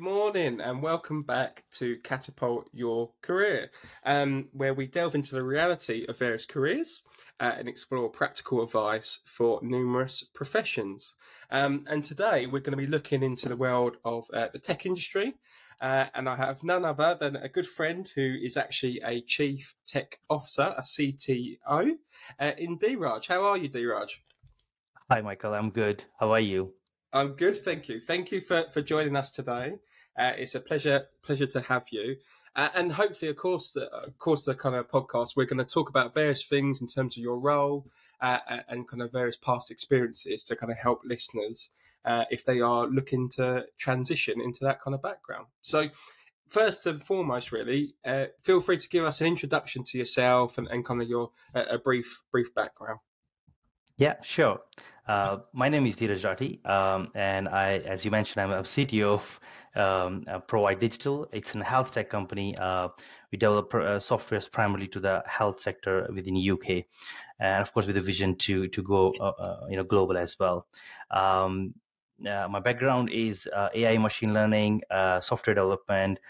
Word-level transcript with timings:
good 0.00 0.04
morning, 0.06 0.60
and 0.62 0.82
welcome 0.82 1.22
back 1.22 1.62
to 1.70 1.98
Catapult 1.98 2.70
Your 2.72 3.10
Career, 3.20 3.70
um, 4.06 4.48
where 4.52 4.72
we 4.72 4.86
delve 4.86 5.14
into 5.14 5.34
the 5.34 5.42
reality 5.42 6.06
of 6.08 6.18
various 6.18 6.46
careers 6.46 7.02
uh, 7.38 7.52
and 7.58 7.68
explore 7.68 8.08
practical 8.08 8.62
advice 8.62 9.18
for 9.26 9.60
numerous 9.62 10.24
professions. 10.32 11.16
Um, 11.50 11.84
and 11.86 12.02
today 12.02 12.46
we're 12.46 12.60
going 12.60 12.78
to 12.78 12.82
be 12.82 12.86
looking 12.86 13.22
into 13.22 13.50
the 13.50 13.56
world 13.58 13.98
of 14.06 14.24
uh, 14.32 14.46
the 14.50 14.58
tech 14.58 14.86
industry. 14.86 15.34
Uh, 15.82 16.06
and 16.14 16.30
I 16.30 16.36
have 16.36 16.64
none 16.64 16.86
other 16.86 17.14
than 17.20 17.36
a 17.36 17.48
good 17.50 17.66
friend 17.66 18.10
who 18.14 18.36
is 18.42 18.56
actually 18.56 19.02
a 19.04 19.20
chief 19.20 19.74
tech 19.86 20.18
officer, 20.30 20.72
a 20.78 20.82
CTO, 20.82 21.90
uh, 22.38 22.52
in 22.56 22.78
Dheeraj. 22.78 23.28
How 23.28 23.44
are 23.44 23.58
you, 23.58 23.68
Dheeraj? 23.68 24.12
Hi, 25.10 25.20
Michael. 25.20 25.52
I'm 25.52 25.68
good. 25.68 26.04
How 26.18 26.30
are 26.30 26.40
you? 26.40 26.72
I'm 27.12 27.32
good, 27.32 27.56
thank 27.56 27.88
you. 27.88 28.00
Thank 28.00 28.30
you 28.30 28.40
for, 28.40 28.66
for 28.72 28.82
joining 28.82 29.16
us 29.16 29.32
today. 29.32 29.74
Uh, 30.20 30.34
it's 30.36 30.54
a 30.54 30.60
pleasure 30.60 31.06
pleasure 31.22 31.46
to 31.46 31.60
have 31.62 31.86
you. 31.90 32.16
Uh, 32.54 32.68
and 32.74 32.92
hopefully, 32.92 33.30
of 33.30 33.36
course, 33.36 33.72
the, 33.72 33.86
of 33.92 34.18
course, 34.18 34.44
the 34.44 34.54
kind 34.54 34.74
of 34.74 34.86
podcast 34.88 35.36
we're 35.36 35.46
going 35.46 35.56
to 35.56 35.64
talk 35.64 35.88
about 35.88 36.12
various 36.12 36.42
things 36.42 36.80
in 36.80 36.86
terms 36.86 37.16
of 37.16 37.22
your 37.22 37.38
role 37.38 37.86
uh, 38.20 38.38
and 38.68 38.86
kind 38.88 39.02
of 39.02 39.12
various 39.12 39.36
past 39.36 39.70
experiences 39.70 40.42
to 40.42 40.56
kind 40.56 40.70
of 40.70 40.76
help 40.76 41.00
listeners 41.04 41.70
uh, 42.04 42.24
if 42.30 42.44
they 42.44 42.60
are 42.60 42.86
looking 42.86 43.28
to 43.28 43.64
transition 43.78 44.40
into 44.40 44.64
that 44.64 44.82
kind 44.82 44.94
of 44.94 45.00
background. 45.00 45.46
So, 45.62 45.88
first 46.46 46.86
and 46.86 47.00
foremost, 47.00 47.50
really, 47.50 47.94
uh, 48.04 48.26
feel 48.40 48.60
free 48.60 48.78
to 48.78 48.88
give 48.88 49.04
us 49.04 49.22
an 49.22 49.28
introduction 49.28 49.84
to 49.84 49.96
yourself 49.98 50.58
and, 50.58 50.66
and 50.68 50.84
kind 50.84 51.00
of 51.00 51.08
your 51.08 51.30
a 51.54 51.78
brief 51.78 52.24
brief 52.30 52.54
background. 52.54 52.98
Yeah, 53.96 54.16
sure. 54.22 54.60
Uh, 55.10 55.40
my 55.52 55.68
name 55.68 55.86
is 55.86 55.96
Dheeraj 55.96 56.22
Rathi, 56.22 56.64
um, 56.64 57.10
and 57.16 57.48
I, 57.48 57.78
as 57.78 58.04
you 58.04 58.12
mentioned, 58.12 58.44
I'm 58.44 58.52
a 58.52 58.62
CTO 58.62 59.14
of 59.14 59.40
um, 59.74 60.24
uh, 60.28 60.38
Provide 60.38 60.78
Digital. 60.78 61.26
It's 61.32 61.52
a 61.56 61.64
health 61.64 61.90
tech 61.90 62.08
company. 62.08 62.56
Uh, 62.56 62.90
we 63.32 63.36
develop 63.36 63.74
uh, 63.74 63.98
softwares 63.98 64.48
primarily 64.48 64.86
to 64.86 65.00
the 65.00 65.24
health 65.26 65.58
sector 65.58 66.08
within 66.14 66.36
UK, 66.36 66.84
and 67.40 67.60
of 67.60 67.74
course 67.74 67.88
with 67.88 67.96
a 67.96 68.00
vision 68.00 68.36
to 68.36 68.68
to 68.68 68.82
go 68.84 69.10
uh, 69.20 69.66
you 69.68 69.76
know 69.76 69.82
global 69.82 70.16
as 70.16 70.36
well. 70.38 70.68
Um, 71.10 71.74
my 72.20 72.60
background 72.60 73.10
is 73.10 73.48
AI, 73.74 73.98
machine 73.98 74.32
learning, 74.32 74.82
software 75.20 75.54
development. 75.54 76.20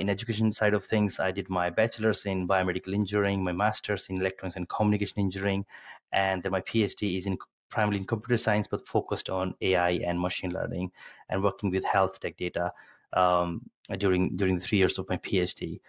in 0.00 0.08
education 0.08 0.52
side 0.52 0.72
of 0.72 0.86
things, 0.86 1.20
I 1.20 1.32
did 1.32 1.50
my 1.50 1.68
bachelor's 1.68 2.24
in 2.24 2.48
biomedical 2.48 2.94
engineering, 2.94 3.44
my 3.44 3.52
master's 3.52 4.08
in 4.08 4.22
electronics 4.22 4.56
and 4.56 4.66
communication 4.66 5.20
engineering, 5.20 5.66
and 6.12 6.42
then 6.42 6.52
my 6.52 6.62
PhD 6.62 7.18
is 7.18 7.26
in 7.26 7.36
primarily 7.76 7.98
in 7.98 8.06
computer 8.06 8.38
science, 8.38 8.66
but 8.66 8.88
focused 8.88 9.28
on 9.28 9.54
AI 9.60 10.00
and 10.08 10.18
machine 10.18 10.50
learning 10.50 10.90
and 11.28 11.44
working 11.44 11.70
with 11.70 11.84
health 11.84 12.18
tech 12.18 12.34
data 12.38 12.72
um, 13.12 13.60
during 13.98 14.34
during 14.34 14.54
the 14.54 14.64
three 14.64 14.78
years 14.78 14.98
of 14.98 15.06
my 15.10 15.18
PhD. 15.18 15.80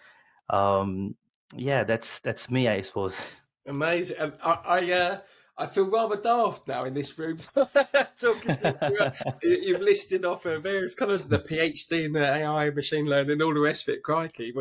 Um, 0.50 1.14
yeah, 1.56 1.84
that's 1.84 2.20
that's 2.20 2.50
me, 2.50 2.68
I 2.68 2.82
suppose. 2.82 3.18
Amazing. 3.66 4.32
I, 4.44 4.52
I 4.76 4.92
uh, 4.92 5.20
I 5.58 5.66
feel 5.66 5.90
rather 5.90 6.16
daft 6.16 6.68
now 6.68 6.84
in 6.84 6.94
this 6.94 7.18
room 7.18 7.36
talking 8.16 8.56
to 8.56 9.34
you. 9.42 9.50
You've 9.60 9.80
listed 9.80 10.24
off 10.24 10.46
uh, 10.46 10.60
various 10.60 10.94
kind 10.94 11.10
of 11.10 11.28
the 11.28 11.40
PhD 11.40 12.04
in 12.04 12.12
the 12.12 12.24
AI, 12.24 12.70
machine 12.70 13.06
learning, 13.06 13.42
all 13.42 13.52
the 13.52 13.60
rest 13.60 13.88
of 13.88 13.94
it. 13.94 14.04
Crikey, 14.04 14.54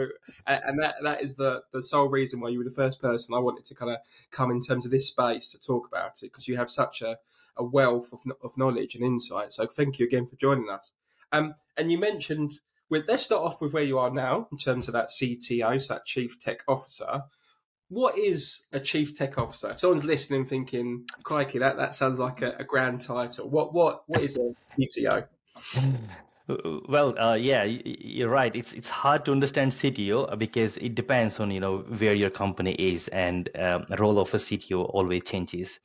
and 0.48 0.82
that 0.82 0.96
that 1.04 1.22
is 1.22 1.36
the 1.36 1.62
the 1.72 1.84
sole 1.84 2.10
reason 2.10 2.40
why 2.40 2.50
you 2.50 2.58
were 2.58 2.64
the 2.64 2.72
first 2.72 3.00
person 3.00 3.36
I 3.36 3.40
wanted 3.40 3.66
to 3.66 3.76
kind 3.76 3.92
of 3.92 4.00
come 4.32 4.50
in 4.50 4.60
terms 4.60 4.86
of 4.86 4.92
this 4.92 5.08
space 5.08 5.52
to 5.52 5.60
talk 5.60 5.88
about 5.88 6.24
it 6.24 6.32
because 6.32 6.48
you 6.48 6.58
have 6.58 6.72
such 6.72 7.04
a, 7.04 7.18
a 7.56 7.64
wealth 7.64 8.12
of, 8.12 8.22
of 8.44 8.58
knowledge 8.58 8.96
and 8.96 9.04
insight. 9.04 9.52
So 9.52 9.68
thank 9.68 10.00
you 10.00 10.08
again 10.08 10.26
for 10.26 10.36
joining 10.36 10.70
us. 10.70 10.92
Um, 11.32 11.56
and 11.78 11.92
you 11.92 11.98
mentioned. 11.98 12.54
With, 12.90 13.04
let's 13.10 13.24
start 13.24 13.44
off 13.44 13.60
with 13.60 13.74
where 13.74 13.84
you 13.84 14.00
are 14.00 14.10
now 14.10 14.48
in 14.50 14.58
terms 14.58 14.88
of 14.88 14.94
that 14.94 15.10
CTO, 15.10 15.82
so 15.82 15.96
that 15.96 16.06
Chief 16.06 16.40
Tech 16.40 16.64
Officer 16.70 17.24
what 17.90 18.18
is 18.18 18.68
a 18.74 18.80
chief 18.80 19.16
tech 19.16 19.38
officer? 19.38 19.72
If 19.72 19.80
someone's 19.80 20.06
listening, 20.06 20.46
thinking, 20.46 21.06
"Crikey, 21.24 21.60
that, 21.60 21.78
that 21.78 21.94
sounds 21.94 22.20
like 22.20 22.42
a, 22.42 22.56
a 22.60 22.64
grand 22.64 23.02
title." 23.02 23.50
What 23.50 23.74
what 23.74 24.04
what 24.08 24.22
is 24.22 24.38
a 24.38 24.54
CTO? 24.80 25.28
Well, 26.88 27.20
uh, 27.20 27.34
yeah, 27.34 27.66
you're 27.66 28.30
right. 28.30 28.56
It's 28.56 28.72
it's 28.72 28.88
hard 28.88 29.26
to 29.26 29.34
understand 29.34 29.74
CTO 29.74 30.40
because 30.40 30.78
it 30.78 30.96
depends 30.96 31.42
on 31.42 31.52
you 31.52 31.60
know 31.60 31.80
where 31.80 32.14
your 32.14 32.30
company 32.30 32.72
is, 32.72 33.10
and 33.10 33.50
um, 33.60 33.86
role 34.00 34.18
of 34.18 34.34
a 34.34 34.38
CTO 34.38 34.90
always 34.94 35.24
changes. 35.24 35.80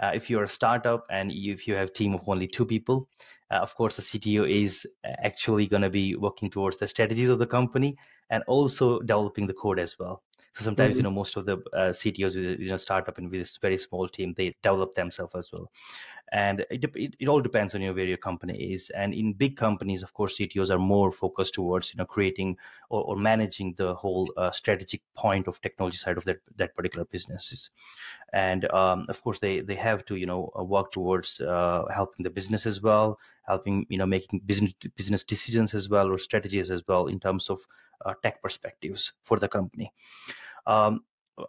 Uh, 0.00 0.12
if 0.14 0.30
you're 0.30 0.44
a 0.44 0.48
startup 0.48 1.04
and 1.10 1.32
if 1.32 1.66
you 1.66 1.74
have 1.74 1.88
a 1.88 1.92
team 1.92 2.14
of 2.14 2.28
only 2.28 2.46
two 2.46 2.64
people, 2.64 3.08
uh, 3.50 3.56
of 3.56 3.74
course, 3.74 3.96
the 3.96 4.02
CTO 4.02 4.48
is 4.48 4.86
actually 5.04 5.66
going 5.66 5.82
to 5.82 5.90
be 5.90 6.14
working 6.14 6.48
towards 6.48 6.76
the 6.76 6.86
strategies 6.86 7.28
of 7.28 7.40
the 7.40 7.46
company 7.48 7.96
and 8.30 8.44
also 8.46 9.00
developing 9.00 9.48
the 9.48 9.54
code 9.54 9.78
as 9.78 9.98
well. 9.98 10.22
So 10.54 10.62
sometimes, 10.62 10.92
mm-hmm. 10.92 10.98
you 10.98 11.02
know, 11.04 11.10
most 11.10 11.36
of 11.36 11.46
the 11.46 11.56
uh, 11.72 11.90
CTOs 11.90 12.36
with 12.36 12.60
you 12.60 12.68
know 12.68 12.76
startup 12.76 13.18
and 13.18 13.28
with 13.28 13.40
this 13.40 13.56
very 13.56 13.76
small 13.76 14.08
team, 14.08 14.34
they 14.36 14.54
develop 14.62 14.94
themselves 14.94 15.34
as 15.34 15.50
well. 15.52 15.68
And 16.30 16.64
it, 16.70 16.84
it, 16.94 17.16
it 17.18 17.28
all 17.28 17.40
depends 17.40 17.74
on 17.74 17.80
you 17.80 17.88
know, 17.88 17.94
where 17.94 18.04
your 18.06 18.18
company 18.18 18.72
is. 18.72 18.90
And 18.90 19.12
in 19.12 19.32
big 19.32 19.56
companies, 19.56 20.04
of 20.04 20.14
course, 20.14 20.38
CTOs 20.38 20.70
are 20.70 20.78
more 20.78 21.10
focused 21.10 21.54
towards 21.54 21.92
you 21.92 21.98
know 21.98 22.04
creating 22.04 22.56
or, 22.88 23.02
or 23.02 23.16
managing 23.16 23.74
the 23.76 23.94
whole 23.96 24.32
uh, 24.36 24.52
strategic 24.52 25.02
point 25.14 25.48
of 25.48 25.60
technology 25.60 25.96
side 25.96 26.18
of 26.18 26.24
that 26.24 26.38
that 26.56 26.76
particular 26.76 27.04
businesses. 27.04 27.70
And 28.32 28.70
um, 28.72 29.06
of 29.08 29.20
course, 29.24 29.40
they 29.40 29.58
they 29.58 29.74
have 29.74 30.04
to 30.04 30.14
you 30.14 30.26
know 30.26 30.52
uh, 30.56 30.62
work 30.62 30.92
towards 30.92 31.40
uh, 31.40 31.84
helping 31.92 32.22
the 32.22 32.30
business 32.30 32.64
as 32.64 32.80
well, 32.80 33.18
helping 33.48 33.86
you 33.88 33.98
know 33.98 34.06
making 34.06 34.40
business 34.46 34.72
business 34.94 35.24
decisions 35.24 35.74
as 35.74 35.88
well 35.88 36.12
or 36.12 36.18
strategies 36.18 36.70
as 36.70 36.84
well 36.86 37.08
in 37.08 37.18
terms 37.18 37.50
of 37.50 37.60
uh, 38.04 38.14
tech 38.22 38.40
perspectives 38.42 39.12
for 39.24 39.38
the 39.38 39.48
company. 39.48 39.90
Um, 40.66 41.04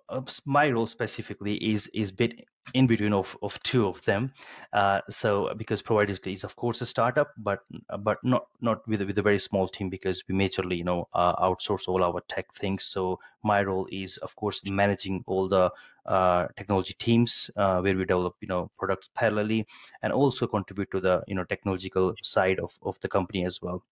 uh, 0.09 0.21
my 0.45 0.71
role 0.71 0.87
specifically 0.87 1.55
is 1.55 1.87
is 1.93 2.11
bit 2.11 2.45
in 2.73 2.87
between 2.87 3.13
of, 3.13 3.37
of 3.43 3.61
two 3.61 3.87
of 3.87 4.03
them. 4.05 4.31
Uh, 4.73 5.01
so 5.09 5.53
because 5.55 5.81
Provider 5.83 6.15
is 6.25 6.43
of 6.43 6.55
course 6.55 6.81
a 6.81 6.85
startup, 6.85 7.31
but 7.37 7.59
but 7.99 8.17
not 8.23 8.47
not 8.61 8.87
with 8.87 9.01
with 9.03 9.17
a 9.19 9.21
very 9.21 9.37
small 9.39 9.67
team 9.67 9.89
because 9.89 10.23
we 10.27 10.33
majorly 10.35 10.77
you 10.77 10.83
know 10.83 11.07
uh, 11.13 11.35
outsource 11.35 11.87
all 11.87 12.03
our 12.03 12.21
tech 12.27 12.51
things. 12.53 12.85
So 12.85 13.19
my 13.43 13.61
role 13.61 13.87
is 13.91 14.17
of 14.17 14.35
course 14.35 14.61
managing 14.65 15.23
all 15.27 15.47
the 15.47 15.71
uh, 16.05 16.47
technology 16.57 16.95
teams 16.97 17.51
uh, 17.55 17.79
where 17.81 17.95
we 17.95 18.05
develop 18.05 18.35
you 18.41 18.47
know 18.47 18.71
products 18.79 19.09
parallelly 19.15 19.65
and 20.01 20.11
also 20.11 20.47
contribute 20.47 20.89
to 20.91 20.99
the 20.99 21.23
you 21.27 21.35
know 21.35 21.43
technological 21.43 22.15
side 22.23 22.59
of 22.59 22.73
of 22.81 22.99
the 23.01 23.07
company 23.07 23.45
as 23.45 23.61
well 23.61 23.83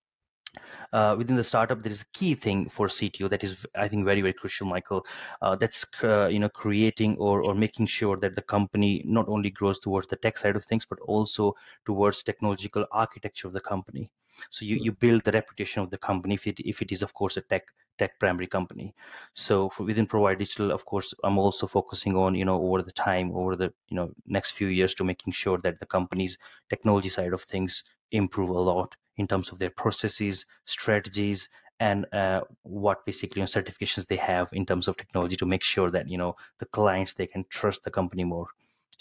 uh, 0.93 1.15
within 1.17 1.35
the 1.35 1.43
startup 1.43 1.81
there 1.81 1.91
is 1.91 2.01
a 2.01 2.17
key 2.17 2.33
thing 2.33 2.67
for 2.69 2.87
cto 2.87 3.29
that 3.29 3.43
is 3.43 3.65
i 3.75 3.87
think 3.87 4.05
very 4.05 4.21
very 4.21 4.33
crucial 4.33 4.67
michael 4.67 5.05
uh, 5.41 5.55
that's 5.55 5.85
uh, 6.03 6.27
you 6.27 6.39
know 6.39 6.49
creating 6.49 7.15
or, 7.17 7.41
or 7.43 7.55
making 7.55 7.85
sure 7.85 8.17
that 8.17 8.35
the 8.35 8.41
company 8.41 9.01
not 9.05 9.27
only 9.27 9.49
grows 9.49 9.79
towards 9.79 10.07
the 10.07 10.15
tech 10.15 10.37
side 10.37 10.55
of 10.55 10.63
things 10.65 10.85
but 10.85 10.99
also 11.01 11.53
towards 11.85 12.23
technological 12.23 12.85
architecture 12.91 13.47
of 13.47 13.53
the 13.53 13.61
company. 13.61 14.09
So 14.49 14.65
you, 14.65 14.77
you 14.81 14.91
build 14.91 15.23
the 15.23 15.31
reputation 15.31 15.83
of 15.83 15.89
the 15.91 15.97
company 15.97 16.33
if 16.35 16.47
it, 16.47 16.59
if 16.59 16.81
it 16.81 16.91
is 16.91 17.03
of 17.03 17.13
course 17.13 17.37
a 17.37 17.41
tech 17.41 17.63
tech 17.99 18.19
primary 18.19 18.47
company. 18.47 18.95
So 19.33 19.71
within 19.79 20.07
provide 20.07 20.39
digital 20.39 20.71
of 20.71 20.85
course 20.85 21.13
i'm 21.23 21.37
also 21.37 21.67
focusing 21.67 22.15
on 22.15 22.35
you 22.35 22.45
know 22.45 22.61
over 22.61 22.81
the 22.81 22.91
time 22.91 23.31
over 23.35 23.55
the 23.55 23.71
you 23.89 23.95
know 23.95 24.11
next 24.25 24.51
few 24.51 24.67
years 24.67 24.95
to 24.95 25.03
making 25.03 25.33
sure 25.33 25.57
that 25.59 25.79
the 25.79 25.85
company's 25.85 26.37
technology 26.69 27.09
side 27.09 27.33
of 27.33 27.41
things 27.43 27.83
improve 28.11 28.49
a 28.49 28.59
lot 28.59 28.95
in 29.17 29.27
terms 29.27 29.51
of 29.51 29.59
their 29.59 29.69
processes, 29.69 30.45
strategies, 30.65 31.49
and 31.79 32.05
uh, 32.13 32.41
what 32.63 33.05
basically 33.05 33.39
you 33.39 33.43
know, 33.43 33.47
certifications 33.47 34.07
they 34.07 34.15
have 34.15 34.49
in 34.53 34.65
terms 34.65 34.87
of 34.87 34.95
technology 34.95 35.35
to 35.35 35.45
make 35.45 35.63
sure 35.63 35.91
that 35.91 36.07
you 36.09 36.17
know 36.17 36.35
the 36.59 36.65
clients 36.67 37.13
they 37.13 37.27
can 37.27 37.45
trust 37.49 37.83
the 37.83 37.91
company 37.91 38.23
more 38.23 38.47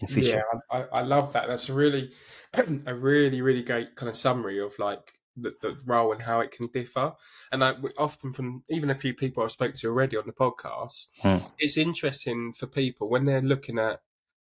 in 0.00 0.08
future. 0.08 0.42
Yeah, 0.52 0.60
I, 0.70 1.00
I 1.00 1.02
love 1.02 1.32
that. 1.32 1.48
That's 1.48 1.68
a 1.68 1.74
really, 1.74 2.12
a 2.86 2.94
really, 2.94 3.42
really 3.42 3.62
great 3.62 3.94
kind 3.96 4.08
of 4.08 4.16
summary 4.16 4.58
of 4.58 4.78
like 4.78 5.12
the, 5.36 5.52
the 5.60 5.80
role 5.86 6.12
and 6.12 6.22
how 6.22 6.40
it 6.40 6.50
can 6.50 6.66
differ. 6.68 7.12
And 7.50 7.64
I 7.64 7.74
often 7.98 8.32
from 8.32 8.64
even 8.68 8.90
a 8.90 8.94
few 8.94 9.14
people 9.14 9.42
I've 9.42 9.52
spoken 9.52 9.76
to 9.76 9.88
already 9.88 10.16
on 10.16 10.26
the 10.26 10.32
podcast, 10.32 11.06
hmm. 11.20 11.38
it's 11.58 11.76
interesting 11.76 12.52
for 12.52 12.66
people 12.66 13.08
when 13.08 13.24
they're 13.24 13.42
looking 13.42 13.78
at 13.78 14.00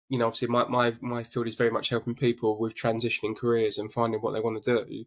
you 0.09 0.17
know, 0.17 0.27
obviously 0.27 0.47
my, 0.47 0.65
my, 0.69 0.93
my 1.01 1.21
field 1.21 1.47
is 1.47 1.55
very 1.55 1.69
much 1.69 1.89
helping 1.89 2.15
people 2.15 2.57
with 2.57 2.73
transitioning 2.73 3.35
careers 3.35 3.77
and 3.77 3.91
finding 3.91 4.21
what 4.21 4.31
they 4.31 4.39
want 4.39 4.63
to 4.63 4.85
do 4.85 5.05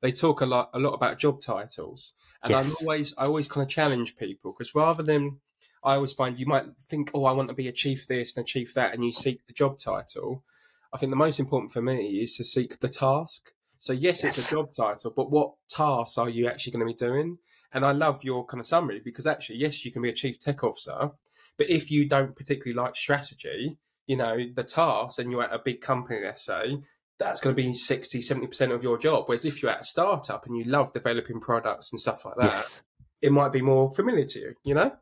they 0.00 0.12
talk 0.12 0.40
a 0.40 0.46
lot 0.46 0.70
a 0.72 0.78
lot 0.78 0.94
about 0.94 1.18
job 1.18 1.40
titles, 1.40 2.14
and 2.42 2.50
yes. 2.50 2.66
I'm 2.66 2.74
always 2.80 3.14
I 3.18 3.24
always 3.24 3.48
kind 3.48 3.62
of 3.62 3.68
challenge 3.68 4.16
people 4.16 4.52
because 4.52 4.74
rather 4.74 5.02
than 5.02 5.40
I 5.84 5.94
always 5.94 6.12
find 6.12 6.38
you 6.38 6.46
might 6.46 6.64
think, 6.82 7.10
oh, 7.14 7.24
I 7.24 7.32
want 7.32 7.48
to 7.48 7.54
be 7.54 7.68
a 7.68 7.72
chief 7.72 8.06
this 8.06 8.36
and 8.36 8.44
a 8.44 8.46
chief 8.46 8.74
that, 8.74 8.94
and 8.94 9.04
you 9.04 9.12
seek 9.12 9.46
the 9.46 9.52
job 9.52 9.78
title. 9.78 10.44
I 10.92 10.98
think 10.98 11.10
the 11.10 11.16
most 11.16 11.38
important 11.38 11.70
for 11.70 11.82
me 11.82 12.22
is 12.22 12.36
to 12.36 12.44
seek 12.44 12.80
the 12.80 12.88
task. 12.88 13.52
So 13.78 13.92
yes, 13.92 14.24
yes. 14.24 14.38
it's 14.38 14.48
a 14.48 14.54
job 14.54 14.70
title, 14.74 15.12
but 15.14 15.30
what 15.30 15.52
tasks 15.68 16.18
are 16.18 16.28
you 16.28 16.48
actually 16.48 16.72
going 16.72 16.86
to 16.86 16.92
be 16.92 17.06
doing? 17.06 17.38
And 17.72 17.84
I 17.84 17.92
love 17.92 18.24
your 18.24 18.46
kind 18.46 18.60
of 18.60 18.66
summary 18.66 19.00
because 19.04 19.26
actually, 19.26 19.56
yes, 19.56 19.84
you 19.84 19.92
can 19.92 20.02
be 20.02 20.08
a 20.08 20.14
chief 20.14 20.40
tech 20.40 20.64
officer, 20.64 21.10
but 21.56 21.68
if 21.68 21.90
you 21.90 22.08
don't 22.08 22.34
particularly 22.34 22.74
like 22.74 22.96
strategy, 22.96 23.76
you 24.06 24.16
know, 24.16 24.38
the 24.54 24.64
task 24.64 25.18
and 25.18 25.30
you're 25.30 25.42
at 25.42 25.52
a 25.52 25.60
big 25.62 25.80
company, 25.80 26.20
let's 26.24 26.42
say, 26.42 26.78
that's 27.18 27.40
going 27.40 27.54
to 27.54 27.62
be 27.62 27.72
60, 27.72 28.20
70% 28.20 28.72
of 28.72 28.82
your 28.82 28.98
job. 28.98 29.24
Whereas 29.26 29.44
if 29.44 29.62
you're 29.62 29.72
at 29.72 29.80
a 29.80 29.84
startup 29.84 30.46
and 30.46 30.56
you 30.56 30.64
love 30.64 30.92
developing 30.92 31.40
products 31.40 31.90
and 31.90 32.00
stuff 32.00 32.24
like 32.24 32.36
that, 32.36 32.56
yes. 32.56 32.80
it 33.20 33.32
might 33.32 33.52
be 33.52 33.62
more 33.62 33.92
familiar 33.92 34.24
to 34.26 34.38
you, 34.38 34.54
you 34.64 34.74
know? 34.74 34.92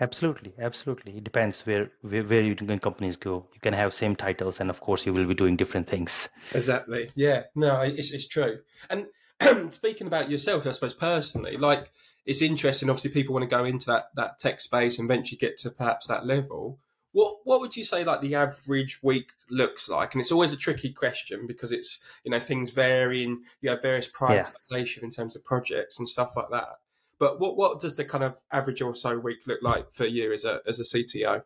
Absolutely, 0.00 0.52
absolutely. 0.60 1.16
It 1.18 1.24
depends 1.24 1.64
where 1.66 1.90
where, 2.00 2.24
where 2.24 2.40
you 2.40 2.56
can 2.56 2.80
companies 2.80 3.16
go. 3.16 3.46
You 3.54 3.60
can 3.60 3.74
have 3.74 3.94
same 3.94 4.16
titles, 4.16 4.58
and 4.58 4.68
of 4.68 4.80
course, 4.80 5.06
you 5.06 5.12
will 5.12 5.26
be 5.26 5.34
doing 5.34 5.56
different 5.56 5.86
things. 5.86 6.28
Exactly. 6.52 7.10
Yeah. 7.14 7.44
No, 7.54 7.80
it's 7.80 8.12
it's 8.12 8.26
true. 8.26 8.58
And 8.90 9.06
speaking 9.72 10.08
about 10.08 10.30
yourself, 10.30 10.66
I 10.66 10.72
suppose 10.72 10.94
personally, 10.94 11.56
like 11.56 11.92
it's 12.26 12.42
interesting. 12.42 12.90
Obviously, 12.90 13.12
people 13.12 13.34
want 13.34 13.48
to 13.48 13.56
go 13.56 13.64
into 13.64 13.86
that 13.86 14.06
that 14.16 14.38
tech 14.40 14.58
space 14.58 14.98
and 14.98 15.08
eventually 15.08 15.38
get 15.38 15.58
to 15.58 15.70
perhaps 15.70 16.08
that 16.08 16.26
level. 16.26 16.80
What 17.14 17.38
what 17.44 17.60
would 17.60 17.76
you 17.76 17.84
say 17.84 18.02
like 18.02 18.20
the 18.20 18.34
average 18.34 19.02
week 19.02 19.30
looks 19.48 19.88
like? 19.88 20.14
And 20.14 20.20
it's 20.20 20.32
always 20.32 20.52
a 20.52 20.56
tricky 20.56 20.92
question 20.92 21.46
because 21.46 21.70
it's 21.70 22.04
you 22.24 22.30
know 22.32 22.40
things 22.40 22.70
vary 22.70 23.24
and 23.24 23.38
you 23.60 23.70
have 23.70 23.80
various 23.80 24.08
prioritization 24.08 24.98
yeah. 24.98 25.04
in 25.04 25.10
terms 25.10 25.36
of 25.36 25.44
projects 25.44 25.98
and 25.98 26.08
stuff 26.08 26.36
like 26.36 26.50
that. 26.50 26.80
But 27.20 27.38
what 27.38 27.56
what 27.56 27.78
does 27.78 27.96
the 27.96 28.04
kind 28.04 28.24
of 28.24 28.42
average 28.50 28.82
or 28.82 28.96
so 28.96 29.16
week 29.16 29.46
look 29.46 29.62
like 29.62 29.92
for 29.92 30.06
you 30.06 30.32
as 30.32 30.44
a 30.44 30.60
as 30.66 30.80
a 30.80 30.82
CTO? 30.82 31.42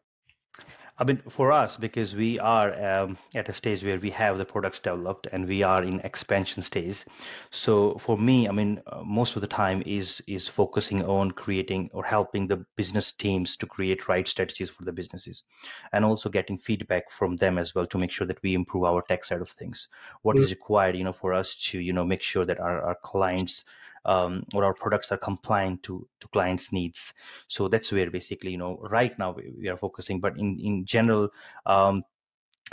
I 1.00 1.04
mean, 1.04 1.22
for 1.28 1.52
us, 1.52 1.76
because 1.76 2.16
we 2.16 2.40
are 2.40 2.74
um, 2.84 3.18
at 3.32 3.48
a 3.48 3.52
stage 3.52 3.84
where 3.84 4.00
we 4.00 4.10
have 4.10 4.36
the 4.36 4.44
products 4.44 4.80
developed 4.80 5.28
and 5.30 5.46
we 5.46 5.62
are 5.62 5.84
in 5.84 6.00
expansion 6.00 6.60
stage. 6.60 7.04
So 7.50 7.98
for 7.98 8.18
me, 8.18 8.48
I 8.48 8.52
mean, 8.52 8.82
uh, 8.88 9.02
most 9.04 9.36
of 9.36 9.42
the 9.42 9.46
time 9.46 9.80
is 9.86 10.20
is 10.26 10.48
focusing 10.48 11.04
on 11.04 11.30
creating 11.30 11.90
or 11.92 12.04
helping 12.04 12.48
the 12.48 12.64
business 12.74 13.12
teams 13.12 13.56
to 13.58 13.66
create 13.66 14.08
right 14.08 14.26
strategies 14.26 14.70
for 14.70 14.84
the 14.84 14.92
businesses, 14.92 15.44
and 15.92 16.04
also 16.04 16.28
getting 16.28 16.58
feedback 16.58 17.12
from 17.12 17.36
them 17.36 17.58
as 17.58 17.76
well 17.76 17.86
to 17.86 17.98
make 17.98 18.10
sure 18.10 18.26
that 18.26 18.42
we 18.42 18.54
improve 18.54 18.82
our 18.82 19.02
tech 19.02 19.24
side 19.24 19.40
of 19.40 19.50
things. 19.50 19.86
What 20.22 20.34
mm-hmm. 20.34 20.44
is 20.44 20.50
required, 20.50 20.96
you 20.96 21.04
know, 21.04 21.12
for 21.12 21.32
us 21.32 21.54
to 21.70 21.78
you 21.78 21.92
know 21.92 22.04
make 22.04 22.22
sure 22.22 22.44
that 22.44 22.58
our, 22.58 22.82
our 22.82 22.96
clients 23.04 23.64
um, 24.08 24.44
or 24.54 24.64
our 24.64 24.74
products 24.74 25.12
are 25.12 25.18
compliant 25.18 25.82
to 25.84 26.08
to 26.20 26.28
clients 26.28 26.72
needs. 26.72 27.12
So 27.46 27.68
that's 27.68 27.92
where 27.92 28.10
basically 28.10 28.52
you 28.52 28.58
know 28.58 28.78
right 28.90 29.16
now 29.18 29.32
we, 29.32 29.52
we 29.56 29.68
are 29.68 29.76
focusing. 29.76 30.20
But 30.20 30.38
in 30.38 30.58
in 30.58 30.84
general 30.86 31.28
um, 31.66 32.02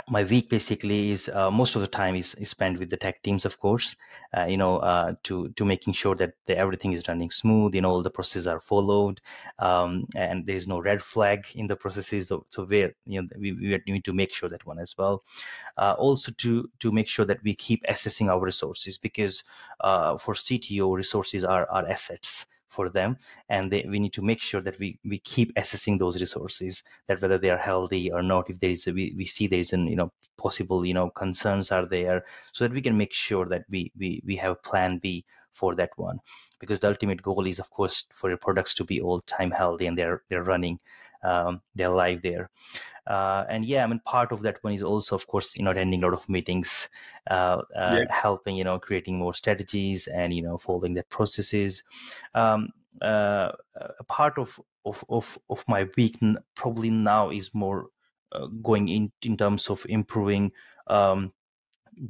my 0.08 0.22
week 0.24 0.48
basically 0.48 1.10
is 1.10 1.28
uh, 1.28 1.50
most 1.50 1.74
of 1.74 1.80
the 1.80 1.86
time 1.86 2.14
is, 2.14 2.34
is, 2.34 2.50
spent 2.50 2.78
with 2.78 2.90
the 2.90 2.96
tech 2.96 3.22
teams 3.22 3.44
of 3.44 3.58
course 3.58 3.96
uh, 4.36 4.44
you 4.44 4.56
know 4.56 4.78
uh, 4.78 5.14
to 5.22 5.48
to 5.50 5.64
making 5.64 5.92
sure 5.92 6.14
that 6.14 6.32
the, 6.46 6.56
everything 6.56 6.92
is 6.92 7.02
running 7.08 7.30
smooth 7.30 7.74
you 7.74 7.80
know 7.80 7.90
all 7.90 8.02
the 8.02 8.10
processes 8.10 8.46
are 8.46 8.60
followed 8.60 9.20
um, 9.58 10.06
and 10.14 10.46
there 10.46 10.56
is 10.56 10.68
no 10.68 10.78
red 10.80 11.02
flag 11.02 11.46
in 11.54 11.66
the 11.66 11.76
processes 11.76 12.28
so, 12.28 12.44
so 12.48 12.64
we 12.64 12.92
you 13.06 13.22
know 13.22 13.28
we, 13.38 13.52
we 13.52 13.80
need 13.86 14.04
to 14.04 14.12
make 14.12 14.32
sure 14.32 14.48
that 14.48 14.66
one 14.66 14.78
as 14.78 14.96
well. 14.98 15.22
Uh, 15.76 15.94
also 15.98 16.32
to 16.32 16.68
to 16.78 16.92
make 16.92 17.08
sure 17.08 17.24
that 17.24 17.42
we 17.42 17.54
keep 17.54 17.84
assessing 17.88 18.28
our 18.28 18.40
resources 18.40 18.98
because 18.98 19.42
uh, 19.80 20.16
for 20.16 20.34
cto 20.34 20.94
resources 20.96 21.44
are, 21.44 21.68
are 21.70 21.86
assets 21.88 22.46
for 22.68 22.88
them 22.88 23.16
and 23.48 23.70
they, 23.70 23.84
we 23.88 23.98
need 23.98 24.12
to 24.12 24.22
make 24.22 24.40
sure 24.40 24.60
that 24.60 24.78
we, 24.78 24.98
we 25.04 25.18
keep 25.18 25.52
assessing 25.56 25.98
those 25.98 26.20
resources 26.20 26.82
that 27.06 27.20
whether 27.22 27.38
they 27.38 27.50
are 27.50 27.58
healthy 27.58 28.10
or 28.10 28.22
not 28.22 28.50
if 28.50 28.58
there 28.60 28.70
is 28.70 28.86
a, 28.86 28.92
we, 28.92 29.14
we 29.16 29.24
see 29.24 29.46
there 29.46 29.60
is 29.60 29.72
an 29.72 29.86
you 29.86 29.96
know 29.96 30.12
possible 30.36 30.84
you 30.84 30.94
know 30.94 31.10
concerns 31.10 31.70
are 31.70 31.86
there 31.86 32.24
so 32.52 32.64
that 32.64 32.72
we 32.72 32.82
can 32.82 32.96
make 32.96 33.12
sure 33.12 33.46
that 33.46 33.64
we 33.70 33.92
we, 33.98 34.22
we 34.24 34.36
have 34.36 34.62
plan 34.62 34.98
b 34.98 35.24
for 35.52 35.74
that 35.74 35.90
one. 35.96 36.18
Because 36.60 36.80
the 36.80 36.88
ultimate 36.88 37.22
goal 37.22 37.46
is 37.46 37.58
of 37.58 37.70
course 37.70 38.04
for 38.12 38.28
your 38.28 38.38
products 38.38 38.74
to 38.74 38.84
be 38.84 39.00
all 39.00 39.20
time 39.22 39.50
healthy 39.50 39.86
and 39.86 39.96
they're 39.98 40.22
they're 40.28 40.44
running 40.44 40.78
um, 41.22 41.60
they're 41.74 41.88
live 41.88 42.22
there 42.22 42.50
uh, 43.06 43.44
and 43.48 43.64
yeah 43.64 43.84
i 43.84 43.86
mean 43.86 44.00
part 44.04 44.32
of 44.32 44.42
that 44.42 44.62
one 44.62 44.72
is 44.72 44.82
also 44.82 45.14
of 45.14 45.26
course 45.26 45.56
you 45.56 45.64
know 45.64 45.70
attending 45.70 46.02
a 46.02 46.06
lot 46.06 46.12
of 46.12 46.28
meetings 46.28 46.88
uh, 47.30 47.62
uh, 47.76 47.96
yeah. 47.98 48.04
helping 48.10 48.56
you 48.56 48.64
know 48.64 48.78
creating 48.78 49.18
more 49.18 49.34
strategies 49.34 50.06
and 50.06 50.34
you 50.34 50.42
know 50.42 50.58
following 50.58 50.94
that 50.94 51.08
processes 51.08 51.82
um, 52.34 52.68
uh, 53.02 53.52
a 53.98 54.04
part 54.04 54.38
of, 54.38 54.60
of 54.84 55.04
of 55.08 55.38
of 55.50 55.64
my 55.68 55.86
week 55.96 56.18
probably 56.54 56.90
now 56.90 57.30
is 57.30 57.50
more 57.54 57.86
uh, 58.32 58.46
going 58.62 58.88
in 58.88 59.12
in 59.22 59.36
terms 59.36 59.68
of 59.68 59.84
improving 59.88 60.50
um, 60.86 61.32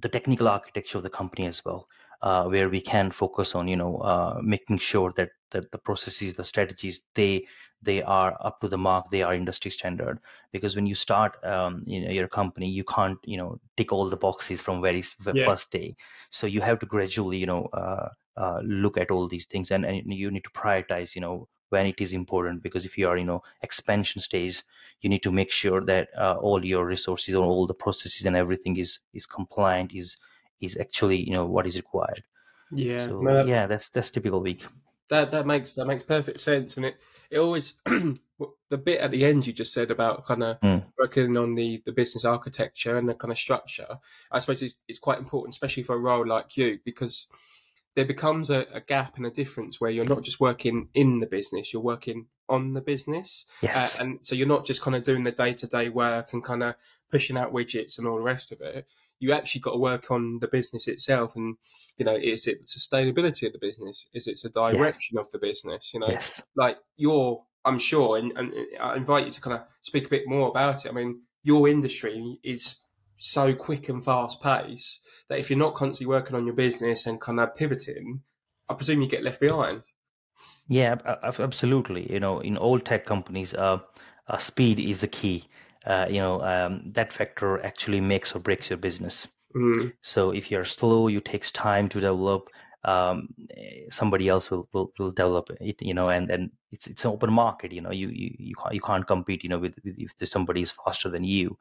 the 0.00 0.08
technical 0.08 0.48
architecture 0.48 0.98
of 0.98 1.04
the 1.04 1.10
company 1.10 1.46
as 1.46 1.64
well 1.64 1.88
uh, 2.22 2.44
where 2.44 2.68
we 2.68 2.80
can 2.80 3.10
focus 3.10 3.54
on 3.54 3.68
you 3.68 3.76
know 3.76 3.98
uh, 3.98 4.40
making 4.42 4.78
sure 4.78 5.12
that 5.16 5.30
that 5.50 5.70
the 5.70 5.78
processes 5.78 6.36
the 6.36 6.44
strategies 6.44 7.00
they 7.14 7.46
they 7.82 8.02
are 8.02 8.36
up 8.40 8.60
to 8.60 8.68
the 8.68 8.78
mark 8.78 9.10
they 9.10 9.22
are 9.22 9.34
industry 9.34 9.70
standard. 9.70 10.18
Because 10.52 10.76
when 10.76 10.86
you 10.86 10.94
start 10.94 11.42
um, 11.44 11.84
you 11.86 12.00
know, 12.00 12.10
your 12.10 12.28
company 12.28 12.68
you 12.68 12.84
can't 12.84 13.18
you 13.24 13.36
know 13.36 13.60
tick 13.76 13.92
all 13.92 14.08
the 14.08 14.16
boxes 14.16 14.60
from 14.60 14.82
very 14.82 15.02
yeah. 15.32 15.46
first 15.46 15.70
day. 15.70 15.96
So 16.30 16.46
you 16.46 16.60
have 16.60 16.78
to 16.80 16.86
gradually 16.86 17.38
you 17.38 17.46
know 17.46 17.66
uh, 17.72 18.08
uh, 18.36 18.60
look 18.64 18.96
at 18.98 19.10
all 19.10 19.28
these 19.28 19.46
things 19.46 19.70
and, 19.70 19.84
and 19.84 20.12
you 20.12 20.30
need 20.30 20.44
to 20.44 20.50
prioritize 20.50 21.14
you 21.14 21.20
know 21.20 21.48
when 21.68 21.86
it 21.86 22.00
is 22.00 22.12
important. 22.12 22.62
Because 22.62 22.84
if 22.84 22.96
you 22.98 23.08
are 23.08 23.16
you 23.16 23.24
know 23.24 23.42
expansion 23.62 24.20
stage 24.20 24.62
you 25.02 25.10
need 25.10 25.22
to 25.22 25.32
make 25.32 25.50
sure 25.50 25.84
that 25.84 26.08
uh, 26.18 26.36
all 26.36 26.64
your 26.64 26.86
resources 26.86 27.34
or 27.34 27.44
all 27.44 27.66
the 27.66 27.74
processes 27.74 28.26
and 28.26 28.36
everything 28.36 28.76
is 28.76 29.00
is 29.12 29.26
compliant 29.26 29.92
is 29.92 30.16
is 30.60 30.76
actually 30.76 31.18
you 31.18 31.34
know 31.34 31.46
what 31.46 31.66
is 31.66 31.76
required. 31.76 32.22
Yeah. 32.72 33.06
So, 33.06 33.20
no, 33.20 33.44
yeah 33.44 33.66
that's 33.66 33.90
that's 33.90 34.10
typical 34.10 34.40
week 34.40 34.66
that 35.08 35.30
that 35.30 35.46
makes 35.46 35.74
that 35.74 35.86
makes 35.86 36.02
perfect 36.02 36.40
sense, 36.40 36.76
and 36.76 36.86
it 36.86 36.96
it 37.30 37.38
always 37.38 37.74
the 37.84 38.78
bit 38.78 39.00
at 39.00 39.10
the 39.10 39.24
end 39.24 39.46
you 39.46 39.52
just 39.52 39.72
said 39.72 39.90
about 39.90 40.24
kind 40.26 40.42
of 40.42 40.60
mm. 40.60 40.84
working 40.98 41.36
on 41.36 41.54
the 41.54 41.82
the 41.84 41.92
business 41.92 42.24
architecture 42.24 42.96
and 42.96 43.08
the 43.08 43.14
kind 43.14 43.32
of 43.32 43.38
structure. 43.38 43.98
I 44.30 44.38
suppose 44.38 44.62
it's, 44.62 44.76
it's 44.88 44.98
quite 44.98 45.18
important, 45.18 45.54
especially 45.54 45.82
for 45.82 45.94
a 45.94 46.00
role 46.00 46.26
like 46.26 46.56
you, 46.56 46.78
because 46.84 47.28
there 47.96 48.04
becomes 48.04 48.50
a, 48.50 48.66
a, 48.72 48.80
gap 48.80 49.16
and 49.16 49.26
a 49.26 49.30
difference 49.30 49.80
where 49.80 49.90
you're 49.90 50.04
not 50.04 50.22
just 50.22 50.38
working 50.38 50.88
in 50.94 51.18
the 51.18 51.26
business, 51.26 51.72
you're 51.72 51.82
working 51.82 52.26
on 52.48 52.74
the 52.74 52.80
business. 52.80 53.46
Yes. 53.62 53.98
Uh, 53.98 54.04
and 54.04 54.18
so 54.20 54.36
you're 54.36 54.46
not 54.46 54.64
just 54.64 54.82
kind 54.82 54.94
of 54.94 55.02
doing 55.02 55.24
the 55.24 55.32
day 55.32 55.54
to 55.54 55.66
day 55.66 55.88
work 55.88 56.32
and 56.32 56.44
kind 56.44 56.62
of 56.62 56.74
pushing 57.10 57.36
out 57.36 57.52
widgets 57.52 57.98
and 57.98 58.06
all 58.06 58.16
the 58.16 58.22
rest 58.22 58.52
of 58.52 58.60
it 58.60 58.86
you 59.18 59.32
actually 59.32 59.60
got 59.60 59.72
to 59.72 59.78
work 59.78 60.10
on 60.10 60.38
the 60.40 60.48
business 60.48 60.88
itself 60.88 61.36
and 61.36 61.56
you 61.96 62.04
know 62.04 62.14
is 62.14 62.46
it 62.46 62.60
the 62.60 62.66
sustainability 62.66 63.46
of 63.46 63.52
the 63.52 63.58
business 63.58 64.08
is 64.12 64.26
it 64.26 64.38
the 64.42 64.48
direction 64.48 65.14
yeah. 65.16 65.20
of 65.20 65.30
the 65.30 65.38
business 65.38 65.92
you 65.94 66.00
know 66.00 66.08
yes. 66.10 66.42
like 66.56 66.78
you're 66.96 67.42
i'm 67.64 67.78
sure 67.78 68.16
and, 68.18 68.32
and 68.36 68.52
i 68.80 68.96
invite 68.96 69.24
you 69.24 69.32
to 69.32 69.40
kind 69.40 69.56
of 69.56 69.62
speak 69.82 70.06
a 70.06 70.10
bit 70.10 70.28
more 70.28 70.48
about 70.48 70.84
it 70.84 70.88
i 70.88 70.92
mean 70.92 71.20
your 71.42 71.68
industry 71.68 72.38
is 72.42 72.80
so 73.26 73.54
quick 73.54 73.88
and 73.88 74.04
fast 74.04 74.42
pace 74.42 75.00
that 75.28 75.38
if 75.38 75.50
you're 75.50 75.58
not 75.58 75.74
constantly 75.74 76.06
working 76.06 76.36
on 76.36 76.46
your 76.46 76.54
business 76.54 77.06
and 77.06 77.20
kind 77.20 77.40
of 77.40 77.54
pivoting 77.56 78.22
i 78.68 78.74
presume 78.74 79.00
you 79.00 79.08
get 79.08 79.24
left 79.24 79.40
behind 79.40 79.82
yeah 80.68 80.96
absolutely 81.38 82.10
you 82.12 82.20
know 82.20 82.40
in 82.40 82.56
all 82.56 82.78
tech 82.78 83.06
companies 83.06 83.54
uh, 83.54 83.78
uh, 84.28 84.36
speed 84.36 84.78
is 84.78 85.00
the 85.00 85.08
key 85.08 85.44
uh, 85.86 86.06
you 86.10 86.18
know 86.18 86.42
um, 86.42 86.82
that 86.92 87.12
factor 87.12 87.64
actually 87.64 88.00
makes 88.00 88.34
or 88.34 88.40
breaks 88.40 88.68
your 88.68 88.76
business. 88.76 89.26
Mm. 89.54 89.92
So 90.02 90.32
if 90.32 90.50
you're 90.50 90.64
slow, 90.64 91.08
you 91.08 91.20
takes 91.20 91.50
time 91.50 91.88
to 91.90 92.00
develop. 92.00 92.48
Um, 92.84 93.28
somebody 93.90 94.28
else 94.28 94.48
will, 94.48 94.68
will, 94.72 94.92
will 94.96 95.10
develop 95.10 95.50
it, 95.60 95.82
you 95.82 95.92
know, 95.92 96.08
and 96.08 96.28
then 96.28 96.52
it's 96.70 96.86
it's 96.86 97.04
an 97.04 97.10
open 97.10 97.32
market, 97.32 97.72
you 97.72 97.80
know. 97.80 97.90
You 97.90 98.08
you 98.08 98.30
you 98.38 98.54
can't, 98.54 98.74
you 98.74 98.80
can't 98.80 99.06
compete, 99.06 99.42
you 99.42 99.50
know, 99.50 99.58
with, 99.58 99.74
with 99.84 99.96
if 99.98 100.28
somebody 100.28 100.60
is 100.60 100.70
faster 100.70 101.08
than 101.08 101.24
you, 101.24 101.56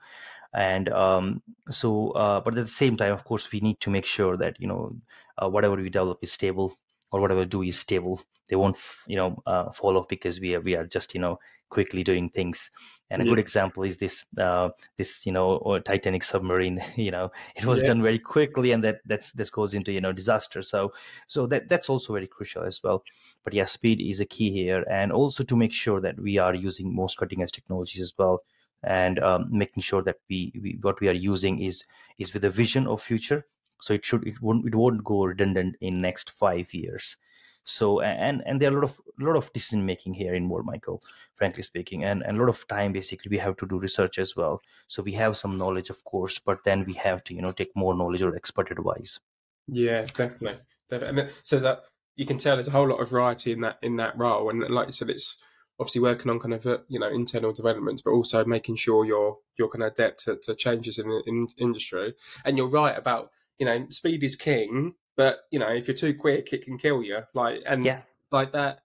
and 0.56 0.90
um, 0.90 1.42
so. 1.70 2.12
Uh, 2.12 2.40
but 2.40 2.58
at 2.58 2.64
the 2.64 2.72
same 2.72 2.96
time, 2.98 3.12
of 3.12 3.24
course, 3.26 3.52
we 3.52 3.60
need 3.60 3.80
to 3.82 3.90
make 3.90 4.06
sure 4.06 4.38
that 4.38 4.56
you 4.60 4.68
know 4.68 4.96
uh, 5.38 5.50
whatever 5.50 5.76
we 5.76 5.90
develop 5.90 6.20
is 6.22 6.32
stable 6.32 6.74
or 7.12 7.20
whatever 7.20 7.42
we 7.42 7.46
do 7.46 7.62
is 7.62 7.78
stable. 7.78 8.22
They 8.48 8.56
won't, 8.56 8.78
you 9.08 9.18
know, 9.18 9.42
uh, 9.46 9.72
fall 9.72 9.98
off 9.98 10.08
because 10.08 10.40
we 10.40 10.56
are 10.56 10.62
we 10.62 10.76
are 10.76 10.86
just 10.86 11.14
you 11.14 11.20
know 11.20 11.40
quickly 11.70 12.04
doing 12.06 12.30
things. 12.30 12.72
And 13.10 13.22
a 13.22 13.26
yeah. 13.26 13.32
good 13.32 13.40
example 13.40 13.84
is 13.84 13.98
this 13.98 14.24
uh, 14.40 14.70
this 14.98 15.26
you 15.26 15.34
know 15.34 15.82
Titanic 15.84 16.24
submarine. 16.24 16.82
You 16.96 17.12
know, 17.12 17.32
it 17.56 17.66
was 17.66 17.82
yeah. 17.82 17.88
done 17.88 18.02
very 18.02 18.20
quickly, 18.20 18.72
and 18.72 18.84
that 18.86 19.00
that's 19.06 19.34
this 19.34 19.50
goes 19.50 19.74
into 19.74 19.92
you 19.92 20.00
know 20.00 20.14
disaster. 20.14 20.62
So 20.62 20.94
so 21.28 21.48
that 21.48 21.68
that's 21.68 21.90
also 21.90 22.14
very 22.14 22.28
crucial 22.28 22.64
as 22.64 22.82
well. 22.82 23.04
But 23.44 23.54
yeah, 23.54 23.66
speed 23.66 24.00
is 24.00 24.22
a 24.22 24.26
key 24.26 24.52
here, 24.52 24.86
and 24.90 25.12
also 25.12 25.44
to 25.44 25.58
make 25.58 25.74
sure 25.74 26.00
that 26.00 26.18
we 26.18 26.38
are 26.38 26.56
using 26.56 26.96
most 26.96 27.18
cutting 27.18 27.42
edge 27.42 27.52
technologies 27.52 28.02
as 28.02 28.14
well 28.18 28.42
and 28.86 29.20
um, 29.20 29.48
making 29.52 29.82
sure 29.82 30.02
that 30.04 30.18
we, 30.30 30.54
we, 30.62 30.78
what 30.82 31.00
we 31.00 31.10
are 31.10 31.14
using 31.14 31.62
is 31.62 31.84
is 32.18 32.34
with 32.34 32.46
a 32.46 32.50
vision 32.50 32.88
of 32.88 33.02
future. 33.02 33.46
So 33.82 33.94
it 33.94 34.06
should 34.06 34.26
it 34.28 34.42
won't 34.42 34.66
it 34.66 34.76
won't 34.76 35.04
go 35.04 35.26
redundant 35.26 35.76
in 35.82 36.02
next 36.02 36.32
five 36.32 36.74
years. 36.74 37.18
So 37.66 38.00
and 38.02 38.44
and 38.46 38.62
there 38.62 38.72
are 38.72 38.78
a 38.78 38.82
lot 38.82 38.90
of 38.90 39.02
a 39.20 39.24
lot 39.24 39.36
of 39.36 39.52
decision 39.52 39.86
making 39.86 40.14
here 40.14 40.36
involved 40.36 40.66
michael 40.66 41.02
frankly 41.34 41.64
speaking 41.64 42.04
and, 42.04 42.22
and 42.22 42.38
a 42.38 42.40
lot 42.40 42.50
of 42.50 42.68
time 42.68 42.94
basically 42.94 43.30
we 43.30 43.40
have 43.40 43.58
to 43.58 43.66
do 43.66 43.80
research 43.80 44.20
as 44.20 44.36
well. 44.36 44.62
So 44.88 45.02
we 45.02 45.14
have 45.14 45.36
some 45.36 45.58
knowledge 45.58 45.90
of 45.90 46.04
course 46.04 46.40
but 46.40 46.64
then 46.64 46.86
we 46.86 46.94
have 46.94 47.24
to 47.26 47.34
you 47.34 47.42
know 47.42 47.52
take 47.52 47.76
more 47.76 47.96
knowledge 47.96 48.22
or 48.22 48.36
expert 48.36 48.72
advice. 48.72 49.20
Yeah 49.68 50.06
definitely, 50.14 50.60
definitely. 50.90 51.22
and 51.24 51.32
so 51.42 51.60
that 51.60 51.86
you 52.16 52.26
can 52.26 52.38
tell 52.38 52.56
there's 52.56 52.68
a 52.68 52.72
whole 52.72 52.88
lot 52.88 53.02
of 53.02 53.10
variety 53.10 53.52
in 53.52 53.62
that 53.62 53.80
in 53.82 53.96
that 53.98 54.18
role. 54.18 54.50
And 54.50 54.62
like 54.70 54.88
you 54.88 54.94
said 54.94 55.10
it's 55.10 55.42
obviously 55.80 56.02
working 56.02 56.32
on 56.32 56.40
kind 56.40 56.54
of 56.54 56.66
uh, 56.66 56.78
you 56.88 57.00
know 57.00 57.10
internal 57.10 57.54
developments, 57.54 58.02
but 58.02 58.12
also 58.12 58.46
making 58.46 58.76
sure 58.76 59.06
you're 59.06 59.38
you're 59.58 59.70
kind 59.70 59.84
of 59.84 59.92
adept 59.92 60.26
to, 60.26 60.38
to 60.44 60.56
changes 60.56 60.98
in 60.98 61.08
the 61.08 61.24
in 61.26 61.48
industry. 61.60 62.14
And 62.44 62.58
you're 62.58 62.70
right 62.70 62.98
about 62.98 63.32
you 63.58 63.66
know, 63.66 63.88
speed 63.90 64.24
is 64.24 64.36
king, 64.36 64.96
but 65.16 65.40
you 65.52 65.60
know, 65.60 65.70
if 65.70 65.88
you're 65.88 65.96
too 65.96 66.14
quick, 66.14 66.52
it 66.52 66.64
can 66.64 66.78
kill 66.78 67.04
you. 67.04 67.20
Like 67.34 67.64
and 67.66 67.86
yeah. 67.86 68.02
like 68.32 68.52
that, 68.52 68.80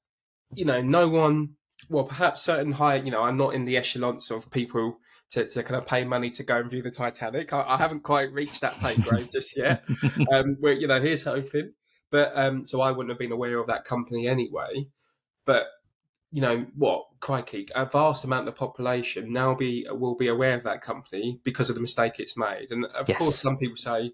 you 0.54 0.64
know, 0.64 0.80
no 0.80 1.08
one. 1.08 1.54
Well, 1.88 2.04
perhaps 2.04 2.42
certain 2.42 2.72
high. 2.72 2.96
You 2.96 3.10
know, 3.10 3.22
I'm 3.22 3.38
not 3.38 3.54
in 3.54 3.64
the 3.64 3.76
echelons 3.76 4.30
of 4.30 4.50
people 4.50 4.98
to, 5.30 5.46
to 5.46 5.62
kind 5.62 5.80
of 5.80 5.86
pay 5.86 6.04
money 6.04 6.30
to 6.32 6.42
go 6.42 6.58
and 6.58 6.70
view 6.70 6.82
the 6.82 6.90
Titanic. 6.90 7.52
I, 7.54 7.62
I 7.66 7.76
haven't 7.78 8.02
quite 8.02 8.32
reached 8.32 8.60
that 8.60 8.78
pay 8.80 8.96
grade 8.96 9.30
just 9.32 9.56
yet. 9.56 9.84
Um, 10.32 10.56
where 10.60 10.74
you 10.74 10.86
know, 10.86 11.00
here's 11.00 11.24
hoping. 11.24 11.72
But 12.10 12.36
um, 12.36 12.64
so 12.64 12.80
I 12.80 12.90
wouldn't 12.90 13.10
have 13.10 13.18
been 13.18 13.32
aware 13.32 13.58
of 13.58 13.68
that 13.68 13.84
company 13.84 14.28
anyway. 14.28 14.88
But 15.46 15.68
you 16.32 16.40
know 16.40 16.60
what, 16.76 17.06
crikey, 17.20 17.66
a 17.74 17.84
vast 17.86 18.24
amount 18.24 18.46
of 18.48 18.54
the 18.54 18.58
population 18.58 19.32
now 19.32 19.54
be 19.54 19.86
will 19.90 20.14
be 20.14 20.28
aware 20.28 20.54
of 20.54 20.62
that 20.64 20.80
company 20.80 21.40
because 21.42 21.68
of 21.68 21.74
the 21.74 21.80
mistake 21.80 22.20
it's 22.20 22.36
made. 22.36 22.70
And 22.70 22.84
of 22.86 23.08
Yes. 23.08 23.18
course, 23.18 23.40
some 23.40 23.56
people 23.56 23.76
say, 23.76 24.12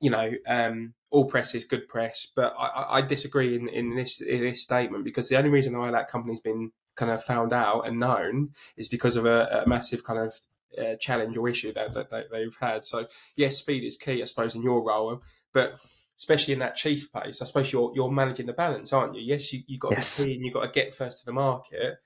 you 0.00 0.10
know, 0.10 0.30
um, 0.46 0.94
all 1.10 1.24
press 1.24 1.54
is 1.54 1.64
good 1.64 1.88
press, 1.88 2.26
but 2.34 2.54
I, 2.56 2.98
I- 2.98 3.02
disagree 3.02 3.56
in, 3.56 3.68
in 3.68 3.96
this 3.96 4.20
in 4.20 4.42
this 4.42 4.62
statement 4.62 5.04
because 5.04 5.28
the 5.28 5.36
only 5.36 5.50
reason 5.50 5.76
why 5.76 5.90
that 5.90 6.08
company's 6.08 6.40
been 6.40 6.70
kind 6.94 7.10
of 7.10 7.22
found 7.22 7.52
out 7.52 7.86
and 7.86 7.98
known 7.98 8.50
is 8.76 8.88
because 8.88 9.16
of 9.16 9.26
a, 9.26 9.62
a 9.64 9.68
massive 9.68 10.04
kind 10.04 10.18
of 10.20 10.32
uh, 10.78 10.94
challenge 10.96 11.36
or 11.36 11.48
issue 11.48 11.72
that, 11.72 11.92
that, 11.94 12.10
that 12.10 12.30
they've 12.30 12.56
had. 12.60 12.84
So 12.84 13.06
yes, 13.34 13.56
speed 13.56 13.82
is 13.82 13.96
key, 13.96 14.20
I 14.20 14.24
suppose, 14.24 14.54
in 14.54 14.62
your 14.62 14.84
role, 14.86 15.20
but 15.52 15.80
especially 16.20 16.52
in 16.52 16.60
that 16.60 16.76
chief 16.76 17.10
pace, 17.10 17.40
I 17.40 17.46
suppose 17.46 17.72
you're 17.72 17.92
you're 17.94 18.10
managing 18.10 18.46
the 18.46 18.52
balance, 18.52 18.92
aren't 18.92 19.14
you? 19.16 19.22
Yes, 19.22 19.52
you 19.52 19.62
you 19.66 19.78
got 19.78 19.96
Yes. 19.96 20.16
to 20.16 20.22
be 20.22 20.28
key 20.28 20.34
and 20.34 20.44
you 20.44 20.52
got 20.52 20.66
to 20.66 20.70
get 20.80 20.92
first 20.94 21.18
to 21.20 21.24
the 21.24 21.32
market, 21.32 21.96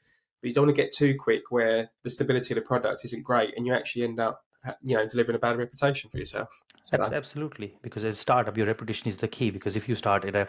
but 0.41 0.49
you 0.49 0.55
don't 0.55 0.67
want 0.67 0.77
to 0.77 0.83
get 0.83 0.93
too 0.93 1.17
quick 1.19 1.51
where 1.51 1.91
the 2.05 2.11
stability 2.11 2.55
of 2.55 2.57
the 2.57 2.63
product 2.63 3.05
isn't 3.05 3.25
great 3.25 3.55
and 3.57 3.67
you 3.67 3.75
actually 3.75 4.05
end 4.05 4.21
up 4.21 4.45
you 4.83 4.97
know 4.97 5.07
delivering 5.09 5.37
a 5.37 5.41
bad 5.41 5.59
reputation 5.59 6.11
for 6.11 6.19
yourself. 6.19 6.63
So, 6.85 6.97
Absolutely, 7.13 7.77
because 7.83 8.05
as 8.05 8.15
a 8.17 8.21
startup, 8.21 8.57
your 8.57 8.67
reputation 8.67 9.09
is 9.09 9.17
the 9.17 9.27
key. 9.27 9.51
Because 9.51 9.75
if 9.75 9.89
you 9.89 9.97
start 9.97 10.25
at 10.25 10.37
a 10.37 10.47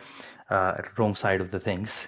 uh, 0.50 0.76
at 0.78 1.00
wrong 1.00 1.16
side 1.16 1.42
of 1.42 1.50
the 1.50 1.60
things, 1.60 2.08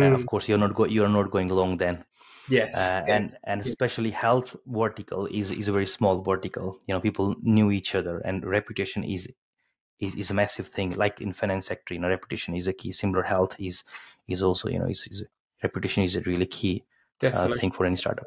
uh, 0.00 0.10
mm, 0.10 0.14
of 0.14 0.24
course 0.26 0.48
you're 0.48 0.58
not 0.58 0.74
go- 0.74 0.86
you're 0.86 1.08
not 1.08 1.30
going 1.30 1.50
along 1.50 1.76
then. 1.78 2.04
yes, 2.48 2.74
Uh, 2.74 3.00
and 3.08 3.36
and 3.44 3.60
Yeah. 3.62 3.72
especially 3.72 4.10
health 4.10 4.56
vertical 4.66 5.26
is 5.26 5.50
is 5.52 5.68
a 5.68 5.72
very 5.72 5.86
small 5.86 6.22
vertical. 6.22 6.78
You 6.86 6.94
know, 6.94 7.00
people 7.00 7.36
knew 7.42 7.70
each 7.70 7.94
other, 7.94 8.18
and 8.18 8.44
reputation 8.44 9.04
is 9.04 9.28
is, 10.00 10.14
is 10.14 10.30
a 10.30 10.34
massive 10.34 10.66
thing. 10.66 10.90
Like 10.96 11.20
in 11.20 11.32
finance 11.32 11.66
sector, 11.66 11.94
you 11.94 12.00
know, 12.00 12.08
reputation 12.08 12.54
is 12.54 12.66
a 12.66 12.72
key. 12.72 12.92
Similar 12.92 13.22
health 13.22 13.56
is 13.58 13.84
is 14.28 14.42
also 14.42 14.68
you 14.68 14.78
know 14.78 14.86
is, 14.86 15.06
is 15.10 15.24
reputation 15.62 16.02
is 16.02 16.16
a 16.16 16.20
really 16.20 16.46
key 16.46 16.84
uh, 17.22 17.54
thing 17.54 17.70
for 17.70 17.86
any 17.86 17.96
startup. 17.96 18.26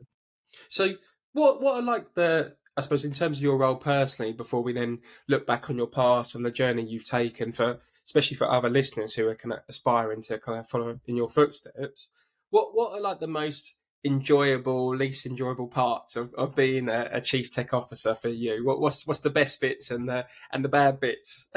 So, 0.70 0.94
what 1.34 1.62
what 1.62 1.76
are 1.76 1.82
like 1.82 2.14
the 2.14 2.56
I 2.78 2.82
suppose 2.82 3.04
in 3.04 3.14
terms 3.14 3.38
of 3.38 3.44
your 3.44 3.58
role 3.58 3.76
personally, 3.76 4.34
before 4.34 4.62
we 4.62 4.74
then 4.74 5.00
look 5.28 5.48
back 5.48 5.70
on 5.70 5.78
your 5.78 5.88
past 5.88 6.36
and 6.36 6.46
the 6.46 6.52
journey 6.52 6.84
you've 6.84 7.10
taken 7.10 7.52
for, 7.52 7.80
especially 8.06 8.38
for 8.38 8.50
other 8.50 8.70
listeners 8.70 9.16
who 9.16 9.28
are 9.28 9.36
kind 9.36 9.54
of 9.54 9.60
aspiring 9.68 10.22
to 10.24 10.38
kind 10.38 10.60
of 10.60 10.68
follow 10.68 11.00
in 11.06 11.16
your 11.16 11.28
footsteps. 11.30 12.10
What 12.52 12.76
what 12.76 12.94
are 12.94 13.02
like 13.02 13.20
the 13.20 13.28
most 13.28 13.80
enjoyable, 14.08 14.96
least 14.96 15.26
enjoyable 15.26 15.68
parts 15.68 16.16
of, 16.16 16.34
of 16.34 16.56
being 16.56 16.90
a, 16.90 17.10
a 17.12 17.22
chief 17.22 17.52
tech 17.52 17.74
officer 17.74 18.16
for 18.16 18.30
you? 18.30 18.66
What 18.66 18.80
what's 18.80 19.06
what's 19.06 19.20
the 19.20 19.30
best 19.30 19.62
bits 19.62 19.92
and 19.92 20.10
the 20.10 20.26
and 20.52 20.64
the 20.66 20.70
bad 20.70 21.00
bits? 21.00 21.46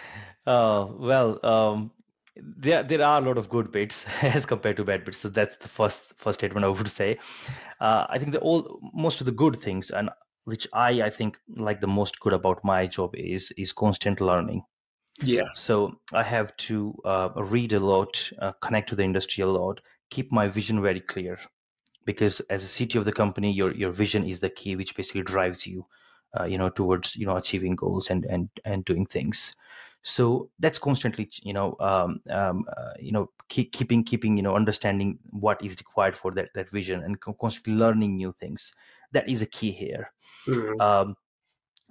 Oh, 0.48 0.96
well, 1.00 1.44
um, 1.46 1.92
there 2.36 2.84
there 2.84 3.02
are 3.02 3.22
a 3.22 3.26
lot 3.26 3.38
of 3.38 3.50
good 3.50 3.72
bits 3.72 4.06
as 4.22 4.46
compared 4.46 4.78
to 4.78 4.84
bad 4.84 5.04
bits. 5.06 5.20
So 5.20 5.30
that's 5.30 5.56
the 5.58 5.68
first 5.68 6.02
first 6.18 6.40
statement 6.40 6.66
I 6.66 6.70
would 6.70 6.90
say. 6.90 7.18
Uh, 7.80 8.06
I 8.10 8.20
think 8.20 8.32
the 8.32 8.40
all 8.40 8.80
most 8.94 9.22
of 9.22 9.26
the 9.26 9.32
good 9.32 9.56
things 9.56 9.90
and 9.90 10.10
which 10.44 10.68
I 10.74 11.02
I 11.02 11.10
think 11.10 11.40
like 11.56 11.82
the 11.82 11.88
most 11.88 12.20
good 12.20 12.34
about 12.34 12.64
my 12.64 12.86
job 12.88 13.16
is 13.16 13.52
is 13.58 13.74
constant 13.74 14.22
learning. 14.22 14.64
yeah. 15.24 15.50
So 15.56 16.00
I 16.14 16.24
have 16.24 16.56
to 16.58 16.94
uh, 17.06 17.30
read 17.38 17.74
a 17.74 17.80
lot, 17.80 18.32
uh, 18.40 18.52
connect 18.62 18.90
to 18.90 18.96
the 18.96 19.04
industry 19.04 19.44
a 19.44 19.48
lot, 19.48 19.82
keep 20.10 20.32
my 20.32 20.48
vision 20.48 20.82
very 20.82 21.02
clear. 21.02 21.40
Because 22.06 22.40
as 22.50 22.64
a 22.64 22.68
CTO 22.68 23.00
of 23.00 23.06
the 23.06 23.12
company, 23.14 23.52
your 23.52 23.74
your 23.74 23.92
vision 23.92 24.26
is 24.26 24.40
the 24.40 24.50
key, 24.50 24.76
which 24.76 24.96
basically 24.96 25.24
drives 25.24 25.66
you, 25.66 25.86
uh, 26.40 26.46
you 26.46 26.58
know, 26.58 26.70
towards 26.70 27.16
you 27.16 27.26
know 27.26 27.38
achieving 27.38 27.76
goals 27.76 28.10
and 28.10 28.26
and 28.26 28.50
and 28.64 28.86
doing 28.86 29.06
things. 29.06 29.54
So 30.04 30.52
that's 30.60 30.78
constantly, 30.78 31.30
you 31.42 31.54
know, 31.54 31.76
um, 31.80 32.22
um, 32.30 32.66
uh, 32.78 32.94
you 33.00 33.12
know, 33.12 33.32
keep, 33.50 33.72
keeping 33.72 34.04
keeping 34.04 34.38
you 34.38 34.44
know 34.44 34.56
understanding 34.56 35.18
what 35.32 35.64
is 35.64 35.76
required 35.80 36.16
for 36.16 36.32
that 36.34 36.54
that 36.54 36.70
vision 36.70 37.02
and 37.04 37.20
constantly 37.20 37.74
learning 37.74 38.16
new 38.18 38.32
things. 38.32 38.74
That 39.14 39.28
is 39.28 39.42
a 39.42 39.48
key 39.48 39.72
here 39.72 40.12
Mm, 40.48 40.80
um, 40.80 41.16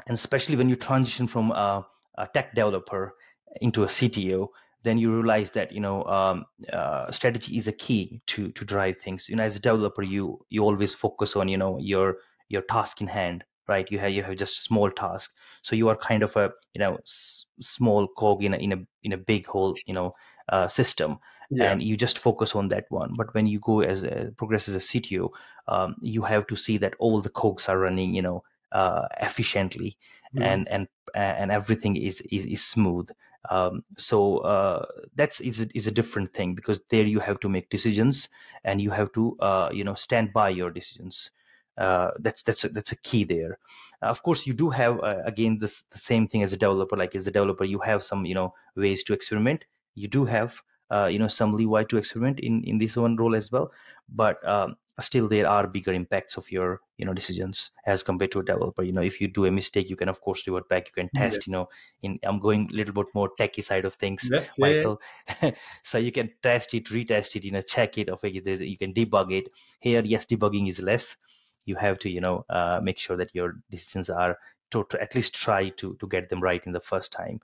and 0.07 0.15
especially 0.15 0.57
when 0.57 0.69
you 0.69 0.77
transition 0.77 1.27
from 1.27 1.51
a, 1.53 1.87
a 2.19 2.27
tech 2.29 2.55
developer 2.55 3.15
into 3.61 3.85
a 3.85 3.87
CTO, 3.87 4.49
then 4.85 4.99
you 4.99 5.15
realize 5.15 5.51
that 5.53 5.73
you 5.73 5.81
know 5.81 6.05
um, 6.05 6.45
uh, 6.73 7.11
strategy 7.11 7.57
is 7.57 7.67
a 7.69 7.73
key 7.73 8.21
to 8.29 8.51
to 8.53 8.65
drive 8.65 8.99
things. 8.99 9.29
You 9.29 9.37
know, 9.37 9.45
as 9.45 9.57
a 9.57 9.61
developer, 9.61 10.03
you 10.03 10.45
you 10.51 10.63
always 10.65 10.95
focus 10.95 11.37
on 11.37 11.49
you 11.49 11.59
know 11.59 11.79
your 11.81 12.19
your 12.49 12.63
task 12.63 13.01
in 13.01 13.09
hand, 13.09 13.45
right? 13.69 13.91
You 13.91 13.99
have 13.99 14.11
you 14.13 14.23
have 14.23 14.37
just 14.37 14.63
small 14.63 14.91
task, 14.91 15.33
so 15.63 15.77
you 15.77 15.89
are 15.89 15.97
kind 15.97 16.23
of 16.23 16.37
a 16.37 16.53
you 16.75 16.81
know 16.81 16.97
s- 16.97 17.47
small 17.61 18.09
cog 18.09 18.45
in 18.45 18.55
a 18.55 18.59
in 18.59 18.73
a 18.73 18.79
in 19.03 19.13
a 19.13 19.19
big 19.19 19.47
whole 19.47 19.77
you 19.87 19.95
know 19.95 20.15
uh, 20.49 20.69
system 20.69 21.19
yeah. 21.51 21.79
and 21.79 21.83
you 21.83 21.97
just 21.97 22.19
focus 22.19 22.55
on 22.55 22.69
that 22.69 22.85
one. 22.89 23.15
But 23.17 23.35
when 23.35 23.47
you 23.47 23.61
go 23.61 23.81
as 23.81 24.03
a, 24.03 24.33
progress 24.37 24.69
as 24.69 24.75
a 24.75 24.81
CTO, 24.81 25.31
um, 25.69 25.97
you 26.01 26.23
have 26.23 26.47
to 26.49 26.57
see 26.57 26.79
that 26.79 26.95
all 26.99 27.21
the 27.21 27.31
cogs 27.31 27.69
are 27.69 27.79
running, 27.79 28.15
you 28.15 28.23
know, 28.23 28.43
uh, 28.73 29.07
efficiently, 29.21 29.97
Mm, 30.35 30.43
and 30.45 30.69
and 30.69 30.89
and 31.15 31.51
everything 31.53 31.97
is 31.97 32.21
is, 32.23 32.45
is 32.47 32.65
smooth. 32.65 33.09
Um, 33.51 33.85
so 33.99 34.39
uh, 34.39 34.87
that's 35.15 35.41
is 35.41 35.61
a, 35.61 35.69
is 35.75 35.87
a 35.87 35.91
different 35.93 36.33
thing 36.33 36.55
because 36.55 36.81
there 36.89 37.05
you 37.05 37.21
have 37.21 37.41
to 37.41 37.49
make 37.49 37.69
decisions 37.69 38.29
and 38.65 38.81
you 38.81 38.91
have 38.91 39.13
to 39.13 39.37
uh, 39.41 39.69
you 39.73 39.85
know 39.85 39.95
stand 39.95 40.33
by 40.33 40.49
your 40.51 40.71
decisions. 40.71 41.31
Uh, 41.77 42.11
that's 42.21 42.43
that's 42.43 42.65
a, 42.65 42.69
that's 42.69 42.93
a 42.93 42.97
key 42.97 43.25
there. 43.25 43.59
Uh, 44.03 44.07
of 44.07 44.23
course, 44.23 44.47
you 44.47 44.55
do 44.55 44.71
have 44.71 45.01
uh, 45.03 45.23
again 45.25 45.59
this 45.59 45.83
the 45.91 45.99
same 45.99 46.27
thing 46.29 46.43
as 46.43 46.53
a 46.53 46.57
developer. 46.57 46.97
Like 46.97 47.15
as 47.17 47.27
a 47.27 47.31
developer, 47.33 47.65
you 47.65 47.81
have 47.81 48.03
some 48.03 48.25
you 48.25 48.35
know 48.35 48.55
ways 48.77 49.05
to 49.05 49.13
experiment. 49.13 49.65
You 49.95 50.09
do 50.09 50.25
have 50.25 50.61
uh, 50.91 51.07
you 51.07 51.19
know 51.19 51.29
some 51.29 51.53
leeway 51.55 51.85
to 51.85 51.97
experiment 51.97 52.41
in 52.41 52.63
in 52.65 52.79
this 52.79 52.97
one 52.97 53.17
role 53.17 53.35
as 53.37 53.51
well. 53.51 53.73
But 54.09 54.47
um, 54.49 54.77
still 55.01 55.29
there 55.29 55.49
are 55.49 55.67
bigger 55.67 55.93
impacts 55.93 56.37
of 56.37 56.51
your 56.51 56.81
you 56.99 57.07
know 57.07 57.15
decisions 57.15 57.71
as 57.87 58.03
compared 58.03 58.33
to 58.33 58.41
a 58.41 58.45
developer. 58.45 58.83
You 58.83 58.93
know 58.93 59.03
if 59.03 59.21
you 59.21 59.29
do 59.29 59.47
a 59.47 59.51
mistake 59.51 59.91
you 59.91 59.97
can 59.97 60.09
of 60.09 60.21
course 60.21 60.47
revert 60.47 60.69
back. 60.69 60.87
You 60.89 60.93
can 60.93 61.11
Yeah. 61.13 61.23
test 61.23 61.47
you 61.47 61.53
know 61.53 61.69
in 62.03 62.19
i'm 62.25 62.39
going 62.39 62.69
a 62.71 62.75
little 62.75 62.95
bit 62.95 63.07
more 63.15 63.31
techy 63.39 63.63
side 63.63 63.85
of 63.85 63.95
things 63.95 64.31
michael. 64.59 65.01
So 65.83 65.99
you 65.99 66.13
can 66.13 66.31
test 66.43 66.75
it 66.75 66.87
retest 66.87 67.37
it 67.37 67.45
you 67.45 67.53
know 67.53 67.63
check 67.63 67.99
it. 67.99 68.09
There's, 68.45 68.61
you 68.61 68.77
can 68.79 68.93
debug 68.93 69.33
it. 69.33 69.49
Here 69.81 70.03
yes 70.05 70.27
debugging 70.27 70.69
is 70.69 70.81
less. 70.81 71.17
You 71.65 71.77
have 71.77 71.99
to 72.01 72.11
you 72.11 72.21
know 72.21 72.45
uh, 72.49 72.81
make 72.83 72.99
sure 72.99 73.17
that 73.17 73.35
your 73.35 73.55
decisions 73.71 74.11
are 74.11 74.39
to, 74.71 74.85
to 74.91 75.01
at 75.01 75.15
least 75.15 75.35
try 75.35 75.71
to 75.71 75.95
to 75.97 76.07
get 76.09 76.29
them 76.29 76.41
right 76.43 76.65
in 76.67 76.73
the 76.73 76.81
first 76.81 77.13
time 77.13 77.41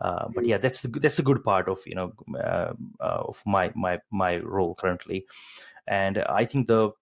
uh, 0.00 0.28
but 0.34 0.44
yeah 0.46 0.58
that's 0.58 0.82
the, 0.82 0.88
that's 0.88 1.18
a 1.18 1.22
good 1.22 1.42
part 1.44 1.68
of 1.68 1.78
you 1.86 1.94
know 1.94 2.12
uh, 2.38 2.72
uh, 3.00 3.22
of 3.28 3.42
my 3.46 3.72
my 3.74 4.00
my 4.10 4.38
role 4.38 4.74
currently. 4.74 5.26
And 5.86 6.16
i 6.16 6.46
think 6.46 6.66
the 6.66 6.92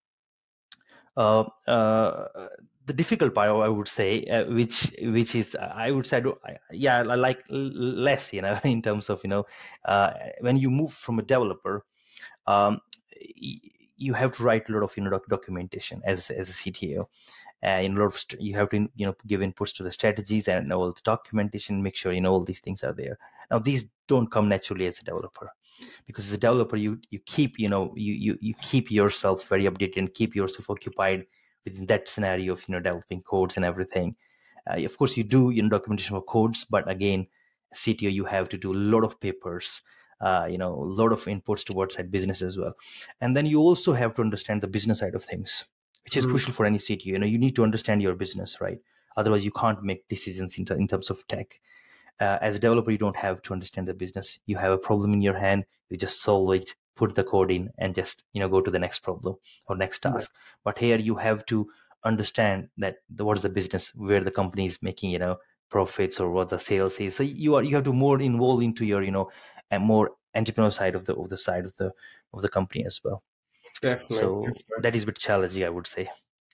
uh, 1.17 1.45
uh, 1.67 2.29
the 2.87 2.93
difficult 2.93 3.35
part 3.35 3.49
i 3.49 3.69
would 3.69 3.89
say 3.89 4.25
uh, 4.25 4.45
which 4.47 4.93
which 5.03 5.35
is 5.35 5.55
i 5.55 5.91
would 5.91 6.07
say 6.07 6.23
I 6.45 6.57
yeah 6.73 6.99
i 6.99 7.15
like 7.15 7.45
less 7.49 8.33
you 8.33 8.43
know 8.43 8.59
in 8.65 8.83
terms 8.83 9.11
of 9.11 9.23
you 9.23 9.31
know 9.31 9.47
uh, 9.85 10.13
when 10.41 10.57
you 10.57 10.71
move 10.71 10.93
from 10.93 11.19
a 11.19 11.23
developer 11.23 11.85
um, 12.47 12.81
you 13.97 14.15
have 14.15 14.33
to 14.33 14.43
write 14.43 14.69
a 14.69 14.73
lot 14.73 14.83
of 14.83 14.97
you 14.97 15.05
know 15.05 15.11
doc- 15.11 15.29
documentation 15.29 16.03
as 16.05 16.31
as 16.31 16.49
a 16.49 16.53
cto 16.53 17.07
and 17.62 17.87
in 17.87 17.95
lot 17.95 18.07
of 18.07 18.19
st- 18.19 18.40
you 18.42 18.54
have 18.54 18.69
to 18.71 18.88
you 18.95 19.07
know 19.07 19.14
give 19.26 19.40
inputs 19.40 19.75
to 19.76 19.83
the 19.83 19.92
strategies 19.92 20.49
and 20.49 20.73
all 20.73 20.92
the 20.92 21.00
documentation 21.04 21.83
make 21.83 21.97
sure 21.97 22.12
you 22.12 22.21
know 22.21 22.33
all 22.33 22.45
these 22.45 22.61
things 22.61 22.83
are 22.83 22.92
there. 22.92 23.19
Now 23.50 23.59
these 23.59 23.85
don't 24.09 24.31
come 24.31 24.49
naturally 24.49 24.87
as 24.87 24.99
a 24.99 25.04
developer 25.04 25.50
because 26.07 26.26
as 26.26 26.33
a 26.33 26.38
developer 26.38 26.76
you 26.76 27.00
you 27.11 27.21
keep 27.21 27.59
you 27.59 27.69
know 27.69 27.92
you 27.97 28.14
you, 28.14 28.38
you 28.40 28.54
keep 28.61 28.90
yourself 28.90 29.49
very 29.49 29.64
updated 29.64 29.99
and 29.99 30.14
keep 30.14 30.35
yourself 30.35 30.71
occupied 30.71 31.26
within 31.64 31.87
that 31.87 32.09
scenario 32.09 32.52
of 32.52 32.64
you 32.69 32.73
know 32.75 32.81
developing 32.81 33.23
codes 33.23 33.57
and 33.57 33.64
everything. 33.64 34.16
Uh, 34.71 34.81
of 34.85 34.97
course 34.99 35.16
you 35.16 35.25
do 35.25 35.50
you 35.50 35.62
know 35.62 35.69
documentation 35.69 36.16
for 36.16 36.23
codes 36.23 36.64
but 36.71 36.88
again 36.90 37.26
cto 37.75 38.12
you 38.12 38.25
have 38.25 38.49
to 38.49 38.59
do 38.59 38.73
a 38.73 38.81
lot 38.92 39.02
of 39.04 39.19
papers 39.21 39.83
uh, 40.21 40.47
you 40.50 40.59
know 40.59 40.73
a 40.75 40.90
lot 41.00 41.12
of 41.12 41.25
inputs 41.25 41.64
towards 41.64 41.97
that 41.97 42.11
business 42.11 42.42
as 42.42 42.57
well. 42.57 42.75
And 43.21 43.37
then 43.37 43.47
you 43.47 43.61
also 43.61 43.92
have 43.92 44.14
to 44.14 44.23
understand 44.23 44.62
the 44.62 44.69
business 44.69 45.00
side 45.00 45.14
of 45.16 45.25
things 45.25 45.64
which 46.04 46.16
is 46.16 46.26
Mm. 46.26 46.30
crucial 46.30 46.52
for 46.52 46.66
any 46.66 46.78
cto 46.78 47.06
you 47.06 47.18
know 47.18 47.26
you 47.26 47.38
need 47.38 47.56
to 47.56 47.62
understand 47.62 48.02
your 48.02 48.14
business 48.14 48.61
right? 48.61 48.78
Otherwise 49.16 49.44
you 49.44 49.50
can't 49.52 49.82
make 49.82 50.09
decisions 50.09 50.59
in, 50.59 50.64
ter- 50.64 50.76
in 50.76 50.88
terms 50.88 51.11
of 51.11 51.26
tech. 51.28 51.61
Uh, 52.21 52.38
as 52.40 52.56
a 52.56 52.59
developer 52.59 52.90
you 52.90 52.99
don't 52.99 53.16
have 53.16 53.42
to 53.42 53.52
understand 53.52 53.87
the 53.88 53.94
business. 53.94 54.38
You 54.47 54.56
have 54.56 54.73
a 54.73 54.78
problem 54.78 55.12
in 55.12 55.23
your 55.23 55.38
hand 55.38 55.64
you 55.90 55.97
just 55.99 56.23
solve 56.23 56.52
it 56.54 56.75
put 56.97 57.14
the 57.14 57.25
code 57.25 57.50
in 57.50 57.71
and 57.78 57.94
just 57.94 58.23
you 58.32 58.40
know 58.40 58.49
go 58.49 58.61
to 58.61 58.71
the 58.71 58.78
next 58.78 59.00
problem 59.00 59.37
or 59.66 59.76
next 59.76 60.02
Yeah. 60.04 60.12
task. 60.12 60.30
But 60.64 60.78
here 60.78 60.99
you 60.99 61.14
have 61.16 61.44
to 61.47 61.68
understand 62.04 62.68
that 62.78 62.97
the, 63.11 63.25
what 63.25 63.37
is 63.37 63.42
the 63.42 63.49
business 63.50 63.92
where 63.94 64.23
the 64.25 64.30
company 64.30 64.66
is 64.66 64.82
making 64.82 65.11
you 65.11 65.18
know 65.18 65.38
profits 65.71 66.21
or 66.21 66.30
what 66.30 66.49
the 66.50 66.59
sales 66.59 66.99
is. 67.00 67.16
So 67.16 67.23
you 67.23 67.54
are 67.56 67.62
you 67.62 67.75
have 67.76 67.85
to 67.85 67.92
more 67.92 68.21
involve 68.21 68.62
into 68.62 68.85
your 68.85 69.02
you 69.02 69.11
know 69.12 69.30
a 69.71 69.78
more 69.78 70.11
entrepreneur 70.35 70.71
side 70.71 70.94
of 70.94 71.04
the 71.04 71.14
of 71.14 71.28
the 71.28 71.38
side 71.38 71.64
of 71.64 71.76
the 71.76 71.92
of 72.35 72.42
the 72.42 72.49
company 72.49 72.85
as 72.87 73.00
well 73.04 73.23
definitely 73.83 74.17
so 74.17 74.41
definitely. 74.41 74.83
that 74.83 74.97
is 74.97 75.03
a 75.03 75.07
bit 75.07 75.19
challenging 75.19 75.65
i 75.65 75.69
would 75.69 75.87
say 75.87 76.09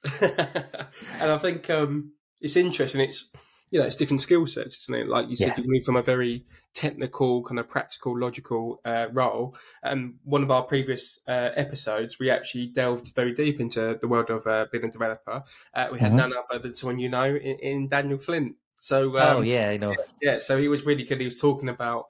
and 0.21 1.31
i 1.31 1.37
think 1.37 1.71
um 1.71 2.13
it's 2.41 2.57
interesting 2.57 3.01
it's 3.01 3.31
you 3.71 3.79
know, 3.79 3.87
it's 3.87 3.97
different 3.97 4.21
skill 4.21 4.47
sets, 4.47 4.79
isn't 4.81 4.95
it? 4.95 5.09
Like 5.09 5.29
you 5.29 5.37
said, 5.37 5.55
yeah. 5.57 5.65
you 5.65 5.71
move 5.71 5.85
from 5.85 5.97
a 5.97 6.03
very 6.03 6.45
technical, 6.75 7.43
kind 7.43 7.59
of 7.59 7.69
practical, 7.69 8.19
logical 8.19 8.81
uh, 8.85 9.09
role. 9.13 9.57
And 9.83 10.15
one 10.25 10.43
of 10.43 10.51
our 10.51 10.63
previous 10.63 11.19
uh, 11.29 11.51
episodes, 11.55 12.19
we 12.19 12.31
actually 12.31 12.69
delved 12.69 13.15
very 13.15 13.33
deep 13.33 13.61
into 13.61 13.99
the 14.01 14.09
world 14.09 14.31
of 14.31 14.47
uh, 14.47 14.67
being 14.73 14.85
a 14.85 14.91
developer. 14.91 15.43
Uh, 15.75 15.89
we 15.93 15.99
had 15.99 16.09
mm-hmm. 16.09 16.17
none 16.17 16.33
other 16.51 16.61
than 16.61 16.75
someone 16.75 16.99
you 16.99 17.11
know 17.11 17.27
in, 17.27 17.59
in 17.59 17.89
Daniel 17.89 18.19
Flint. 18.19 18.57
So, 18.81 19.17
oh, 19.17 19.21
um, 19.21 19.37
oh 19.39 19.41
yeah, 19.43 19.69
I 19.69 19.77
know. 19.77 19.95
Yeah, 20.23 20.39
so 20.39 20.57
he 20.57 20.69
was 20.69 20.87
really 20.87 21.05
good. 21.05 21.21
He 21.21 21.27
was 21.27 21.41
talking 21.41 21.69
about 21.69 22.07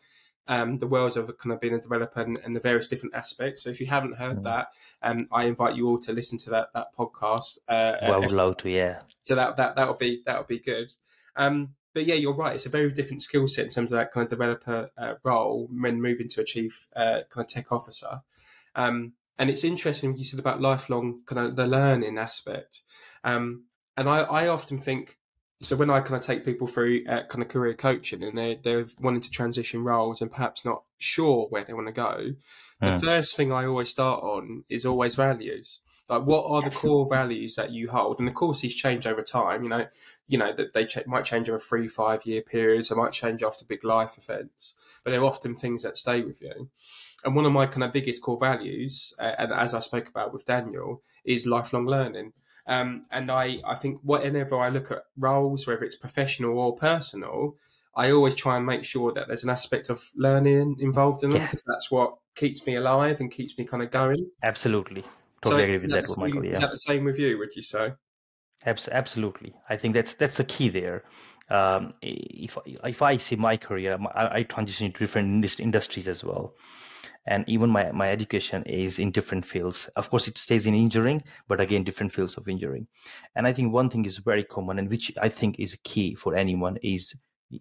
um, 0.48 0.78
the 0.78 0.86
worlds 0.86 1.16
of 1.16 1.36
kind 1.38 1.52
of 1.52 1.60
being 1.60 1.74
a 1.74 1.80
developer 1.80 2.20
and, 2.20 2.38
and, 2.42 2.56
the 2.56 2.60
various 2.60 2.88
different 2.88 3.14
aspects. 3.14 3.62
So 3.62 3.70
if 3.70 3.80
you 3.80 3.86
haven't 3.86 4.16
heard 4.16 4.38
mm. 4.38 4.44
that, 4.44 4.68
um, 5.02 5.28
I 5.30 5.44
invite 5.44 5.76
you 5.76 5.86
all 5.86 5.98
to 6.00 6.12
listen 6.12 6.38
to 6.38 6.50
that 6.50 6.72
that 6.72 6.88
podcast. 6.98 7.58
Uh, 7.68 7.96
well, 8.02 8.20
would 8.20 8.32
love 8.32 8.56
to, 8.58 8.70
yeah. 8.70 9.00
So 9.20 9.34
that 9.34 9.56
that 9.58 9.76
that'll 9.76 9.94
be 9.94 10.22
that'll 10.24 10.44
be 10.44 10.58
good. 10.58 10.92
Um, 11.36 11.74
but 11.94 12.06
yeah, 12.06 12.14
you're 12.14 12.34
right. 12.34 12.54
It's 12.54 12.66
a 12.66 12.70
very 12.70 12.90
different 12.90 13.22
skill 13.22 13.46
set 13.46 13.66
in 13.66 13.70
terms 13.70 13.92
of 13.92 13.98
that 13.98 14.12
kind 14.12 14.24
of 14.24 14.30
developer 14.30 14.90
uh, 14.96 15.14
role 15.22 15.68
when 15.70 16.00
moving 16.00 16.28
to 16.28 16.40
a 16.40 16.44
chief 16.44 16.88
uh, 16.96 17.20
kind 17.28 17.44
of 17.44 17.48
tech 17.48 17.72
officer. 17.72 18.22
Um, 18.74 19.12
and 19.38 19.50
it's 19.50 19.64
interesting 19.64 20.10
what 20.10 20.18
you 20.18 20.24
said 20.24 20.40
about 20.40 20.60
lifelong 20.60 21.22
kind 21.26 21.46
of 21.46 21.56
the 21.56 21.66
learning 21.66 22.18
aspect. 22.18 22.82
Um, 23.24 23.64
and 23.96 24.08
I, 24.08 24.18
I, 24.20 24.48
often 24.48 24.78
think 24.78 25.17
so 25.60 25.74
when 25.76 25.90
I 25.90 26.00
kind 26.00 26.16
of 26.16 26.22
take 26.22 26.44
people 26.44 26.66
through 26.66 27.04
uh, 27.08 27.24
kind 27.24 27.42
of 27.42 27.48
career 27.48 27.74
coaching 27.74 28.22
and 28.22 28.38
they're, 28.38 28.56
they're 28.62 28.84
wanting 29.00 29.20
to 29.22 29.30
transition 29.30 29.82
roles 29.82 30.22
and 30.22 30.30
perhaps 30.30 30.64
not 30.64 30.82
sure 30.98 31.46
where 31.50 31.64
they 31.64 31.72
want 31.72 31.88
to 31.88 31.92
go, 31.92 32.34
the 32.80 32.92
hmm. 32.92 33.04
first 33.04 33.36
thing 33.36 33.52
I 33.52 33.66
always 33.66 33.88
start 33.88 34.22
on 34.22 34.64
is 34.68 34.86
always 34.86 35.16
values. 35.16 35.80
Like, 36.08 36.22
what 36.22 36.46
are 36.46 36.62
the 36.62 36.74
core 36.74 37.06
values 37.08 37.56
that 37.56 37.70
you 37.70 37.90
hold? 37.90 38.18
And 38.18 38.28
of 38.28 38.34
course, 38.34 38.60
these 38.60 38.74
change 38.74 39.06
over 39.06 39.22
time. 39.22 39.62
You 39.62 39.68
know, 39.68 39.86
you 40.26 40.38
know 40.38 40.54
that 40.54 40.72
they 40.72 40.86
ch- 40.86 41.06
might 41.06 41.26
change 41.26 41.50
over 41.50 41.58
three, 41.58 41.86
five 41.86 42.24
year 42.24 42.40
periods. 42.40 42.88
They 42.88 42.96
might 42.96 43.12
change 43.12 43.42
after 43.42 43.66
big 43.66 43.84
life 43.84 44.16
events, 44.16 44.74
but 45.04 45.10
they're 45.10 45.24
often 45.24 45.54
things 45.54 45.82
that 45.82 45.98
stay 45.98 46.22
with 46.22 46.40
you. 46.40 46.70
And 47.24 47.36
one 47.36 47.44
of 47.44 47.52
my 47.52 47.66
kind 47.66 47.84
of 47.84 47.92
biggest 47.92 48.22
core 48.22 48.38
values, 48.38 49.12
uh, 49.18 49.32
and 49.38 49.52
as 49.52 49.74
I 49.74 49.80
spoke 49.80 50.08
about 50.08 50.32
with 50.32 50.46
Daniel, 50.46 51.02
is 51.24 51.46
lifelong 51.46 51.86
learning. 51.86 52.32
Um, 52.68 53.06
and 53.10 53.30
I, 53.30 53.60
I 53.66 53.74
think 53.74 54.00
whenever 54.02 54.56
I 54.56 54.68
look 54.68 54.90
at 54.90 55.04
roles, 55.16 55.66
whether 55.66 55.82
it's 55.84 55.96
professional 55.96 56.58
or 56.58 56.76
personal, 56.76 57.56
I 57.96 58.12
always 58.12 58.34
try 58.34 58.56
and 58.56 58.66
make 58.66 58.84
sure 58.84 59.10
that 59.12 59.26
there's 59.26 59.42
an 59.42 59.50
aspect 59.50 59.90
of 59.90 60.00
learning 60.14 60.76
involved 60.78 61.24
in 61.24 61.30
them 61.30 61.42
because 61.42 61.62
yeah. 61.66 61.72
that's 61.72 61.90
what 61.90 62.16
keeps 62.36 62.64
me 62.66 62.76
alive 62.76 63.18
and 63.20 63.30
keeps 63.30 63.58
me 63.58 63.64
kind 63.64 63.82
of 63.82 63.90
going. 63.90 64.30
Absolutely. 64.42 65.02
Totally 65.42 65.62
so 65.62 65.64
agree 65.64 65.78
with 65.78 65.90
that, 65.92 66.18
Michael. 66.18 66.44
Yeah. 66.44 66.52
Is 66.52 66.60
that 66.60 66.70
the 66.70 66.76
same 66.76 67.04
with 67.04 67.18
you? 67.18 67.38
Would 67.38 67.56
you 67.56 67.62
say? 67.62 67.94
Absolutely, 68.66 69.54
I 69.70 69.76
think 69.76 69.94
that's 69.94 70.14
that's 70.14 70.36
the 70.36 70.44
key 70.44 70.68
there. 70.68 71.04
Um, 71.48 71.94
if 72.02 72.58
if 72.66 73.02
I 73.02 73.16
see 73.16 73.36
my 73.36 73.56
career, 73.56 73.96
I, 74.14 74.38
I 74.38 74.42
transition 74.42 74.86
into 74.86 74.98
different 74.98 75.60
industries 75.60 76.08
as 76.08 76.24
well, 76.24 76.54
and 77.28 77.44
even 77.46 77.70
my 77.70 77.92
my 77.92 78.10
education 78.10 78.62
is 78.64 78.98
in 78.98 79.12
different 79.12 79.44
fields. 79.44 79.88
Of 79.96 80.10
course, 80.10 80.28
it 80.28 80.38
stays 80.38 80.66
in 80.66 80.74
engineering, 80.74 81.22
but 81.46 81.60
again, 81.60 81.84
different 81.84 82.12
fields 82.12 82.36
of 82.36 82.48
engineering. 82.48 82.88
And 83.36 83.46
I 83.46 83.52
think 83.52 83.72
one 83.72 83.90
thing 83.90 84.06
is 84.06 84.18
very 84.18 84.44
common, 84.44 84.78
and 84.78 84.90
which 84.90 85.12
I 85.20 85.28
think 85.28 85.58
is 85.58 85.76
key 85.84 86.14
for 86.14 86.34
anyone, 86.34 86.78
is 86.82 87.14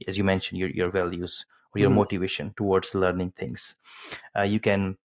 as 0.07 0.17
you 0.17 0.23
mentioned, 0.23 0.59
your 0.59 0.69
your 0.69 0.89
values 0.89 1.45
or 1.75 1.79
your 1.79 1.89
mm-hmm. 1.89 1.99
motivation 1.99 2.53
towards 2.55 2.95
learning 2.95 3.31
things. 3.31 3.75
Uh, 4.35 4.43
you 4.43 4.59
can 4.59 4.97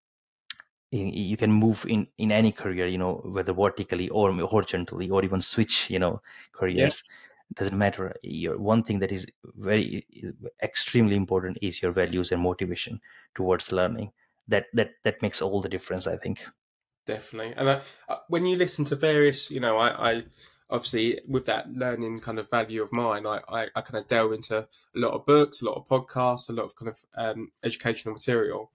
you 0.92 1.38
can 1.38 1.52
move 1.52 1.86
in 1.88 2.06
in 2.18 2.32
any 2.32 2.52
career 2.52 2.86
you 2.86 2.98
know 2.98 3.14
whether 3.24 3.54
vertically 3.54 4.10
or 4.10 4.32
horizontally 4.34 5.10
or 5.10 5.24
even 5.24 5.42
switch 5.42 5.90
you 5.90 6.00
know 6.00 6.22
careers 6.52 7.04
yeah. 7.06 7.60
doesn't 7.60 7.78
matter 7.78 8.14
your 8.24 8.58
one 8.58 8.84
thing 8.84 9.00
that 9.00 9.14
is 9.14 9.26
very 9.56 10.06
extremely 10.62 11.16
important 11.16 11.58
is 11.62 11.82
your 11.82 11.94
values 11.94 12.34
and 12.34 12.42
motivation 12.42 13.00
towards 13.36 13.72
learning 13.72 14.12
that 14.48 14.66
that 14.74 14.92
that 15.04 15.22
makes 15.22 15.42
all 15.42 15.62
the 15.62 15.70
difference 15.70 16.08
i 16.08 16.18
think. 16.18 16.46
Definitely. 17.06 17.54
And 17.58 17.68
uh, 17.68 17.80
uh 18.10 18.18
when 18.28 18.46
you 18.46 18.56
listen 18.56 18.86
to 18.86 18.96
various 18.96 19.50
you 19.50 19.60
know 19.60 19.78
i 19.78 20.12
i 20.12 20.24
obviously 20.70 21.20
with 21.28 21.46
that 21.48 21.72
learning 21.74 22.20
kind 22.20 22.40
of 22.40 22.50
value 22.50 22.82
of 22.82 22.94
mine 22.94 23.26
I, 23.26 23.40
I, 23.50 23.68
I 23.76 23.82
kind 23.82 24.02
of 24.02 24.08
delve 24.08 24.34
into 24.34 24.60
a 24.60 24.68
lot 24.96 25.14
of 25.14 25.26
books 25.26 25.62
a 25.62 25.66
lot 25.66 25.78
of 25.78 25.88
podcasts 25.88 26.50
a 26.50 26.54
lot 26.54 26.66
of 26.66 26.76
kind 26.76 26.90
of 26.90 27.06
um, 27.16 27.52
educational 27.64 28.14
material. 28.14 28.72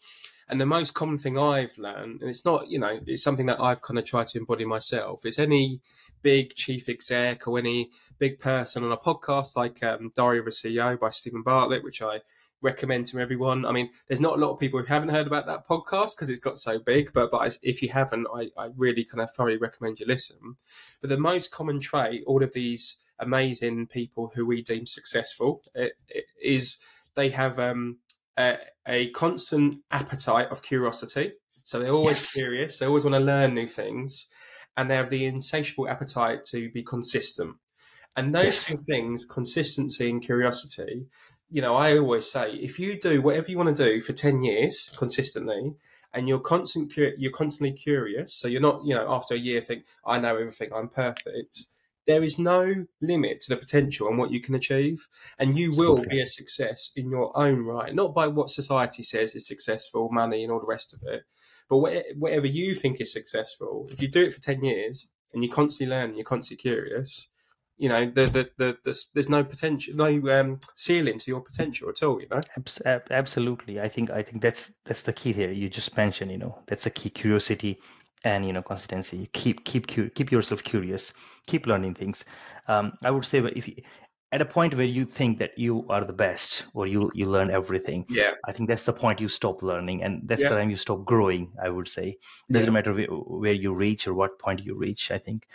And 0.48 0.60
the 0.60 0.66
most 0.66 0.94
common 0.94 1.18
thing 1.18 1.36
I've 1.36 1.76
learned, 1.76 2.20
and 2.20 2.30
it's 2.30 2.44
not, 2.44 2.70
you 2.70 2.78
know, 2.78 3.00
it's 3.04 3.22
something 3.22 3.46
that 3.46 3.60
I've 3.60 3.82
kind 3.82 3.98
of 3.98 4.04
tried 4.04 4.28
to 4.28 4.38
embody 4.38 4.64
myself, 4.64 5.26
is 5.26 5.40
any 5.40 5.80
big 6.22 6.54
chief 6.54 6.88
exec 6.88 7.48
or 7.48 7.58
any 7.58 7.90
big 8.18 8.38
person 8.38 8.84
on 8.84 8.92
a 8.92 8.96
podcast 8.96 9.56
like 9.56 9.82
um, 9.82 10.12
Diary 10.14 10.38
of 10.38 10.46
a 10.46 10.50
CEO 10.50 10.98
by 10.98 11.10
Steven 11.10 11.42
Bartlett, 11.42 11.82
which 11.82 12.00
I 12.00 12.20
recommend 12.66 13.06
to 13.06 13.20
everyone. 13.20 13.64
I 13.64 13.72
mean, 13.72 13.88
there's 14.06 14.20
not 14.20 14.36
a 14.36 14.40
lot 14.40 14.52
of 14.52 14.60
people 14.60 14.78
who 14.78 14.86
haven't 14.86 15.08
heard 15.08 15.26
about 15.26 15.46
that 15.46 15.66
podcast 15.66 16.16
because 16.16 16.28
it's 16.28 16.40
got 16.40 16.58
so 16.58 16.78
big, 16.78 17.12
but 17.14 17.30
but 17.30 17.56
if 17.62 17.80
you 17.80 17.88
haven't, 17.88 18.26
I, 18.34 18.50
I 18.58 18.68
really 18.76 19.04
kind 19.04 19.22
of 19.22 19.30
thoroughly 19.30 19.56
recommend 19.56 20.00
you 20.00 20.06
listen. 20.06 20.56
But 21.00 21.08
the 21.08 21.18
most 21.18 21.50
common 21.50 21.80
trait, 21.80 22.24
all 22.26 22.42
of 22.42 22.52
these 22.52 22.98
amazing 23.18 23.86
people 23.86 24.32
who 24.34 24.44
we 24.44 24.60
deem 24.60 24.84
successful, 24.84 25.62
it, 25.74 25.94
it 26.08 26.26
is 26.42 26.78
they 27.14 27.30
have 27.30 27.58
um, 27.58 27.98
a, 28.36 28.58
a 28.86 29.08
constant 29.10 29.78
appetite 29.90 30.48
of 30.50 30.62
curiosity. 30.62 31.32
So 31.64 31.78
they're 31.78 31.90
always 31.90 32.20
yes. 32.20 32.32
curious. 32.32 32.78
They 32.78 32.86
always 32.86 33.04
want 33.04 33.14
to 33.14 33.20
learn 33.20 33.54
new 33.54 33.66
things, 33.66 34.26
and 34.76 34.90
they 34.90 34.96
have 34.96 35.10
the 35.10 35.24
insatiable 35.24 35.88
appetite 35.88 36.44
to 36.46 36.70
be 36.70 36.82
consistent. 36.82 37.56
And 38.16 38.34
those 38.34 38.44
yes. 38.44 38.66
two 38.66 38.78
things, 38.86 39.24
consistency 39.24 40.08
and 40.08 40.22
curiosity, 40.22 41.06
you 41.50 41.62
know, 41.62 41.74
I 41.74 41.98
always 41.98 42.30
say, 42.30 42.52
if 42.52 42.78
you 42.78 42.98
do 42.98 43.22
whatever 43.22 43.50
you 43.50 43.58
want 43.58 43.76
to 43.76 43.84
do 43.84 44.00
for 44.00 44.12
ten 44.12 44.42
years 44.42 44.92
consistently, 44.96 45.74
and 46.12 46.28
you're 46.28 46.40
constant, 46.40 46.96
you're 46.96 47.32
constantly 47.32 47.72
curious, 47.72 48.34
so 48.34 48.48
you're 48.48 48.60
not, 48.60 48.80
you 48.84 48.94
know, 48.94 49.12
after 49.12 49.34
a 49.34 49.38
year 49.38 49.60
think 49.60 49.84
I 50.04 50.18
know 50.18 50.36
everything, 50.36 50.70
I'm 50.74 50.88
perfect 50.88 51.66
there 52.06 52.22
is 52.22 52.38
no 52.38 52.86
limit 53.02 53.40
to 53.40 53.48
the 53.48 53.56
potential 53.56 54.08
and 54.08 54.16
what 54.16 54.30
you 54.30 54.40
can 54.40 54.54
achieve, 54.54 55.08
and 55.38 55.58
you 55.58 55.76
will 55.76 55.98
okay. 55.98 56.08
be 56.08 56.20
a 56.20 56.26
success 56.26 56.90
in 56.96 57.10
your 57.10 57.36
own 57.36 57.64
right, 57.64 57.94
not 57.94 58.14
by 58.14 58.28
what 58.28 58.48
society 58.48 59.02
says 59.02 59.34
is 59.34 59.46
successful, 59.46 60.08
money, 60.10 60.42
and 60.42 60.52
all 60.52 60.60
the 60.60 60.66
rest 60.66 60.94
of 60.94 61.02
it, 61.02 61.24
but 61.68 61.78
whatever 61.78 62.46
you 62.46 62.74
think 62.74 63.00
is 63.00 63.12
successful. 63.12 63.88
If 63.90 64.00
you 64.00 64.08
do 64.08 64.24
it 64.24 64.32
for 64.32 64.40
ten 64.40 64.64
years 64.64 65.08
and 65.34 65.42
you 65.42 65.50
constantly 65.50 65.94
learn, 65.94 66.10
and 66.10 66.16
you're 66.16 66.24
constantly 66.24 66.62
curious, 66.62 67.28
you 67.78 67.88
know, 67.88 68.06
the, 68.06 68.26
the, 68.26 68.50
the, 68.56 68.78
the, 68.84 69.04
there's 69.14 69.28
no 69.28 69.44
potential, 69.44 69.94
no 69.94 70.06
um, 70.40 70.58
ceiling 70.74 71.18
to 71.18 71.30
your 71.30 71.40
potential 71.40 71.88
at 71.88 72.02
all. 72.02 72.20
You 72.20 72.28
know, 72.30 72.40
absolutely. 73.10 73.80
I 73.80 73.88
think 73.88 74.10
I 74.10 74.22
think 74.22 74.42
that's 74.42 74.70
that's 74.84 75.02
the 75.02 75.12
key 75.12 75.32
here. 75.32 75.50
You 75.50 75.68
just 75.68 75.96
mentioned, 75.96 76.30
you 76.30 76.38
know, 76.38 76.58
that's 76.66 76.86
a 76.86 76.90
key 76.90 77.10
curiosity 77.10 77.78
and 78.24 78.46
you 78.46 78.52
know 78.52 78.62
consistency 78.62 79.28
keep 79.32 79.64
keep 79.64 79.86
keep 79.86 80.32
yourself 80.32 80.62
curious 80.62 81.12
keep 81.46 81.66
learning 81.66 81.94
things 81.94 82.24
um, 82.68 82.92
i 83.02 83.10
would 83.10 83.24
say 83.24 83.38
if 83.54 83.68
at 84.32 84.42
a 84.42 84.44
point 84.44 84.74
where 84.74 84.86
you 84.86 85.04
think 85.04 85.38
that 85.38 85.56
you 85.56 85.86
are 85.88 86.04
the 86.04 86.12
best 86.12 86.64
or 86.74 86.86
you 86.86 87.10
you 87.14 87.26
learn 87.26 87.50
everything 87.50 88.04
yeah 88.08 88.32
i 88.44 88.52
think 88.52 88.68
that's 88.68 88.84
the 88.84 88.92
point 88.92 89.20
you 89.20 89.28
stop 89.28 89.62
learning 89.62 90.02
and 90.02 90.28
that's 90.28 90.42
yeah. 90.42 90.48
the 90.48 90.56
time 90.56 90.70
you 90.70 90.76
stop 90.76 91.04
growing 91.04 91.52
i 91.62 91.68
would 91.68 91.86
say 91.86 92.08
it 92.08 92.52
doesn't 92.52 92.68
yeah. 92.68 92.72
matter 92.72 92.92
where, 92.92 93.06
where, 93.06 93.52
you 93.52 93.72
reach 93.72 94.08
or 94.08 94.14
what 94.14 94.38
point 94.38 94.64
you 94.64 94.74
reach 94.74 95.10
i 95.10 95.18
think 95.18 95.46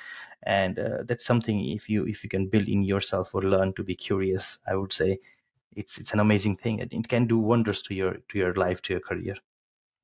and 0.43 0.79
uh, 0.79 1.03
that's 1.05 1.25
something 1.25 1.69
if 1.71 1.89
you 1.89 2.05
if 2.05 2.23
you 2.23 2.29
can 2.29 2.47
build 2.47 2.67
in 2.67 2.81
yourself 2.81 3.36
or 3.36 3.41
learn 3.41 3.73
to 3.73 3.84
be 3.84 3.95
curious 3.95 4.57
i 4.67 4.75
would 4.75 4.93
say 4.93 5.19
it's 5.75 5.97
it's 5.97 6.13
an 6.13 6.19
amazing 6.19 6.55
thing 6.55 6.79
it 6.79 7.07
can 7.07 7.27
do 7.27 7.38
wonders 7.38 7.81
to 7.81 7.93
your 7.93 8.13
to 8.29 8.38
your 8.38 8.53
life 8.53 8.81
to 8.81 8.93
your 8.93 9.01
career 9.01 9.36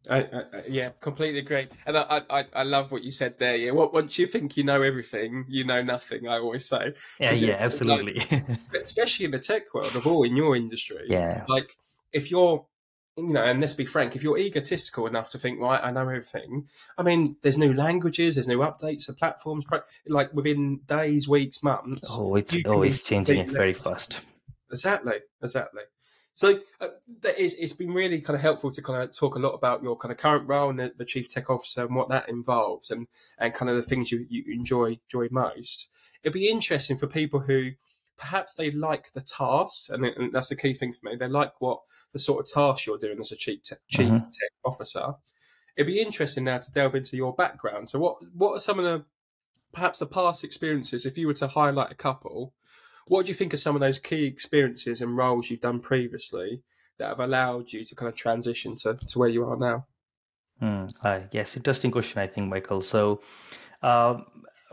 I, 0.10 0.20
I, 0.20 0.44
yeah, 0.70 0.90
completely 1.02 1.40
agree, 1.40 1.68
and 1.86 1.98
I, 1.98 2.22
I, 2.30 2.46
I 2.54 2.64
love 2.64 2.92
what 2.92 3.04
you 3.04 3.12
said 3.12 3.38
there. 3.40 3.56
Yeah, 3.56 3.72
what 3.72 3.94
once 3.94 4.18
you 4.18 4.26
think 4.26 4.56
you 4.56 4.64
know 4.64 4.82
everything, 4.82 5.46
you 5.50 5.66
know 5.66 5.82
nothing. 5.82 6.28
I 6.28 6.38
always 6.38 6.68
say. 6.68 6.94
Yeah, 7.20 7.34
yeah, 7.34 7.56
it, 7.56 7.62
absolutely. 7.62 8.24
Like, 8.32 8.60
especially 8.84 9.26
in 9.26 9.32
the 9.32 9.40
tech 9.40 9.74
world, 9.74 9.96
of 9.96 10.08
all 10.08 10.24
in 10.24 10.38
your 10.38 10.56
industry. 10.56 11.06
Yeah. 11.08 11.44
Like 11.48 11.76
if 12.14 12.32
you're, 12.32 12.66
you 13.18 13.30
know, 13.30 13.44
and 13.44 13.60
let's 13.60 13.74
be 13.74 13.86
frank, 13.86 14.16
if 14.16 14.24
you're 14.24 14.38
egotistical 14.38 15.08
enough 15.08 15.30
to 15.32 15.38
think, 15.38 15.60
right, 15.60 15.84
I 15.84 15.92
know 15.92 16.02
everything. 16.02 16.68
I 16.98 17.04
mean, 17.04 17.36
there's 17.42 17.58
new 17.58 17.74
languages, 17.74 18.36
there's 18.36 18.48
new 18.48 18.60
updates, 18.60 19.08
the 19.08 19.14
platforms, 19.14 19.66
like 20.08 20.34
within 20.34 20.82
days, 20.86 21.28
weeks, 21.28 21.64
months. 21.64 22.16
Oh, 22.18 22.36
it's 22.36 22.56
always 22.66 23.04
changing 23.04 23.50
very 23.50 23.74
fast. 23.74 24.22
Exactly, 24.72 25.20
exactly. 25.42 25.84
So 26.38 26.60
uh, 26.80 26.90
it's, 27.24 27.56
it's 27.56 27.74
been 27.74 27.96
really 27.96 28.22
kind 28.22 28.36
of 28.36 28.44
helpful 28.44 28.70
to 28.70 28.82
kind 28.84 29.02
of 29.02 29.12
talk 29.12 29.36
a 29.36 29.40
lot 29.40 29.54
about 29.54 29.82
your 29.82 29.98
kind 29.98 30.12
of 30.12 30.20
current 30.20 30.48
role 30.48 30.70
and 30.70 30.80
the, 30.80 30.94
the 30.96 31.04
chief 31.04 31.28
tech 31.28 31.50
officer 31.50 31.84
and 31.84 31.96
what 31.96 32.10
that 32.10 32.30
involves 32.30 32.92
and, 32.92 33.08
and 33.40 33.56
kind 33.56 33.72
of 33.72 33.76
the 33.76 33.82
things 33.82 34.12
you, 34.12 34.24
you 34.30 34.44
enjoy 34.54 35.00
enjoy 35.12 35.30
most. 35.32 35.90
It'd 36.22 36.36
be 36.36 36.48
interesting 36.48 36.96
for 36.96 37.08
people 37.08 37.40
who 37.40 37.72
perhaps 38.20 38.54
they 38.54 38.70
like 38.70 39.14
the 39.14 39.22
tasks, 39.22 39.90
and, 39.90 40.06
and 40.06 40.32
that's 40.32 40.50
the 40.50 40.56
key 40.56 40.76
thing 40.76 40.94
for 40.94 41.10
me. 41.10 41.16
They 41.16 41.28
like 41.28 41.60
what 41.60 41.80
the 42.14 42.20
sort 42.20 42.42
of 42.42 42.54
tasks 42.54 42.86
you're 42.86 43.00
doing 43.00 43.20
as 43.20 43.32
a 43.32 43.36
chief 43.36 43.64
te- 43.64 43.76
chief 43.88 44.10
mm-hmm. 44.10 44.18
tech 44.18 44.52
officer. 44.64 45.14
It'd 45.76 45.88
be 45.88 46.00
interesting 46.00 46.44
now 46.44 46.60
to 46.60 46.72
delve 46.72 46.94
into 46.94 47.18
your 47.18 47.34
background. 47.34 47.90
So, 47.90 47.98
what 47.98 48.18
what 48.36 48.52
are 48.52 48.60
some 48.60 48.78
of 48.78 48.86
the 48.86 49.06
perhaps 49.74 49.98
the 49.98 50.06
past 50.06 50.44
experiences? 50.44 51.04
If 51.08 51.18
you 51.18 51.26
were 51.26 51.34
to 51.34 51.48
highlight 51.48 51.92
a 51.92 51.96
couple, 51.96 52.54
what 53.08 53.26
do 53.26 53.30
you 53.30 53.36
think 53.36 53.54
are 53.54 53.58
some 53.58 53.76
of 53.76 53.82
those 53.82 54.00
key 54.00 54.26
experiences 54.26 55.02
and 55.02 55.18
roles 55.18 55.50
you've 55.50 55.60
done 55.60 55.80
previously 55.80 56.62
that 56.98 57.08
have 57.08 57.20
allowed 57.20 57.72
you 57.72 57.86
to 57.86 57.96
kind 57.96 58.10
of 58.10 58.16
transition 58.16 58.76
to, 58.76 58.96
to 58.96 59.20
where 59.20 59.30
you 59.30 59.46
are 59.46 59.58
now? 59.58 59.86
Mm, 60.62 60.92
uh, 61.04 61.20
yes, 61.32 61.56
interesting 61.56 61.92
question, 61.92 62.20
I 62.20 62.28
think, 62.28 62.50
Michael. 62.50 62.82
So, 62.82 63.22
uh, 63.82 64.22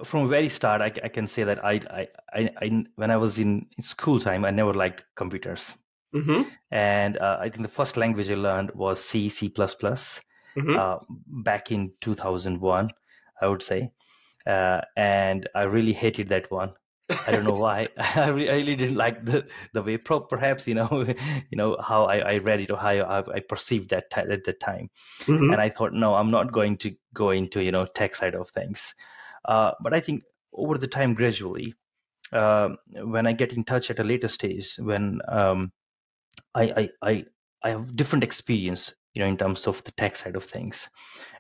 from 0.02 0.28
very 0.28 0.48
start, 0.48 0.80
I, 0.80 0.86
I, 0.86 1.08
can 1.08 1.28
say 1.28 1.44
that 1.44 1.64
I, 1.64 2.08
I, 2.32 2.50
I, 2.60 2.84
when 2.96 3.10
I 3.10 3.18
was 3.18 3.38
in 3.38 3.66
school 3.80 4.18
time, 4.18 4.44
I 4.44 4.50
never 4.50 4.72
liked 4.72 5.04
computers. 5.14 5.72
Mm-hmm. 6.14 6.48
And 6.70 7.18
uh, 7.18 7.38
I 7.40 7.50
think 7.50 7.62
the 7.62 7.72
first 7.72 7.96
language 7.96 8.30
I 8.30 8.34
learned 8.34 8.70
was 8.74 9.04
C, 9.04 9.28
C++, 9.28 9.50
mm-hmm. 9.50 10.76
Uh, 10.76 10.96
back 11.26 11.70
in 11.70 11.92
2001, 12.00 12.88
I 13.40 13.46
would 13.46 13.62
say. 13.62 13.92
Uh, 14.46 14.80
and 14.96 15.46
I 15.54 15.64
really 15.64 15.92
hated 15.92 16.28
that 16.28 16.50
one. 16.50 16.72
I 17.26 17.32
don't 17.32 17.44
know 17.44 17.54
why. 17.54 17.88
I 17.98 18.28
really 18.28 18.76
didn't 18.76 18.96
like 18.96 19.24
the 19.24 19.46
the 19.72 19.82
way, 19.82 19.98
perhaps 19.98 20.66
you 20.66 20.74
know, 20.74 21.04
you 21.50 21.56
know 21.56 21.76
how 21.80 22.04
I, 22.04 22.18
I 22.18 22.38
read 22.38 22.60
it 22.60 22.70
or 22.70 22.78
how 22.78 22.90
I, 22.90 23.18
I 23.18 23.40
perceived 23.40 23.90
that 23.90 24.10
t- 24.10 24.20
at 24.20 24.44
the 24.44 24.52
time, 24.52 24.90
mm-hmm. 25.20 25.52
and 25.52 25.60
I 25.60 25.68
thought, 25.68 25.92
no, 25.92 26.14
I'm 26.14 26.30
not 26.30 26.52
going 26.52 26.78
to 26.78 26.96
go 27.12 27.30
into 27.30 27.62
you 27.62 27.72
know 27.72 27.86
tech 27.86 28.14
side 28.14 28.34
of 28.34 28.48
things. 28.48 28.94
Uh, 29.44 29.72
but 29.82 29.92
I 29.92 30.00
think 30.00 30.22
over 30.52 30.78
the 30.78 30.88
time, 30.88 31.14
gradually, 31.14 31.74
uh, 32.32 32.70
when 32.92 33.26
I 33.26 33.32
get 33.32 33.52
in 33.52 33.64
touch 33.64 33.90
at 33.90 33.98
a 33.98 34.04
later 34.04 34.28
stage, 34.28 34.76
when 34.76 35.20
um, 35.28 35.72
I, 36.54 36.62
I 36.62 36.88
I 37.02 37.24
I 37.62 37.70
have 37.70 37.94
different 37.94 38.24
experience, 38.24 38.94
you 39.14 39.22
know, 39.22 39.28
in 39.28 39.36
terms 39.36 39.66
of 39.66 39.82
the 39.84 39.92
tech 39.92 40.16
side 40.16 40.36
of 40.36 40.44
things, 40.44 40.90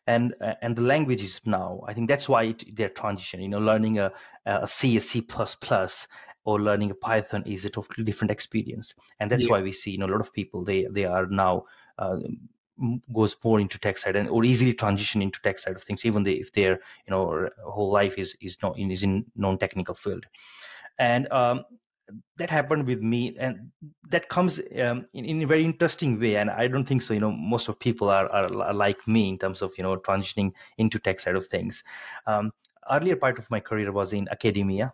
and 0.06 0.34
uh, 0.40 0.54
and 0.62 0.76
the 0.76 0.82
languages 0.82 1.40
now 1.46 1.80
i 1.88 1.94
think 1.94 2.08
that's 2.08 2.28
why 2.28 2.42
it, 2.42 2.76
they're 2.76 2.90
transition 2.90 3.40
you 3.40 3.48
know 3.48 3.58
learning 3.58 3.98
a, 3.98 4.12
a 4.44 4.68
c 4.68 4.98
a 4.98 5.00
c++ 5.00 5.26
or 6.44 6.60
learning 6.60 6.90
a 6.90 6.94
python 6.94 7.42
is 7.46 7.64
a 7.64 7.70
totally 7.70 8.04
different 8.04 8.30
experience. 8.30 8.94
And 9.18 9.30
that's 9.30 9.44
yeah. 9.44 9.52
why 9.52 9.62
we 9.62 9.72
see 9.72 9.92
you 9.92 9.98
know 9.98 10.06
a 10.06 10.12
lot 10.14 10.20
of 10.20 10.32
people 10.32 10.62
they 10.64 10.86
they 10.90 11.04
are 11.04 11.26
now 11.26 11.64
uh, 11.98 12.18
goes 13.12 13.36
more 13.42 13.60
into 13.60 13.78
tech 13.78 13.98
side 13.98 14.16
and 14.16 14.28
or 14.28 14.44
easily 14.44 14.74
transition 14.74 15.22
into 15.22 15.40
tech 15.40 15.58
side 15.58 15.76
of 15.76 15.82
things 15.82 16.04
even 16.04 16.22
they, 16.22 16.32
if 16.32 16.52
their 16.52 16.72
you 17.06 17.10
know 17.10 17.48
whole 17.64 17.90
life 17.90 18.18
is 18.18 18.36
is 18.40 18.58
not 18.62 18.78
in 18.78 18.90
is 18.90 19.02
in 19.02 19.24
non-technical 19.36 19.94
field. 19.94 20.26
And 20.98 21.30
um, 21.32 21.64
that 22.36 22.50
happened 22.50 22.86
with 22.86 23.00
me 23.00 23.34
and 23.38 23.70
that 24.08 24.28
comes 24.28 24.60
um, 24.78 25.06
in, 25.14 25.24
in, 25.24 25.42
a 25.42 25.46
very 25.46 25.64
interesting 25.64 26.18
way 26.20 26.36
and 26.36 26.50
i 26.50 26.66
don't 26.66 26.86
think 26.86 27.02
so 27.02 27.14
you 27.14 27.20
know 27.20 27.32
most 27.32 27.68
of 27.68 27.78
people 27.78 28.10
are, 28.10 28.30
are, 28.30 28.62
are 28.62 28.74
like 28.74 29.06
me 29.08 29.28
in 29.28 29.38
terms 29.38 29.62
of 29.62 29.72
you 29.78 29.84
know 29.84 29.96
transitioning 29.96 30.52
into 30.78 30.98
tech 30.98 31.18
side 31.18 31.36
of 31.36 31.46
things 31.46 31.82
um, 32.26 32.52
earlier 32.90 33.16
part 33.16 33.38
of 33.38 33.50
my 33.50 33.60
career 33.60 33.90
was 33.92 34.12
in 34.12 34.28
academia 34.30 34.92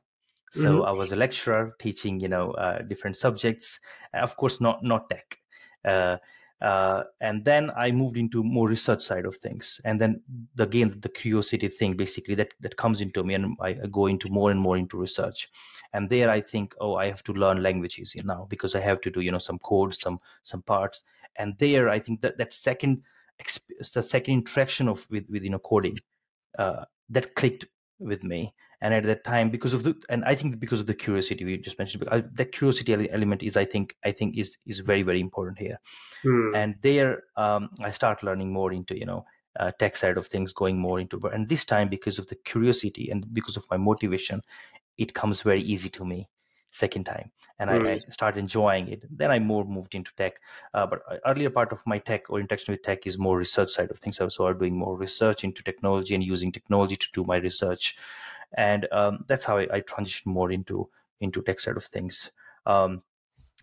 so 0.53 0.67
mm-hmm. 0.67 0.89
i 0.89 0.93
was 0.93 1.13
a 1.13 1.17
lecturer 1.17 1.75
teaching 1.81 2.21
you 2.21 2.29
know 2.29 2.53
uh, 2.53 2.83
different 2.83 3.17
subjects 3.17 3.81
of 4.15 4.37
course 4.37 4.61
not 4.61 4.83
not 4.83 5.09
tech 5.09 5.37
uh, 5.85 6.17
uh, 6.63 7.05
and 7.23 7.45
then 7.45 7.71
I 7.75 7.91
moved 7.91 8.19
into 8.19 8.43
more 8.43 8.69
research 8.69 9.03
side 9.03 9.25
of 9.25 9.37
things. 9.37 9.81
And 9.85 10.01
then 10.01 10.21
the, 10.55 10.65
again, 10.65 10.95
the 11.01 11.09
curiosity 11.09 11.69
thing 11.69 11.97
basically 11.97 12.35
that, 12.35 12.53
that 12.61 12.77
comes 12.77 13.01
into 13.01 13.25
me 13.25 13.35
and 13.35 13.57
I, 13.61 13.73
go 13.91 14.07
into 14.07 14.31
more 14.31 14.51
and 14.51 14.61
more 14.61 14.77
into 14.77 14.99
research. 14.99 15.49
And 15.93 16.09
there 16.09 16.31
I 16.31 16.41
think, 16.41 16.75
oh, 16.81 16.95
I 16.95 17.07
have 17.07 17.23
to 17.25 17.33
learn 17.33 17.63
languages 17.63 18.15
you 18.15 18.23
know, 18.23 18.47
because 18.49 18.75
I 18.75 18.81
have 18.81 19.01
to 19.03 19.11
do, 19.11 19.21
you 19.21 19.31
know, 19.31 19.39
some 19.39 19.59
code, 19.59 19.95
some, 19.95 20.21
some 20.43 20.63
parts. 20.63 21.03
And 21.37 21.57
there 21.59 21.89
I 21.89 21.99
think 21.99 22.21
that 22.23 22.39
that 22.39 22.53
second, 22.53 23.03
the 23.95 24.03
second 24.03 24.35
interaction 24.35 24.89
of 24.89 25.07
with, 25.11 25.25
with, 25.29 25.43
you 25.43 25.51
know, 25.51 25.59
coding, 25.59 25.99
uh, 26.59 26.85
that 27.09 27.35
clicked 27.35 27.67
with 27.99 28.23
me 28.23 28.55
and 28.81 28.95
at 28.95 29.05
that 29.05 29.25
time 29.25 29.51
because 29.51 29.75
of 29.75 29.83
the 29.83 29.95
and 30.09 30.25
i 30.25 30.35
think 30.35 30.59
because 30.59 30.81
of 30.81 30.87
the 30.87 30.95
curiosity 30.95 31.45
we 31.45 31.57
just 31.59 31.79
mentioned 31.79 32.03
I, 32.11 32.23
that 32.33 32.53
curiosity 32.53 33.11
element 33.11 33.43
is 33.43 33.57
i 33.57 33.65
think 33.65 33.95
i 34.05 34.11
think 34.11 34.37
is 34.37 34.57
is 34.67 34.79
very 34.79 35.03
very 35.03 35.21
important 35.21 35.59
here 35.59 35.79
hmm. 36.23 36.55
and 36.55 36.75
there 36.81 37.25
um, 37.37 37.71
i 37.83 37.91
start 37.91 38.23
learning 38.23 38.53
more 38.53 38.73
into 38.73 38.99
you 38.99 39.07
know 39.07 39.25
uh, 39.59 39.73
tech 39.79 39.97
side 39.97 40.17
of 40.17 40.29
things 40.29 40.53
going 40.53 40.79
more 40.79 41.01
into 41.01 41.21
and 41.29 41.49
this 41.49 41.65
time 41.65 41.89
because 41.89 42.19
of 42.19 42.27
the 42.29 42.37
curiosity 42.45 43.11
and 43.11 43.27
because 43.35 43.57
of 43.57 43.65
my 43.71 43.77
motivation 43.77 44.41
it 45.01 45.15
comes 45.15 45.43
very 45.43 45.63
easy 45.63 45.89
to 45.89 46.05
me 46.05 46.29
second 46.73 47.05
time 47.05 47.33
and 47.59 47.69
I, 47.69 47.75
I, 47.75 47.95
hmm. 47.95 48.11
start 48.11 48.37
enjoying 48.37 48.87
it 48.89 49.05
then 49.11 49.33
i 49.33 49.41
more 49.41 49.65
moved 49.65 49.97
into 49.97 50.13
tech 50.15 50.35
uh, 50.73 50.87
but 50.87 51.01
earlier 51.27 51.51
part 51.51 51.73
of 51.73 51.81
my 51.85 51.99
tech 51.99 52.31
or 52.31 52.39
interaction 52.39 52.73
with 52.73 52.83
tech 52.83 53.09
is 53.09 53.19
more 53.19 53.37
research 53.37 53.71
side 53.71 53.91
of 53.91 53.99
things 53.99 54.21
so 54.29 54.47
i'm 54.47 54.59
doing 54.59 54.77
more 54.77 54.97
research 54.97 55.43
into 55.43 55.65
technology 55.65 56.15
and 56.15 56.23
using 56.23 56.53
technology 56.53 56.95
to 56.95 57.09
do 57.13 57.25
my 57.25 57.39
research 57.39 57.97
and 58.57 58.87
um, 58.93 59.25
that's 59.27 59.45
how 59.45 59.59
I, 59.59 59.67
I 59.73 59.81
transitioned 59.81 60.27
more 60.27 60.51
into 60.51 60.89
into 61.21 61.43
tech 61.43 61.61
side 61.61 61.77
of 61.77 61.85
things. 61.85 62.31
Um, 62.67 63.03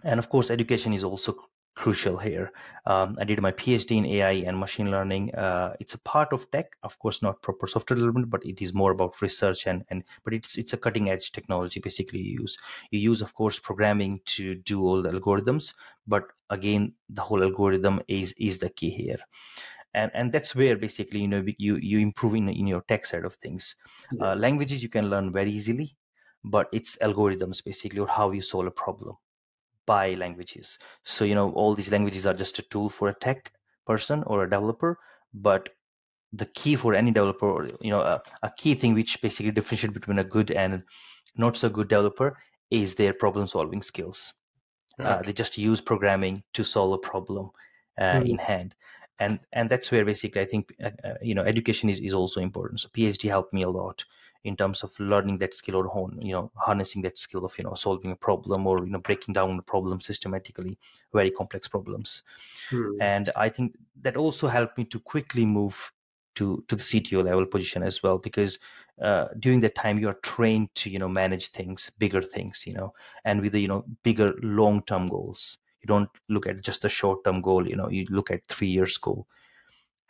and 0.04 0.20
of 0.20 0.30
course, 0.30 0.52
education 0.52 0.94
is 0.94 1.04
also 1.04 1.36
crucial 1.78 2.18
here. 2.18 2.52
Um, 2.88 3.16
I 3.22 3.24
did 3.24 3.40
my 3.42 3.52
PhD 3.52 3.98
in 3.98 4.06
AI 4.06 4.44
and 4.48 4.60
machine 4.60 4.90
learning. 4.90 5.34
Uh, 5.36 5.76
it's 5.80 5.94
a 5.94 6.00
part 6.00 6.34
of 6.34 6.50
tech, 6.50 6.76
of 6.82 6.98
course, 6.98 7.22
not 7.22 7.42
proper 7.42 7.68
software 7.68 7.96
development, 7.96 8.30
but 8.30 8.46
it 8.46 8.62
is 8.62 8.74
more 8.74 8.92
about 8.92 9.22
research 9.22 9.68
and 9.68 9.84
and 9.90 10.04
but 10.24 10.34
it's 10.34 10.58
it's 10.58 10.74
a 10.74 10.78
cutting 10.78 11.10
edge 11.10 11.32
technology. 11.32 11.80
Basically, 11.80 12.20
you 12.20 12.42
use 12.42 12.58
you 12.92 13.00
use 13.00 13.22
of 13.22 13.34
course 13.34 13.60
programming 13.60 14.20
to 14.38 14.56
do 14.56 14.82
all 14.82 15.02
the 15.02 15.10
algorithms, 15.10 15.74
but 16.08 16.24
again, 16.50 16.94
the 17.10 17.22
whole 17.22 17.44
algorithm 17.44 18.02
is 18.08 18.34
is 18.38 18.58
the 18.58 18.70
key 18.70 18.90
here 18.90 19.22
and 19.94 20.12
and 20.14 20.32
that's 20.32 20.56
where 20.56 20.76
basically 20.78 21.22
you 21.22 21.28
know 21.28 21.44
you 21.58 21.78
you 21.92 22.00
improve 22.00 22.36
in, 22.36 22.50
in 22.50 22.68
your 22.68 22.82
tech 22.82 23.06
side 23.06 23.26
of 23.26 23.36
things 23.36 23.76
yeah. 24.12 24.32
uh, 24.32 24.36
languages 24.36 24.84
you 24.84 24.90
can 24.90 25.10
learn 25.10 25.32
very 25.32 25.52
easily 25.60 25.96
but 26.44 26.68
it's 26.72 26.98
algorithms 26.98 27.64
basically 27.64 28.00
or 28.00 28.08
how 28.08 28.32
you 28.32 28.42
solve 28.42 28.68
a 28.68 28.72
problem 28.72 29.16
by 29.88 30.14
languages. 30.14 30.78
So 31.04 31.26
you 31.26 31.34
know 31.34 31.50
all 31.52 31.74
these 31.74 31.92
languages 31.92 32.28
are 32.28 32.36
just 32.36 32.60
a 32.60 32.62
tool 32.74 32.90
for 32.90 33.10
a 33.10 33.16
tech 33.16 33.52
person 33.88 34.24
or 34.28 34.44
a 34.44 34.50
developer 34.50 35.00
but 35.34 35.70
the 36.34 36.46
key 36.46 36.76
for 36.76 36.94
any 36.94 37.12
developer 37.12 37.48
or 37.50 37.68
you 37.82 37.90
know 37.90 38.02
a, 38.02 38.22
a 38.44 38.52
key 38.58 38.76
thing 38.76 38.94
which 38.94 39.22
basically 39.22 39.52
differentiates 39.52 39.94
between 39.94 40.20
a 40.20 40.24
good 40.24 40.52
and 40.52 40.84
not 41.36 41.56
so 41.56 41.70
good 41.70 41.88
developer 41.88 42.38
is 42.70 42.96
their 42.96 43.14
problem 43.14 43.48
solving 43.48 43.82
skills. 43.82 44.34
Okay. 45.00 45.10
uh, 45.10 45.22
they 45.22 45.34
just 45.34 45.58
use 45.58 45.80
programming 45.80 46.44
to 46.54 46.64
solve 46.64 46.94
a 46.94 46.98
problem 46.98 47.52
uh, 48.00 48.02
mm-hmm. 48.02 48.26
in 48.26 48.38
hand. 48.38 48.76
And 49.20 49.40
and 49.54 49.70
that's 49.70 49.92
where 49.92 50.06
basically 50.06 50.42
i 50.42 50.46
think 50.46 50.74
uh, 50.84 50.92
uh, 51.04 51.16
you 51.22 51.34
know 51.34 51.44
education 51.44 51.90
is, 51.90 52.00
is 52.00 52.14
also 52.14 52.40
important. 52.42 52.82
So 52.82 52.90
phd 52.90 53.30
helped 53.30 53.54
me 53.54 53.64
a 53.64 53.70
lot 53.70 54.04
in 54.44 54.56
terms 54.56 54.84
of 54.84 54.92
learning 55.00 55.38
that 55.38 55.54
skill 55.54 55.76
or 55.76 55.88
hone 55.88 56.18
you 56.22 56.32
know 56.34 56.52
harnessing 56.56 57.02
that 57.02 57.18
skill 57.18 57.46
of 57.46 57.58
you 57.58 57.64
know 57.64 57.74
solving 57.74 58.12
a 58.12 58.16
problem 58.16 58.68
or 58.68 58.86
you 58.86 58.92
know 58.92 59.00
breaking 59.00 59.34
down 59.34 59.58
a 59.58 59.62
problem 59.62 60.00
systematically 60.00 60.78
very 61.14 61.32
complex 61.32 61.68
problems. 61.68 62.24
Hmm. 62.70 62.98
and 63.00 63.30
i 63.36 63.50
think 63.50 63.74
that 64.02 64.18
also 64.18 64.48
helped 64.48 64.78
me 64.78 64.84
to 64.86 65.00
quickly 65.00 65.46
move 65.46 65.92
to 66.36 66.64
to 66.68 66.76
the 66.76 66.84
cto 66.84 67.24
level 67.24 67.46
position 67.46 67.84
as 67.84 68.02
well 68.04 68.18
because 68.18 68.60
uh, 69.02 69.28
during 69.40 69.60
that 69.60 69.76
time 69.76 69.98
you 70.00 70.08
are 70.08 70.20
trained 70.24 70.70
to 70.76 70.90
you 70.90 71.00
know 71.00 71.08
manage 71.10 71.50
things 71.52 71.92
bigger 71.98 72.22
things 72.22 72.64
you 72.66 72.74
know 72.74 72.94
and 73.26 73.42
with 73.42 73.54
the 73.54 73.60
you 73.60 73.68
know 73.68 73.84
bigger 74.04 74.34
long 74.42 74.82
term 74.84 75.08
goals. 75.08 75.58
You 75.82 75.88
don't 75.88 76.10
look 76.30 76.48
at 76.48 76.62
just 76.62 76.82
the 76.82 76.90
short 76.90 77.24
term 77.24 77.42
goal 77.42 77.68
you 77.68 77.76
know 77.76 77.90
you 77.90 78.06
look 78.10 78.32
at 78.32 78.46
three 78.48 78.68
years 78.68 78.98
goal. 78.98 79.28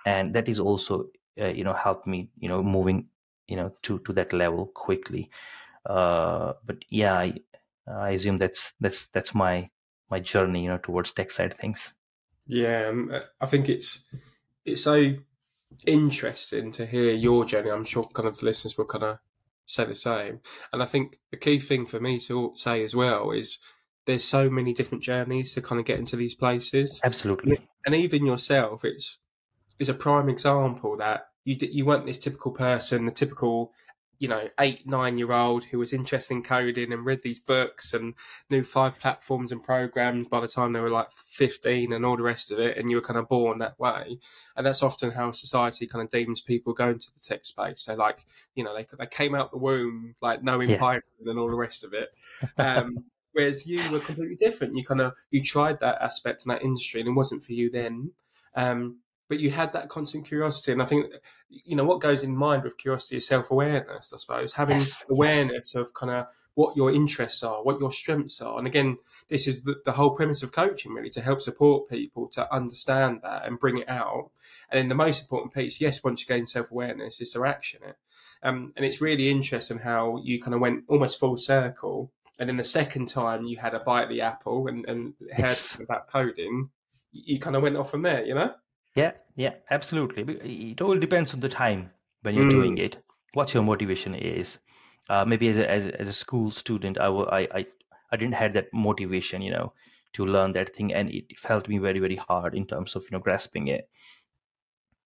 And 0.06 0.34
that 0.36 0.48
is 0.50 0.60
also 0.60 1.06
uh, 1.40 1.48
you 1.48 1.64
know 1.64 1.74
helped 1.74 2.08
me 2.08 2.30
you 2.40 2.50
know 2.50 2.64
moving 2.64 3.08
you 3.48 3.56
know 3.56 3.72
to 3.82 4.00
to 4.00 4.14
that 4.14 4.34
level 4.34 4.68
quickly 4.68 5.30
uh, 5.86 6.54
but 6.66 6.84
yeah 6.90 7.18
I, 7.18 7.34
I 7.88 8.12
assume 8.12 8.38
that's 8.38 8.74
that's 8.80 9.08
that's 9.08 9.34
my 9.34 9.70
my 10.10 10.20
journey 10.20 10.64
you 10.64 10.70
know 10.70 10.78
towards 10.78 11.12
tech 11.12 11.32
side 11.32 11.54
things 11.54 11.92
yeah 12.48 12.88
um, 12.90 13.12
i 13.42 13.46
think 13.46 13.70
it's 13.70 14.10
it's 14.66 14.84
so 14.84 15.14
interesting 15.86 16.72
to 16.72 16.86
hear 16.86 17.14
your 17.14 17.46
journey 17.46 17.70
i'm 17.70 17.84
sure 17.84 18.04
kind 18.14 18.28
of 18.28 18.40
the 18.40 18.46
listeners 18.46 18.78
will 18.78 18.86
kind 18.86 19.04
of 19.04 19.20
say 19.66 19.84
the 19.84 19.96
same 19.96 20.40
and 20.72 20.82
i 20.82 20.86
think 20.86 21.20
the 21.32 21.38
key 21.38 21.60
thing 21.60 21.86
for 21.86 22.00
me 22.00 22.20
to 22.20 22.54
say 22.56 22.84
as 22.84 22.96
well 22.96 23.32
is 23.32 23.60
there's 24.08 24.24
so 24.24 24.50
many 24.50 24.74
different 24.74 25.04
journeys 25.04 25.54
to 25.54 25.62
kind 25.62 25.80
of 25.80 25.86
get 25.86 26.00
into 26.00 26.16
these 26.16 26.34
places. 26.34 27.00
Absolutely. 27.04 27.60
And 27.86 27.94
even 27.94 28.26
yourself, 28.26 28.84
it's 28.84 29.20
is 29.78 29.90
a 29.90 29.94
prime 29.94 30.28
example 30.28 30.98
that 30.98 31.28
you 31.48 31.56
you 31.72 31.86
weren't 31.86 32.06
this 32.06 32.18
typical 32.18 32.52
person, 32.52 33.06
the 33.06 33.12
typical 33.12 33.72
you 34.20 34.28
know, 34.28 34.50
eight, 34.60 34.88
nine 34.88 35.18
year 35.18 35.32
old 35.32 35.66
who 35.66 35.78
was 35.78 35.94
interested 35.94 36.34
in 36.34 36.42
coding 36.42 36.92
and 36.92 37.06
read 37.06 37.22
these 37.22 37.40
books 37.40 37.94
and 37.94 38.16
knew 38.50 38.64
five 38.64 38.98
platforms 38.98 39.52
and 39.52 39.62
programs 39.62 40.28
by 40.28 40.40
the 40.40 40.48
time 40.48 40.74
they 40.74 40.80
were 40.80 40.90
like 40.90 41.12
15 41.12 41.94
and 41.94 42.04
all 42.04 42.18
the 42.18 42.24
rest 42.24 42.52
of 42.52 42.60
it. 42.60 42.78
And 42.78 42.90
you 42.90 42.98
were 42.98 43.02
kind 43.02 43.20
of 43.20 43.30
born 43.30 43.60
that 43.60 43.80
way. 43.80 44.18
And 44.56 44.66
that's 44.66 44.82
often 44.82 45.12
how 45.12 45.32
society 45.34 45.86
kind 45.86 46.04
of 46.04 46.10
deems 46.10 46.42
people 46.42 46.74
going 46.74 46.98
to 46.98 47.14
the 47.14 47.20
tech 47.20 47.46
space. 47.46 47.84
So, 47.84 47.94
like, 47.94 48.26
you 48.56 48.64
know, 48.64 48.76
they, 48.76 48.88
they 48.98 49.06
came 49.06 49.36
out 49.36 49.52
the 49.52 49.58
womb, 49.58 50.16
like 50.20 50.42
knowing 50.42 50.72
yeah. 50.72 50.80
Python 50.80 51.28
and 51.28 51.38
all 51.38 51.50
the 51.50 51.56
rest 51.56 51.84
of 51.84 51.94
it. 51.94 52.10
Um, 52.58 53.06
whereas 53.34 53.68
you 53.68 53.80
were 53.92 54.00
completely 54.00 54.36
different. 54.36 54.76
You 54.76 54.84
kind 54.84 55.02
of, 55.02 55.14
you 55.30 55.44
tried 55.44 55.80
that 55.82 56.02
aspect 56.02 56.44
in 56.44 56.50
that 56.50 56.64
industry 56.64 57.02
and 57.02 57.10
it 57.10 57.14
wasn't 57.14 57.44
for 57.44 57.54
you 57.54 57.70
then. 57.70 58.12
Um, 58.56 58.98
but 59.28 59.40
you 59.40 59.50
had 59.50 59.74
that 59.74 59.90
constant 59.90 60.26
curiosity. 60.26 60.72
And 60.72 60.82
I 60.82 60.86
think, 60.86 61.12
you 61.50 61.76
know, 61.76 61.86
what 61.86 62.02
goes 62.02 62.24
in 62.24 62.36
mind 62.36 62.64
with 62.64 62.78
curiosity 62.78 63.18
is 63.18 63.28
self 63.28 63.52
awareness, 63.52 64.14
I 64.14 64.18
suppose, 64.18 64.54
having 64.54 64.78
yes. 64.78 65.04
awareness 65.10 65.76
of 65.76 65.94
kind 65.94 66.12
of 66.12 66.28
what 66.58 66.76
your 66.76 66.92
interests 66.92 67.44
are, 67.44 67.64
what 67.64 67.80
your 67.80 67.92
strengths 67.92 68.42
are. 68.42 68.58
And 68.58 68.66
again, 68.66 68.98
this 69.28 69.48
is 69.48 69.64
the, 69.64 69.76
the, 69.86 69.92
whole 69.92 70.16
premise 70.16 70.42
of 70.42 70.52
coaching, 70.52 70.92
really, 70.92 71.12
to 71.12 71.22
help 71.22 71.40
support 71.40 71.88
people 71.88 72.28
to 72.30 72.52
understand 72.52 73.20
that 73.22 73.46
and 73.46 73.60
bring 73.60 73.78
it 73.78 73.88
out. 73.88 74.32
And 74.72 74.80
then 74.80 74.88
the 74.88 74.96
most 74.96 75.22
important 75.22 75.54
piece, 75.54 75.80
yes, 75.80 76.04
once 76.04 76.22
you 76.22 76.26
gain 76.26 76.48
self 76.48 76.72
awareness, 76.72 77.22
is 77.22 77.32
to 77.34 77.46
action 77.46 77.82
it. 77.88 77.98
Um, 78.42 78.74
and 78.76 78.86
it's 78.86 79.02
really 79.02 79.30
interesting 79.30 79.80
how 79.80 80.20
you 80.24 80.42
kind 80.42 80.56
of 80.56 80.62
went 80.62 80.86
almost 80.88 81.20
full 81.20 81.38
circle. 81.38 82.12
And 82.40 82.50
then 82.50 82.58
the 82.58 82.64
second 82.64 83.08
time 83.08 83.46
you 83.46 83.58
had 83.58 83.74
a 83.74 83.80
bite 83.80 84.04
of 84.04 84.10
the 84.10 84.22
apple 84.22 84.68
and, 84.68 84.84
and 84.88 85.14
heard 85.34 85.46
yes. 85.46 85.78
about 85.80 86.08
coding, 86.08 86.70
you 87.12 87.40
kind 87.40 87.56
of 87.56 87.62
went 87.62 87.78
off 87.78 87.92
from 87.92 88.02
there, 88.02 88.26
you 88.26 88.34
know? 88.34 88.54
Yeah, 88.98 89.12
yeah, 89.36 89.54
absolutely. 89.70 90.24
It 90.72 90.82
all 90.82 90.98
depends 90.98 91.36
on 91.36 91.40
the 91.40 91.50
time 91.50 91.92
when 92.24 92.34
you're 92.34 92.46
mm. 92.46 92.58
doing 92.60 92.78
it. 92.80 92.98
What 93.34 93.54
your 93.54 93.62
motivation 93.62 94.16
is. 94.16 94.58
Uh, 95.08 95.24
maybe 95.24 95.50
as 95.50 95.60
a, 95.60 95.70
as, 95.70 95.86
as, 95.92 96.08
a 96.08 96.14
school 96.14 96.50
student, 96.50 96.98
I, 97.00 97.06
I, 97.06 97.40
I, 97.40 97.66
I 98.12 98.18
didn't 98.18 98.34
have 98.34 98.54
that 98.56 98.74
motivation, 98.74 99.44
you 99.44 99.52
know, 99.52 99.74
to 100.14 100.26
learn 100.26 100.54
that 100.54 100.76
thing, 100.76 100.94
and 100.94 101.12
it 101.12 101.38
felt 101.38 101.68
me 101.68 101.78
very, 101.78 102.00
very 102.00 102.16
hard 102.16 102.56
in 102.56 102.66
terms 102.66 102.96
of 102.96 103.04
you 103.04 103.10
know 103.12 103.20
grasping 103.20 103.68
it. 103.68 103.88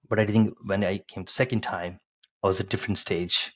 But 0.08 0.20
I 0.20 0.26
think 0.26 0.56
when 0.64 0.84
I 0.86 1.00
came 1.00 1.26
the 1.26 1.32
second 1.32 1.62
time, 1.62 2.00
I 2.42 2.48
was 2.48 2.62
at 2.62 2.70
different 2.70 2.98
stage, 2.98 3.52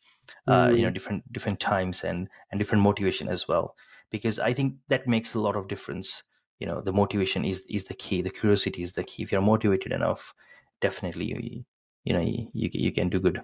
uh, 0.48 0.72
you 0.76 0.84
know, 0.84 0.90
mm. 0.90 0.94
different 0.94 1.32
different 1.32 1.62
times 1.62 2.04
and 2.04 2.28
and 2.52 2.60
different 2.60 2.84
motivation 2.84 3.30
as 3.30 3.48
well. 3.48 3.76
Because 4.12 4.38
I 4.38 4.54
think 4.54 4.76
that 4.90 5.08
makes 5.08 5.34
a 5.34 5.40
lot 5.40 5.56
of 5.56 5.70
difference 5.70 6.24
you 6.60 6.68
know 6.68 6.82
the 6.82 6.94
motivation 6.94 7.46
is 7.46 7.64
is 7.70 7.84
the 7.86 7.94
key 7.94 8.22
the 8.22 8.30
curiosity 8.30 8.82
is 8.82 8.94
the 8.94 9.04
key. 9.04 9.24
If 9.24 9.32
you're 9.32 9.42
motivated 9.42 9.92
enough 9.92 10.34
definitely 10.82 11.26
you 11.26 11.64
you 12.04 12.14
know 12.14 12.22
you, 12.22 12.48
you, 12.54 12.92
can 12.92 13.10
do 13.10 13.20
good. 13.20 13.42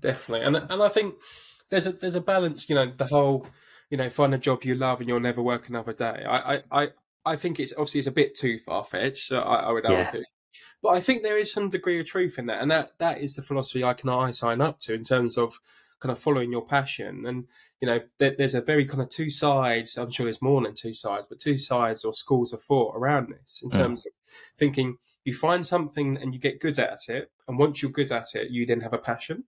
Definitely. 0.00 0.46
And 0.46 0.56
and 0.56 0.82
i 0.82 0.88
think 0.88 1.14
there's 1.70 1.86
a 1.86 1.92
there's 1.92 2.14
a 2.14 2.20
balance 2.20 2.68
you 2.68 2.74
know 2.74 2.92
the 2.96 3.06
whole 3.06 3.46
you 3.90 3.96
know 3.96 4.08
find 4.08 4.34
a 4.34 4.38
job 4.38 4.64
you 4.64 4.74
love 4.74 5.00
and 5.00 5.08
you'll 5.08 5.20
never 5.20 5.42
work 5.42 5.68
another 5.68 5.92
day. 5.92 6.24
I 6.26 6.54
i 6.54 6.62
i, 6.70 6.88
I 7.24 7.36
think 7.36 7.58
it's 7.60 7.72
obviously 7.72 8.00
it's 8.00 8.08
a 8.08 8.12
bit 8.12 8.34
too 8.34 8.58
far-fetched 8.58 9.26
so 9.26 9.40
I, 9.40 9.56
I 9.56 9.72
would 9.72 9.86
argue. 9.86 10.20
Yeah. 10.20 10.26
but 10.82 10.90
i 10.90 11.00
think 11.00 11.22
there 11.22 11.36
is 11.36 11.52
some 11.52 11.68
degree 11.68 12.00
of 12.00 12.06
truth 12.06 12.38
in 12.38 12.46
that 12.46 12.62
and 12.62 12.70
that 12.70 12.98
that 12.98 13.20
is 13.20 13.36
the 13.36 13.42
philosophy 13.42 13.82
i 13.84 13.94
can 13.94 14.08
i 14.08 14.30
sign 14.30 14.60
up 14.60 14.78
to 14.80 14.94
in 14.94 15.04
terms 15.04 15.36
of 15.36 15.58
kind 16.00 16.12
of 16.12 16.18
following 16.18 16.52
your 16.52 16.64
passion. 16.64 17.24
And, 17.26 17.44
you 17.80 17.86
know, 17.86 18.00
there, 18.18 18.34
there's 18.36 18.54
a 18.54 18.60
very 18.60 18.84
kind 18.84 19.02
of 19.02 19.08
two 19.08 19.30
sides, 19.30 19.96
I'm 19.96 20.10
sure 20.10 20.24
there's 20.24 20.42
more 20.42 20.60
than 20.62 20.74
two 20.74 20.94
sides, 20.94 21.26
but 21.26 21.38
two 21.38 21.58
sides 21.58 22.04
or 22.04 22.12
schools 22.12 22.52
of 22.52 22.60
thought 22.60 22.94
around 22.96 23.32
this 23.32 23.60
in 23.62 23.70
terms 23.70 24.04
of 24.06 24.12
thinking 24.56 24.98
you 25.24 25.32
find 25.32 25.64
something 25.66 26.18
and 26.18 26.34
you 26.34 26.40
get 26.40 26.60
good 26.60 26.78
at 26.78 27.08
it. 27.08 27.30
And 27.48 27.58
once 27.58 27.82
you're 27.82 27.90
good 27.90 28.12
at 28.12 28.34
it, 28.34 28.50
you 28.50 28.66
then 28.66 28.80
have 28.80 28.92
a 28.92 28.98
passion. 28.98 29.44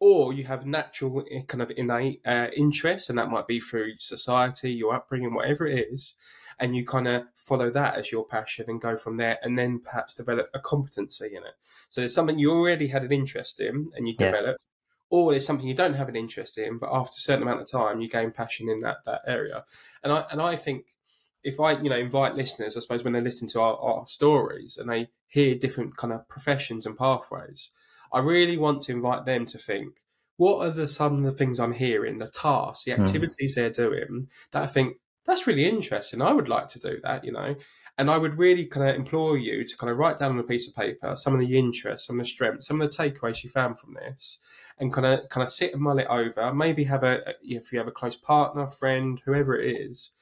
Or 0.00 0.32
you 0.32 0.42
have 0.44 0.66
natural 0.66 1.24
eh, 1.30 1.42
kind 1.46 1.62
of 1.62 1.70
innate 1.76 2.22
uh, 2.26 2.48
interest, 2.56 3.08
and 3.08 3.16
that 3.20 3.30
might 3.30 3.46
be 3.46 3.60
through 3.60 3.92
society, 3.98 4.72
your 4.72 4.94
upbringing, 4.94 5.32
whatever 5.32 5.64
it 5.64 5.86
is 5.92 6.16
and 6.58 6.76
you 6.76 6.84
kind 6.84 7.08
of 7.08 7.24
follow 7.34 7.70
that 7.70 7.96
as 7.96 8.12
your 8.12 8.24
passion 8.24 8.66
and 8.68 8.80
go 8.80 8.96
from 8.96 9.16
there 9.16 9.38
and 9.42 9.58
then 9.58 9.80
perhaps 9.80 10.14
develop 10.14 10.48
a 10.54 10.60
competency 10.60 11.34
in 11.34 11.42
it 11.42 11.54
so 11.88 12.00
there's 12.00 12.14
something 12.14 12.38
you 12.38 12.50
already 12.50 12.86
had 12.86 13.02
an 13.02 13.12
interest 13.12 13.60
in 13.60 13.90
and 13.96 14.08
you 14.08 14.14
yeah. 14.18 14.54
Or 15.12 15.34
it's 15.34 15.44
something 15.44 15.66
you 15.66 15.74
don't 15.74 15.92
have 15.92 16.08
an 16.08 16.16
interest 16.16 16.56
in, 16.56 16.78
but 16.78 16.88
after 16.90 17.16
a 17.18 17.20
certain 17.20 17.42
amount 17.42 17.60
of 17.60 17.70
time, 17.70 18.00
you 18.00 18.08
gain 18.08 18.30
passion 18.30 18.70
in 18.70 18.78
that 18.78 19.04
that 19.04 19.20
area. 19.26 19.62
And 20.02 20.10
I 20.10 20.24
and 20.30 20.40
I 20.40 20.56
think 20.56 20.86
if 21.44 21.60
I 21.60 21.72
you 21.72 21.90
know 21.90 21.98
invite 21.98 22.34
listeners, 22.34 22.76
I 22.76 22.80
suppose 22.80 23.04
when 23.04 23.12
they 23.12 23.20
listen 23.20 23.46
to 23.48 23.60
our, 23.60 23.76
our 23.76 24.06
stories 24.06 24.78
and 24.78 24.88
they 24.88 25.08
hear 25.28 25.54
different 25.54 25.98
kind 25.98 26.14
of 26.14 26.26
professions 26.28 26.86
and 26.86 26.96
pathways, 26.96 27.70
I 28.10 28.20
really 28.20 28.56
want 28.56 28.80
to 28.84 28.92
invite 28.92 29.26
them 29.26 29.44
to 29.46 29.58
think. 29.58 29.96
What 30.38 30.66
are 30.66 30.70
the 30.70 30.88
some 30.88 31.16
of 31.16 31.22
the 31.24 31.32
things 31.32 31.60
I'm 31.60 31.74
hearing, 31.74 32.16
the 32.16 32.30
tasks, 32.30 32.84
the 32.84 32.94
hmm. 32.94 33.02
activities 33.02 33.52
mm. 33.52 33.54
they're 33.54 33.70
doing 33.70 34.28
that 34.52 34.62
I 34.62 34.66
think 34.66 34.96
that's 35.26 35.46
really 35.46 35.66
interesting. 35.66 36.22
I 36.22 36.32
would 36.32 36.48
like 36.48 36.68
to 36.68 36.78
do 36.78 37.00
that, 37.02 37.22
you 37.22 37.32
know. 37.32 37.54
And 37.98 38.10
I 38.10 38.16
would 38.16 38.36
really 38.36 38.64
kind 38.64 38.88
of 38.88 38.96
implore 38.96 39.36
you 39.36 39.64
to 39.64 39.76
kind 39.76 39.90
of 39.90 39.98
write 39.98 40.16
down 40.16 40.32
on 40.32 40.38
a 40.38 40.44
piece 40.44 40.66
of 40.66 40.74
paper 40.74 41.14
some 41.14 41.34
of 41.34 41.40
the 41.40 41.58
interests, 41.58 42.06
some 42.06 42.18
of 42.18 42.24
the 42.24 42.30
strengths, 42.30 42.66
some 42.66 42.80
of 42.80 42.90
the 42.90 42.96
takeaways 42.96 43.44
you 43.44 43.50
found 43.50 43.78
from 43.78 43.94
this, 43.94 44.38
and 44.78 44.92
kind 44.92 45.06
of 45.06 45.28
kind 45.28 45.42
of 45.42 45.50
sit 45.50 45.72
and 45.74 45.82
mull 45.82 45.98
it 45.98 46.06
over. 46.08 46.54
Maybe 46.54 46.84
have 46.84 47.04
a 47.04 47.34
if 47.42 47.72
you 47.72 47.78
have 47.78 47.88
a 47.88 47.92
close 47.92 48.16
partner, 48.16 48.66
friend, 48.66 49.20
whoever 49.24 49.58
it 49.58 49.76
is, 49.76 50.16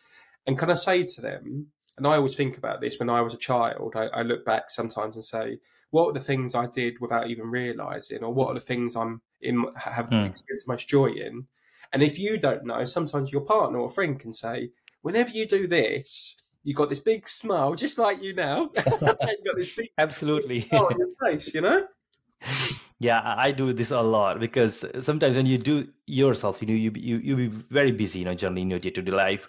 and 0.46 0.59
kind 0.59 0.72
of 0.72 0.78
say 0.78 1.04
to 1.04 1.20
them. 1.20 1.68
And 1.96 2.06
I 2.06 2.16
always 2.16 2.35
think 2.35 2.56
about 2.56 2.80
this 2.80 2.98
when 2.98 3.11
I 3.11 3.20
was 3.20 3.35
a 3.35 3.38
child. 3.38 3.92
I, 3.94 4.06
I 4.06 4.22
look 4.22 4.44
back 4.44 4.70
sometimes 4.70 5.16
and 5.16 5.24
say, 5.24 5.59
what 5.90 6.09
are 6.09 6.12
the 6.12 6.20
things 6.20 6.54
I 6.54 6.66
did 6.66 6.94
without 7.00 7.28
even 7.28 7.50
realizing, 7.50 8.24
or 8.24 8.33
what 8.33 8.48
are 8.48 8.54
the 8.54 8.61
things 8.61 8.96
I'm 8.96 9.20
in 9.40 9.66
have 9.76 10.09
hmm. 10.09 10.24
experienced 10.24 10.68
most 10.68 10.88
joy 10.88 11.11
in? 11.11 11.46
And 11.92 12.02
if 12.02 12.18
you 12.18 12.38
don't 12.38 12.64
know, 12.64 12.85
sometimes 12.85 13.33
your 13.33 13.42
partner 13.42 13.78
or 13.78 13.88
friend 13.88 14.18
can 14.18 14.33
say, 14.33 14.70
whenever 15.02 15.30
you 15.30 15.46
do 15.46 15.66
this, 15.66 16.37
you 16.62 16.75
got 16.75 16.88
this 16.88 17.01
big 17.01 17.29
smile, 17.29 17.75
just 17.75 17.99
like 17.99 18.23
you 18.23 18.35
now. 18.35 18.70
you 18.77 19.44
got 19.44 19.57
this 19.57 19.75
big 19.75 19.88
absolutely 19.99 20.61
big 20.61 20.75
on 20.75 20.99
your 20.99 21.09
face, 21.23 21.55
you 21.55 21.61
know. 21.61 21.87
Yeah, 23.03 23.23
I 23.25 23.51
do 23.51 23.73
this 23.73 23.92
a 23.92 24.01
lot 24.01 24.40
because 24.40 24.85
sometimes 25.01 25.37
when 25.37 25.46
you 25.46 25.57
do 25.57 25.88
yourself, 26.07 26.61
you 26.61 26.68
know, 26.68 26.75
you 26.75 26.92
you 26.94 27.16
you 27.16 27.37
be 27.37 27.46
very 27.46 27.92
busy, 27.92 28.18
you 28.18 28.25
know, 28.27 28.35
generally 28.35 28.61
in 28.61 28.70
your 28.70 28.79
day 28.79 28.90
to 28.90 29.01
day 29.01 29.11
life, 29.11 29.49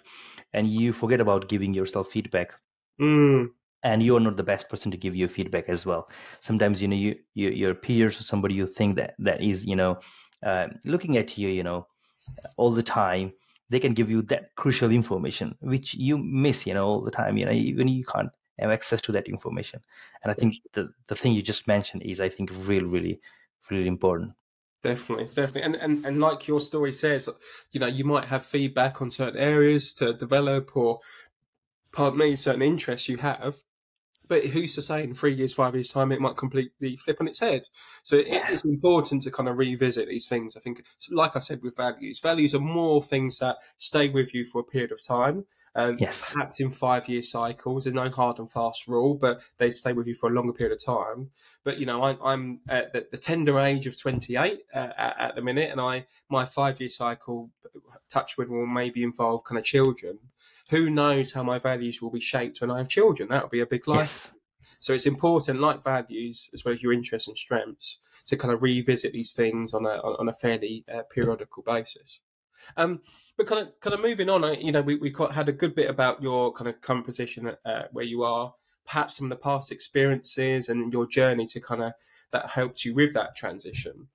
and 0.54 0.66
you 0.66 0.92
forget 0.92 1.20
about 1.20 1.48
giving 1.48 1.74
yourself 1.74 2.08
feedback. 2.08 2.54
Mm. 2.98 3.50
And 3.84 4.02
you're 4.02 4.20
not 4.20 4.36
the 4.36 4.44
best 4.44 4.68
person 4.68 4.90
to 4.92 4.96
give 4.96 5.14
you 5.14 5.28
feedback 5.28 5.68
as 5.68 5.84
well. 5.84 6.08
Sometimes 6.40 6.80
you 6.80 6.88
know 6.88 6.96
you, 6.96 7.16
you 7.34 7.50
your 7.50 7.74
peers 7.74 8.18
or 8.18 8.22
somebody 8.22 8.54
you 8.54 8.66
think 8.66 8.96
that 8.96 9.14
that 9.18 9.42
is 9.42 9.66
you 9.66 9.76
know 9.76 9.98
uh, 10.42 10.68
looking 10.84 11.18
at 11.18 11.36
you, 11.36 11.48
you 11.48 11.62
know, 11.62 11.86
all 12.56 12.70
the 12.70 12.82
time 12.82 13.32
they 13.72 13.80
can 13.80 13.94
give 13.94 14.10
you 14.10 14.20
that 14.22 14.54
crucial 14.54 14.90
information 14.90 15.56
which 15.60 15.94
you 15.94 16.18
miss 16.18 16.66
you 16.66 16.74
know 16.74 16.86
all 16.86 17.00
the 17.00 17.10
time 17.10 17.38
you 17.38 17.46
know 17.46 17.52
even 17.52 17.88
you 17.88 18.04
can't 18.04 18.30
have 18.58 18.70
access 18.70 19.00
to 19.00 19.12
that 19.12 19.26
information. 19.26 19.80
And 20.22 20.30
i 20.30 20.34
think 20.34 20.54
the 20.72 20.92
the 21.08 21.16
thing 21.16 21.32
you 21.32 21.42
just 21.42 21.66
mentioned 21.66 22.02
is 22.02 22.20
i 22.20 22.28
think 22.28 22.50
really 22.70 22.84
really 22.84 23.20
really 23.70 23.88
important. 23.88 24.32
Definitely 24.82 25.26
definitely. 25.34 25.62
And, 25.62 25.76
and 25.76 26.06
and 26.06 26.20
like 26.20 26.46
your 26.46 26.60
story 26.60 26.92
says 26.92 27.28
you 27.72 27.80
know 27.80 27.86
you 27.86 28.04
might 28.04 28.26
have 28.26 28.44
feedback 28.44 29.00
on 29.00 29.10
certain 29.10 29.40
areas 29.40 29.92
to 29.94 30.12
develop 30.12 30.76
or 30.76 31.00
pardon 31.92 32.18
me 32.20 32.36
certain 32.36 32.62
interests 32.62 33.08
you 33.08 33.16
have 33.18 33.62
but 34.32 34.46
who's 34.46 34.74
to 34.76 34.80
say 34.80 35.02
in 35.04 35.12
three 35.12 35.34
years, 35.34 35.52
five 35.52 35.74
years' 35.74 35.92
time, 35.92 36.10
it 36.10 36.18
might 36.18 36.38
completely 36.38 36.96
flip 36.96 37.18
on 37.20 37.28
its 37.28 37.40
head? 37.40 37.68
So 38.02 38.16
it, 38.16 38.24
it's 38.28 38.64
important 38.64 39.20
to 39.24 39.30
kind 39.30 39.46
of 39.46 39.58
revisit 39.58 40.08
these 40.08 40.26
things. 40.26 40.56
I 40.56 40.60
think, 40.60 40.86
like 41.10 41.36
I 41.36 41.38
said, 41.38 41.62
with 41.62 41.76
values, 41.76 42.18
values 42.18 42.54
are 42.54 42.58
more 42.58 43.02
things 43.02 43.40
that 43.40 43.58
stay 43.76 44.08
with 44.08 44.32
you 44.32 44.46
for 44.46 44.62
a 44.62 44.64
period 44.64 44.90
of 44.90 45.04
time. 45.04 45.44
Um, 45.74 45.96
yes. 45.98 46.32
Perhaps 46.32 46.60
in 46.60 46.70
five 46.70 47.10
year 47.10 47.20
cycles. 47.20 47.84
There's 47.84 47.92
no 47.92 48.08
hard 48.08 48.38
and 48.38 48.50
fast 48.50 48.88
rule, 48.88 49.16
but 49.16 49.42
they 49.58 49.70
stay 49.70 49.92
with 49.92 50.06
you 50.06 50.14
for 50.14 50.30
a 50.30 50.32
longer 50.32 50.54
period 50.54 50.72
of 50.72 50.82
time. 50.82 51.28
But, 51.62 51.78
you 51.78 51.84
know, 51.84 52.02
I, 52.02 52.32
am 52.32 52.60
at 52.70 52.94
the, 52.94 53.06
the, 53.10 53.18
tender 53.18 53.60
age 53.60 53.86
of 53.86 54.00
28 54.00 54.60
uh, 54.74 54.78
at, 54.96 55.20
at, 55.20 55.34
the 55.34 55.42
minute, 55.42 55.70
and 55.70 55.78
I 55.78 56.06
my 56.30 56.46
five 56.46 56.80
year 56.80 56.88
cycle, 56.88 57.50
touch 58.08 58.38
wood, 58.38 58.50
will 58.50 58.64
maybe 58.64 59.02
involve 59.02 59.44
kind 59.44 59.58
of 59.58 59.64
children 59.66 60.20
who 60.70 60.90
knows 60.90 61.32
how 61.32 61.42
my 61.42 61.58
values 61.58 62.00
will 62.00 62.10
be 62.10 62.20
shaped 62.20 62.60
when 62.60 62.70
I 62.70 62.78
have 62.78 62.88
children? 62.88 63.28
That 63.28 63.42
will 63.42 63.50
be 63.50 63.60
a 63.60 63.66
big 63.66 63.86
life. 63.88 64.30
Yes. 64.30 64.30
So 64.80 64.92
it's 64.92 65.06
important, 65.06 65.60
like 65.60 65.82
values 65.82 66.48
as 66.52 66.64
well 66.64 66.74
as 66.74 66.82
your 66.82 66.92
interests 66.92 67.28
and 67.28 67.36
strengths, 67.36 67.98
to 68.26 68.36
kind 68.36 68.52
of 68.52 68.62
revisit 68.62 69.12
these 69.12 69.32
things 69.32 69.74
on 69.74 69.86
a 69.86 70.00
on 70.20 70.28
a 70.28 70.32
fairly 70.32 70.84
uh, 70.92 71.02
periodical 71.10 71.62
basis. 71.62 72.20
Um, 72.76 73.00
but 73.36 73.46
kind 73.46 73.62
of 73.62 73.80
kind 73.80 73.94
of 73.94 74.00
moving 74.00 74.28
on, 74.28 74.42
you 74.60 74.72
know, 74.72 74.82
we 74.82 74.96
we 74.96 75.12
had 75.32 75.48
a 75.48 75.52
good 75.52 75.74
bit 75.74 75.90
about 75.90 76.22
your 76.22 76.52
kind 76.52 76.68
of 76.68 76.80
current 76.80 77.04
position 77.04 77.52
uh, 77.64 77.82
where 77.92 78.04
you 78.04 78.22
are, 78.22 78.54
perhaps 78.86 79.16
some 79.16 79.26
of 79.26 79.30
the 79.30 79.42
past 79.42 79.72
experiences 79.72 80.68
and 80.68 80.92
your 80.92 81.06
journey 81.06 81.46
to 81.46 81.60
kind 81.60 81.82
of 81.82 81.92
that 82.30 82.50
helped 82.50 82.84
you 82.84 82.94
with 82.94 83.14
that 83.14 83.36
transition. 83.36 84.08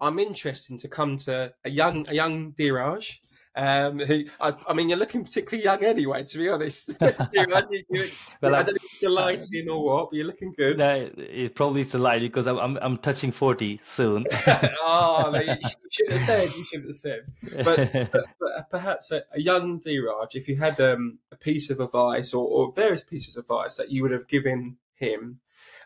I'm 0.00 0.18
interested 0.18 0.78
to 0.78 0.88
come 0.88 1.16
to 1.18 1.52
a 1.64 1.70
young 1.70 2.06
a 2.08 2.14
young 2.14 2.52
Dheeraj 2.52 3.18
Um, 3.58 3.98
he, 3.98 4.30
I, 4.40 4.52
I, 4.68 4.72
mean, 4.72 4.88
you're 4.88 4.98
looking 4.98 5.24
particularly 5.24 5.64
young 5.64 5.82
anyway, 5.82 6.22
to 6.22 6.38
be 6.38 6.48
honest. 6.48 6.96
you, 7.32 7.46
you, 7.90 8.04
well, 8.40 8.54
I 8.54 8.62
don't 8.62 8.74
know 8.74 8.76
if 8.76 8.94
it's 8.94 9.02
a 9.02 9.08
lighting 9.08 9.68
or 9.68 9.82
what, 9.82 10.10
but 10.10 10.16
you're 10.16 10.26
looking 10.26 10.52
good. 10.56 10.78
No, 10.78 11.10
it 11.16 11.56
probably 11.56 11.80
is 11.80 11.92
a 11.92 11.98
lie 11.98 12.20
because 12.20 12.46
I'm, 12.46 12.56
I'm, 12.58 12.78
I'm 12.80 12.98
touching 12.98 13.32
40 13.32 13.80
soon. 13.82 14.26
oh, 14.46 15.30
no, 15.32 15.40
you 15.40 15.56
shouldn't 15.90 16.12
have 16.12 16.20
said. 16.20 16.50
You 16.56 16.64
shouldn't 16.64 16.88
have 16.88 16.96
said. 16.96 17.20
But, 17.64 17.92
but, 18.12 18.24
but 18.38 18.70
perhaps 18.70 19.10
a, 19.10 19.24
a, 19.34 19.40
young 19.40 19.80
Dheeraj, 19.80 20.36
if 20.36 20.46
you 20.46 20.56
had 20.56 20.80
um, 20.80 21.18
a 21.32 21.36
piece 21.36 21.68
of 21.68 21.80
advice 21.80 22.32
or, 22.32 22.46
or, 22.46 22.72
various 22.72 23.02
pieces 23.02 23.36
of 23.36 23.42
advice 23.42 23.76
that 23.76 23.90
you 23.90 24.02
would 24.02 24.12
have 24.12 24.28
given 24.28 24.76
him 24.94 25.40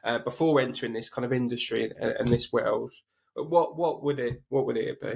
uh, 0.04 0.18
before 0.18 0.60
entering 0.60 0.92
this 0.92 1.08
kind 1.08 1.24
of 1.24 1.32
industry 1.32 1.90
and, 1.98 2.12
and 2.18 2.28
this 2.28 2.52
world, 2.52 2.92
what 3.34 3.78
what 3.78 4.02
would 4.02 4.18
it 4.18 4.42
what 4.50 4.66
would 4.66 4.76
it 4.76 5.00
be? 5.00 5.14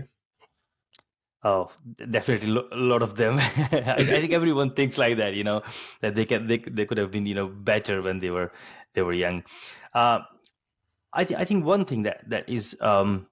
Oh, 1.44 1.70
definitely 2.10 2.50
a 2.72 2.76
lot 2.76 3.02
of 3.02 3.14
them. 3.14 3.34
I, 3.38 4.02
think 4.02 4.32
everyone 4.32 4.74
thinks 4.74 4.98
like 4.98 5.18
that, 5.18 5.34
you 5.34 5.44
know, 5.44 5.62
that 6.00 6.14
they 6.14 6.24
can 6.24 6.46
they, 6.46 6.58
they 6.58 6.86
could 6.86 6.98
have 6.98 7.10
been, 7.10 7.26
you 7.26 7.34
know, 7.34 7.46
better 7.46 8.02
when 8.02 8.18
they 8.18 8.30
were 8.30 8.52
they 8.94 9.02
were 9.02 9.12
young. 9.12 9.44
Uh, 9.94 10.20
I 11.12 11.24
think 11.24 11.40
I 11.40 11.44
think 11.44 11.64
one 11.64 11.84
thing 11.84 12.02
that 12.02 12.28
that 12.30 12.48
is 12.48 12.76
um, 12.80 13.28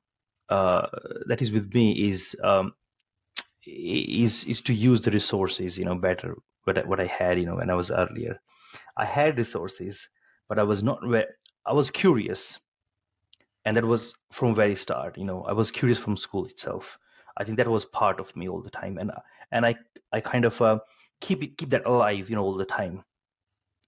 uh, 0.48 0.86
that 1.26 1.42
is 1.42 1.50
with 1.50 1.74
me 1.74 1.92
is 1.92 2.36
um, 2.44 2.74
is 3.66 4.44
is 4.44 4.62
to 4.62 4.74
use 4.74 5.00
the 5.00 5.10
resources, 5.10 5.76
you 5.78 5.84
know, 5.84 5.96
better. 5.96 6.36
What 6.64 6.78
I, 6.78 6.82
what 6.82 7.00
I 7.00 7.06
had, 7.06 7.38
you 7.38 7.46
know, 7.46 7.56
when 7.56 7.70
I 7.70 7.74
was 7.74 7.90
earlier, 7.90 8.40
I 8.96 9.04
had 9.06 9.38
resources, 9.38 10.08
but 10.48 10.58
I 10.58 10.62
was 10.62 10.82
not. 10.84 11.00
I 11.66 11.72
was 11.72 11.90
curious, 11.90 12.60
and 13.64 13.76
that 13.76 13.84
was 13.84 14.14
from 14.30 14.54
very 14.54 14.76
start. 14.76 15.18
You 15.18 15.24
know, 15.24 15.42
I 15.42 15.52
was 15.52 15.70
curious 15.70 15.98
from 15.98 16.16
school 16.16 16.46
itself 16.46 16.98
I 17.36 17.44
think 17.44 17.58
that 17.58 17.68
was 17.68 17.84
part 17.84 18.20
of 18.20 18.34
me 18.36 18.48
all 18.48 18.62
the 18.62 18.70
time, 18.70 18.98
and 18.98 19.12
and 19.50 19.66
I 19.66 19.76
I 20.12 20.20
kind 20.20 20.44
of 20.44 20.60
uh, 20.60 20.78
keep 21.20 21.42
it, 21.42 21.58
keep 21.58 21.70
that 21.70 21.86
alive, 21.86 22.30
you 22.30 22.36
know, 22.36 22.42
all 22.42 22.54
the 22.56 22.64
time, 22.64 23.02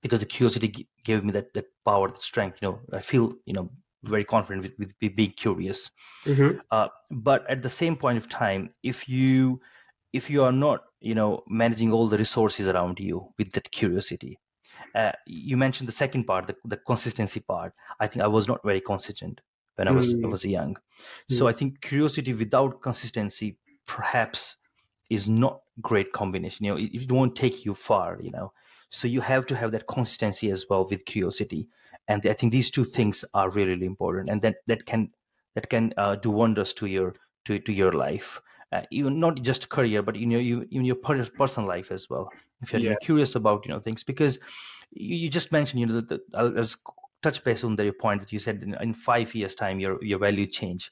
because 0.03 0.21
the 0.21 0.27
curiosity 0.27 0.69
g- 0.69 0.89
gave 1.05 1.25
me 1.25 1.33
that 1.33 1.53
that 1.55 1.67
power, 1.85 2.09
that 2.09 2.23
strength. 2.23 2.59
You 2.61 2.69
know, 2.69 2.81
I 2.93 3.01
feel 3.01 3.33
you 3.45 3.53
know 3.53 3.71
very 4.03 4.25
confident 4.25 4.63
with, 4.79 4.93
with 5.01 5.17
being 5.17 5.33
curious. 5.33 5.91
Mm-hmm. 6.25 6.59
Uh, 6.71 6.89
but 7.11 7.49
at 7.51 7.63
the 7.63 7.71
same 7.71 7.97
point 7.97 8.19
of 8.19 8.29
time, 8.29 8.71
if 8.83 9.09
you 9.09 9.61
if 10.13 10.31
you 10.31 10.45
are 10.45 10.53
not 10.53 10.85
you 11.01 11.15
know 11.15 11.43
managing 11.49 11.93
all 11.93 12.09
the 12.09 12.19
resources 12.19 12.67
around 12.69 12.99
you 13.01 13.33
with 13.39 13.53
that 13.53 13.71
curiosity, 13.71 14.39
uh, 14.95 15.13
you 15.27 15.57
mentioned 15.57 15.89
the 15.89 15.93
second 15.93 16.25
part, 16.25 16.47
the, 16.47 16.57
the 16.65 16.77
consistency 16.77 17.41
part. 17.41 17.73
I 18.01 18.07
think 18.07 18.25
I 18.25 18.29
was 18.29 18.49
not 18.49 18.61
very 18.65 18.81
consistent 18.81 19.41
when 19.77 19.89
I 19.89 19.93
was 19.93 20.13
mm. 20.13 20.25
I 20.25 20.29
was 20.29 20.45
young. 20.45 20.75
Mm. 21.31 21.39
So 21.39 21.47
I 21.47 21.53
think 21.53 21.81
curiosity 21.81 22.35
without 22.35 22.83
consistency 22.83 23.57
perhaps 23.87 24.57
is 25.09 25.29
not 25.29 25.61
great 25.81 26.13
combination. 26.13 26.67
You 26.67 26.73
know, 26.73 26.79
it, 26.79 26.91
it 26.93 27.13
won't 27.13 27.37
take 27.37 27.65
you 27.65 27.75
far. 27.75 28.19
You 28.21 28.33
know, 28.33 28.53
so 28.89 29.09
you 29.09 29.21
have 29.21 29.47
to 29.47 29.57
have 29.57 29.73
that 29.73 29.87
consistency 29.87 30.51
as 30.51 30.67
well 30.69 30.87
with 30.91 31.05
curiosity, 31.05 31.69
and 32.09 32.27
I 32.27 32.33
think 32.33 32.53
these 32.53 32.71
two 32.71 32.85
things 32.85 33.25
are 33.35 33.51
really, 33.51 33.73
really 33.73 33.87
important, 33.87 34.31
and 34.31 34.43
that 34.43 34.57
that 34.67 34.87
can 34.87 35.11
that 35.55 35.69
can 35.71 35.93
uh, 35.97 36.17
do 36.17 36.31
wonders 36.31 36.73
to 36.75 36.87
your 36.87 37.15
to 37.45 37.59
to 37.59 37.73
your 37.73 37.93
life. 37.93 38.41
Uh, 38.73 38.83
even 38.91 39.21
not 39.21 39.41
just 39.43 39.69
career, 39.69 40.03
but 40.03 40.17
in 40.17 40.31
your 40.31 40.41
you, 40.41 40.67
in 40.73 40.85
your 40.85 40.97
personal 40.97 41.69
life 41.69 41.93
as 41.93 42.11
well. 42.11 42.29
If 42.63 42.73
you're 42.73 42.81
yeah. 42.81 42.95
curious 43.01 43.37
about 43.37 43.65
you 43.65 43.73
know 43.73 43.79
things, 43.81 44.03
because 44.03 44.41
you, 44.91 45.17
you 45.17 45.29
just 45.29 45.53
mentioned 45.53 45.81
you 45.81 45.87
know 45.87 46.01
that, 46.01 46.21
as 46.57 46.77
touch 47.27 47.43
base 47.49 47.65
on 47.65 47.77
the 47.77 47.91
point 48.05 48.21
that 48.23 48.33
you 48.33 48.41
said 48.47 48.63
in, 48.63 48.75
in 48.87 48.95
five 49.09 49.35
years 49.41 49.55
time 49.65 49.81
your 49.85 49.99
your 50.13 50.21
value 50.27 50.47
change. 50.61 50.91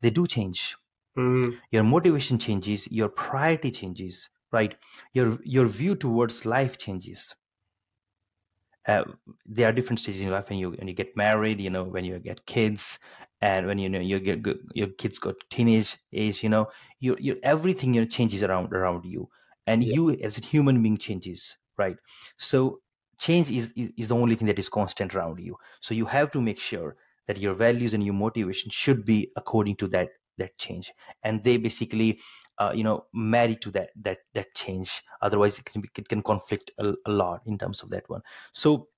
They 0.00 0.10
do 0.20 0.26
change. 0.38 0.76
Mm. 1.18 1.56
your 1.72 1.82
motivation 1.82 2.38
changes 2.38 2.82
your 2.96 3.08
priority 3.08 3.70
changes 3.70 4.28
right? 4.52 4.74
Your 5.12 5.38
your 5.44 5.66
view 5.66 5.94
towards 5.94 6.46
life 6.46 6.78
changes. 6.78 7.34
Uh, 8.86 9.02
there 9.44 9.68
are 9.68 9.72
different 9.72 9.98
stages 9.98 10.20
in 10.20 10.30
life 10.30 10.48
when 10.48 10.58
you 10.58 10.70
when 10.70 10.86
you 10.86 10.94
get 10.94 11.16
married 11.16 11.60
you 11.60 11.70
know 11.70 11.82
when 11.82 12.04
you 12.04 12.20
get 12.20 12.46
kids 12.46 13.00
and 13.40 13.66
when 13.66 13.78
you 13.78 13.88
know 13.88 13.98
you 13.98 14.20
get 14.20 14.46
your 14.74 14.86
kids 14.86 15.18
got 15.18 15.34
teenage 15.50 15.96
age 16.12 16.44
you 16.44 16.48
know 16.48 16.68
your 17.00 17.18
your 17.18 17.36
everything 17.42 17.94
you 17.94 18.02
know, 18.02 18.06
changes 18.06 18.42
around 18.42 18.72
around 18.72 19.04
you. 19.04 19.28
And 19.66 19.82
yeah. 19.82 19.94
you 19.94 20.10
as 20.10 20.38
a 20.38 20.46
human 20.46 20.82
being 20.82 20.96
changes 20.96 21.56
right? 21.76 21.96
So 22.38 22.80
change 23.18 23.50
is, 23.50 23.72
is, 23.76 23.92
is 23.96 24.08
the 24.08 24.14
only 24.14 24.34
thing 24.34 24.46
that 24.46 24.58
is 24.58 24.68
constant 24.68 25.14
around 25.14 25.40
you. 25.40 25.56
So 25.80 25.94
you 25.94 26.06
have 26.06 26.30
to 26.32 26.40
make 26.40 26.58
sure 26.58 26.96
that 27.26 27.38
your 27.38 27.54
values 27.54 27.94
and 27.94 28.04
your 28.04 28.14
motivation 28.14 28.70
should 28.70 29.04
be 29.04 29.30
according 29.36 29.76
to 29.76 29.88
that 29.88 30.08
that 30.38 30.58
change. 30.58 30.92
And 31.22 31.42
they 31.42 31.56
basically 31.56 32.20
uh, 32.58 32.72
you 32.74 32.84
know 32.84 33.06
marry 33.14 33.56
to 33.56 33.70
that 33.72 33.90
that 34.02 34.18
that 34.34 34.54
change. 34.54 35.02
Otherwise 35.22 35.58
it 35.58 35.64
can 35.64 35.80
be, 35.80 35.88
it 35.96 36.08
can 36.08 36.22
conflict 36.22 36.70
a, 36.78 36.94
a 37.06 37.10
lot 37.10 37.42
in 37.46 37.58
terms 37.58 37.82
of 37.82 37.90
that 37.90 38.08
one. 38.08 38.22
So 38.52 38.88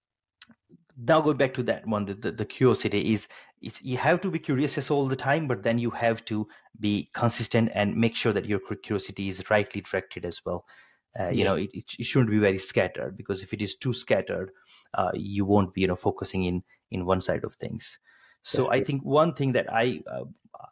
now 0.99 1.21
go 1.21 1.33
back 1.33 1.55
to 1.55 1.63
that 1.63 1.87
one 1.87 2.05
the, 2.05 2.15
the, 2.15 2.33
the 2.33 2.45
curiosity 2.45 3.15
is 3.15 3.29
you 3.61 3.97
have 3.97 4.21
to 4.21 4.31
be 4.31 4.39
curious 4.39 4.91
all 4.91 5.07
the 5.07 5.17
time 5.17 5.47
but 5.47 5.63
then 5.63 5.79
you 5.79 5.91
have 5.91 6.25
to 6.25 6.47
be 6.81 7.09
consistent 7.13 7.71
and 7.75 7.97
make 7.97 8.17
sure 8.17 8.33
that 8.33 8.47
your 8.47 8.59
curiosity 8.59 9.29
is 9.29 9.49
rightly 9.49 9.81
directed 9.81 10.25
as 10.25 10.45
well 10.45 10.65
uh, 11.19 11.31
you 11.31 11.45
know 11.45 11.57
it, 11.57 11.71
it, 11.75 12.05
shouldn't 12.05 12.31
be 12.31 12.39
very 12.39 12.59
scattered 12.59 13.17
because 13.17 13.43
if 13.43 13.53
it 13.53 13.63
is 13.63 13.75
too 13.75 13.93
scattered 13.93 14.53
uh, 14.95 15.11
you 15.15 15.45
won't 15.45 15.75
be 15.75 15.83
you 15.83 15.87
know 15.87 15.97
focusing 15.97 16.45
in 16.45 16.63
in 16.91 17.05
one 17.05 17.21
side 17.21 17.45
of 17.45 17.55
things. 17.55 17.99
So 18.43 18.65
That's 18.65 18.71
i 18.71 18.85
think 18.85 19.03
one 19.03 19.35
thing 19.35 19.53
that 19.53 19.73
i 19.73 20.01
uh, 20.07 20.25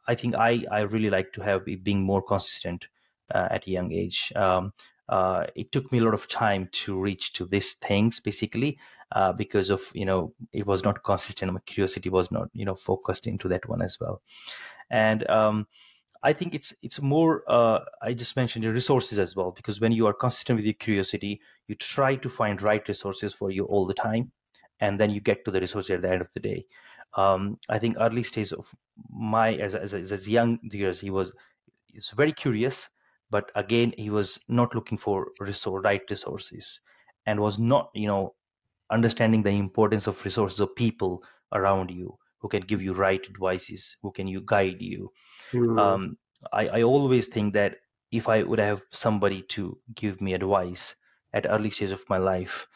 i 0.07 0.15
think 0.15 0.35
i 0.35 0.65
i 0.71 0.81
really 0.81 1.11
like 1.11 1.33
to 1.33 1.43
have 1.43 1.65
being 1.83 2.03
more 2.03 2.23
consistent 2.23 2.87
uh, 3.35 3.49
at 3.51 3.67
a 3.67 3.71
young 3.71 3.93
age. 3.93 4.33
Um, 4.35 4.73
uh, 5.09 5.47
it 5.55 5.71
took 5.71 5.91
me 5.93 5.99
a 5.99 6.03
lot 6.03 6.15
of 6.15 6.27
time 6.27 6.69
to 6.73 6.99
reach 6.99 7.33
to 7.35 7.47
these 7.47 7.75
things 7.75 8.19
basically 8.21 8.79
uh, 9.13 9.33
because 9.33 9.71
of 9.71 9.83
you 9.95 10.05
know 10.05 10.33
it 10.53 10.67
was 10.67 10.85
not 10.85 11.05
consistent. 11.05 11.53
My 11.53 11.61
curiosity 11.61 12.09
was 12.09 12.31
not 12.31 12.49
you 12.53 12.65
know 12.65 12.75
focused 12.75 13.27
into 13.27 13.49
that 13.49 13.69
one 13.69 13.83
as 13.83 13.99
well. 14.01 14.23
And 14.91 15.29
um, 15.29 15.67
I 16.27 16.33
think 16.33 16.55
it's 16.57 16.75
it's 16.83 17.01
more. 17.01 17.45
Uh, 17.47 17.81
I 18.03 18.13
just 18.13 18.35
mentioned 18.35 18.65
the 18.65 18.73
resources 18.73 19.21
as 19.21 19.37
well 19.37 19.53
because 19.53 19.81
when 19.81 19.93
you 19.93 20.09
are 20.09 20.13
consistent 20.13 20.57
with 20.57 20.65
your 20.67 20.75
curiosity, 20.75 21.41
you 21.69 21.77
try 21.77 22.17
to 22.17 22.29
find 22.29 22.61
right 22.61 22.87
resources 22.89 23.33
for 23.33 23.53
you 23.53 23.65
all 23.67 23.87
the 23.87 23.95
time, 23.95 24.33
and 24.81 24.99
then 24.99 25.11
you 25.11 25.21
get 25.21 25.45
to 25.45 25.53
the 25.53 25.61
resource 25.61 25.89
at 25.91 26.03
the 26.03 26.11
end 26.11 26.21
of 26.21 26.33
the 26.35 26.41
day. 26.41 26.67
Um, 27.17 27.59
I 27.69 27.79
think 27.79 27.97
early 28.01 28.25
stage 28.25 28.53
of 28.53 28.75
my 29.09 29.55
as 29.55 29.77
as, 29.77 29.95
as 29.95 30.29
young 30.29 30.59
years, 30.63 30.99
he 30.99 31.11
was 31.11 31.33
he's 31.87 32.11
very 32.17 32.33
curious, 32.33 32.89
but 33.31 33.53
again 33.55 33.95
he 33.97 34.11
was 34.11 34.41
not 34.49 34.75
looking 34.75 34.99
for 34.99 35.29
resource 35.39 35.85
right 35.85 36.03
resources, 36.11 36.81
and 37.27 37.39
was 37.39 37.61
not 37.61 37.91
you 37.95 38.09
know 38.09 38.35
understanding 38.91 39.45
the 39.45 39.51
importance 39.51 40.09
of 40.09 40.25
resources 40.25 40.59
of 40.59 40.75
people 40.75 41.23
around 41.53 41.91
you 41.91 42.19
who 42.41 42.49
can 42.49 42.63
give 42.63 42.83
you 42.83 42.95
right 42.95 43.25
advices, 43.29 43.97
who 44.03 44.11
can 44.11 44.27
you 44.27 44.43
guide 44.45 44.83
you. 44.83 45.13
Mm. 45.53 45.79
Um, 45.79 46.19
I, 46.53 46.69
I 46.69 46.83
always 46.83 47.29
think 47.29 47.55
that 47.55 47.77
if 48.13 48.29
I 48.29 48.43
would 48.43 48.59
have 48.59 48.83
somebody 48.91 49.43
to 49.43 49.79
give 49.95 50.21
me 50.21 50.35
advice 50.35 50.95
at 51.33 51.47
early 51.49 51.71
stage 51.71 51.91
of 51.91 52.05
my 52.09 52.19
life, 52.19 52.67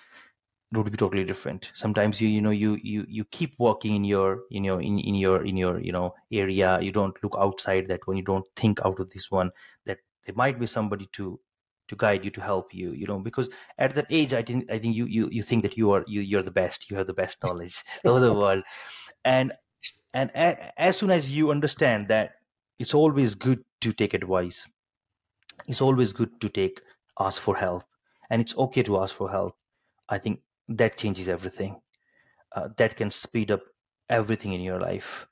it 0.73 0.77
would 0.77 0.91
be 0.91 0.97
totally 0.97 1.25
different. 1.25 1.71
Sometimes 1.75 2.21
you 2.21 2.29
you 2.29 2.41
know 2.41 2.51
you 2.51 2.79
you 2.83 3.05
you 3.09 3.25
keep 3.25 3.55
walking 3.59 3.97
in 3.97 4.05
your 4.05 4.43
in 4.51 4.63
your 4.65 4.81
in, 4.81 4.99
in 4.99 5.15
your 5.15 5.45
in 5.45 5.57
your 5.57 5.81
you 5.81 5.93
know 5.93 6.15
area. 6.31 6.79
You 6.81 6.93
don't 6.93 7.17
look 7.23 7.37
outside 7.39 7.89
that 7.89 8.07
when 8.07 8.17
you 8.17 8.23
don't 8.23 8.47
think 8.55 8.81
out 8.85 9.01
of 9.01 9.11
this 9.11 9.31
one 9.31 9.51
that 9.87 9.99
there 10.27 10.35
might 10.35 10.61
be 10.61 10.67
somebody 10.67 11.09
to 11.15 11.41
to 11.89 11.97
guide 11.97 12.25
you 12.25 12.31
to 12.31 12.41
help 12.41 12.73
you 12.73 12.93
you 12.93 13.05
know 13.05 13.19
because 13.19 13.49
at 13.77 13.97
that 13.97 14.07
age 14.11 14.33
i 14.33 14.43
think 14.43 14.71
i 14.71 14.79
think 14.79 14.95
you 14.95 15.07
you, 15.07 15.29
you 15.33 15.43
think 15.43 15.63
that 15.63 15.77
you 15.77 15.91
are 15.91 16.05
you 16.07 16.21
you're 16.21 16.41
the 16.41 16.59
best 16.63 16.89
you 16.89 16.97
have 16.97 17.09
the 17.09 17.13
best 17.13 17.43
knowledge 17.43 17.83
of 18.05 18.21
the 18.21 18.33
world 18.43 18.63
and 19.25 19.53
and 20.15 20.31
a, 20.37 20.81
as 20.81 20.97
soon 20.97 21.11
as 21.11 21.31
you 21.31 21.51
understand 21.51 22.07
that 22.07 22.35
it's 22.81 22.95
always 22.95 23.37
good 23.37 23.65
to 23.83 23.93
take 23.93 24.15
advice. 24.15 24.67
It's 25.67 25.81
always 25.81 26.13
good 26.13 26.39
to 26.43 26.51
take 26.51 26.83
ask 27.19 27.41
for 27.41 27.57
help 27.57 27.85
and 28.29 28.43
it's 28.43 28.55
okay 28.57 28.83
to 28.83 28.99
ask 29.01 29.15
for 29.15 29.31
help. 29.31 29.57
I 30.09 30.19
think 30.19 30.43
that 30.69 30.97
changes 30.99 31.29
everything. 31.29 31.81
Uh, 32.55 32.69
that 32.79 32.97
can 32.97 33.11
speed 33.11 33.51
up 33.53 33.63
everything 34.09 34.53
in 34.55 34.61
your 34.63 34.81
life 34.81 35.27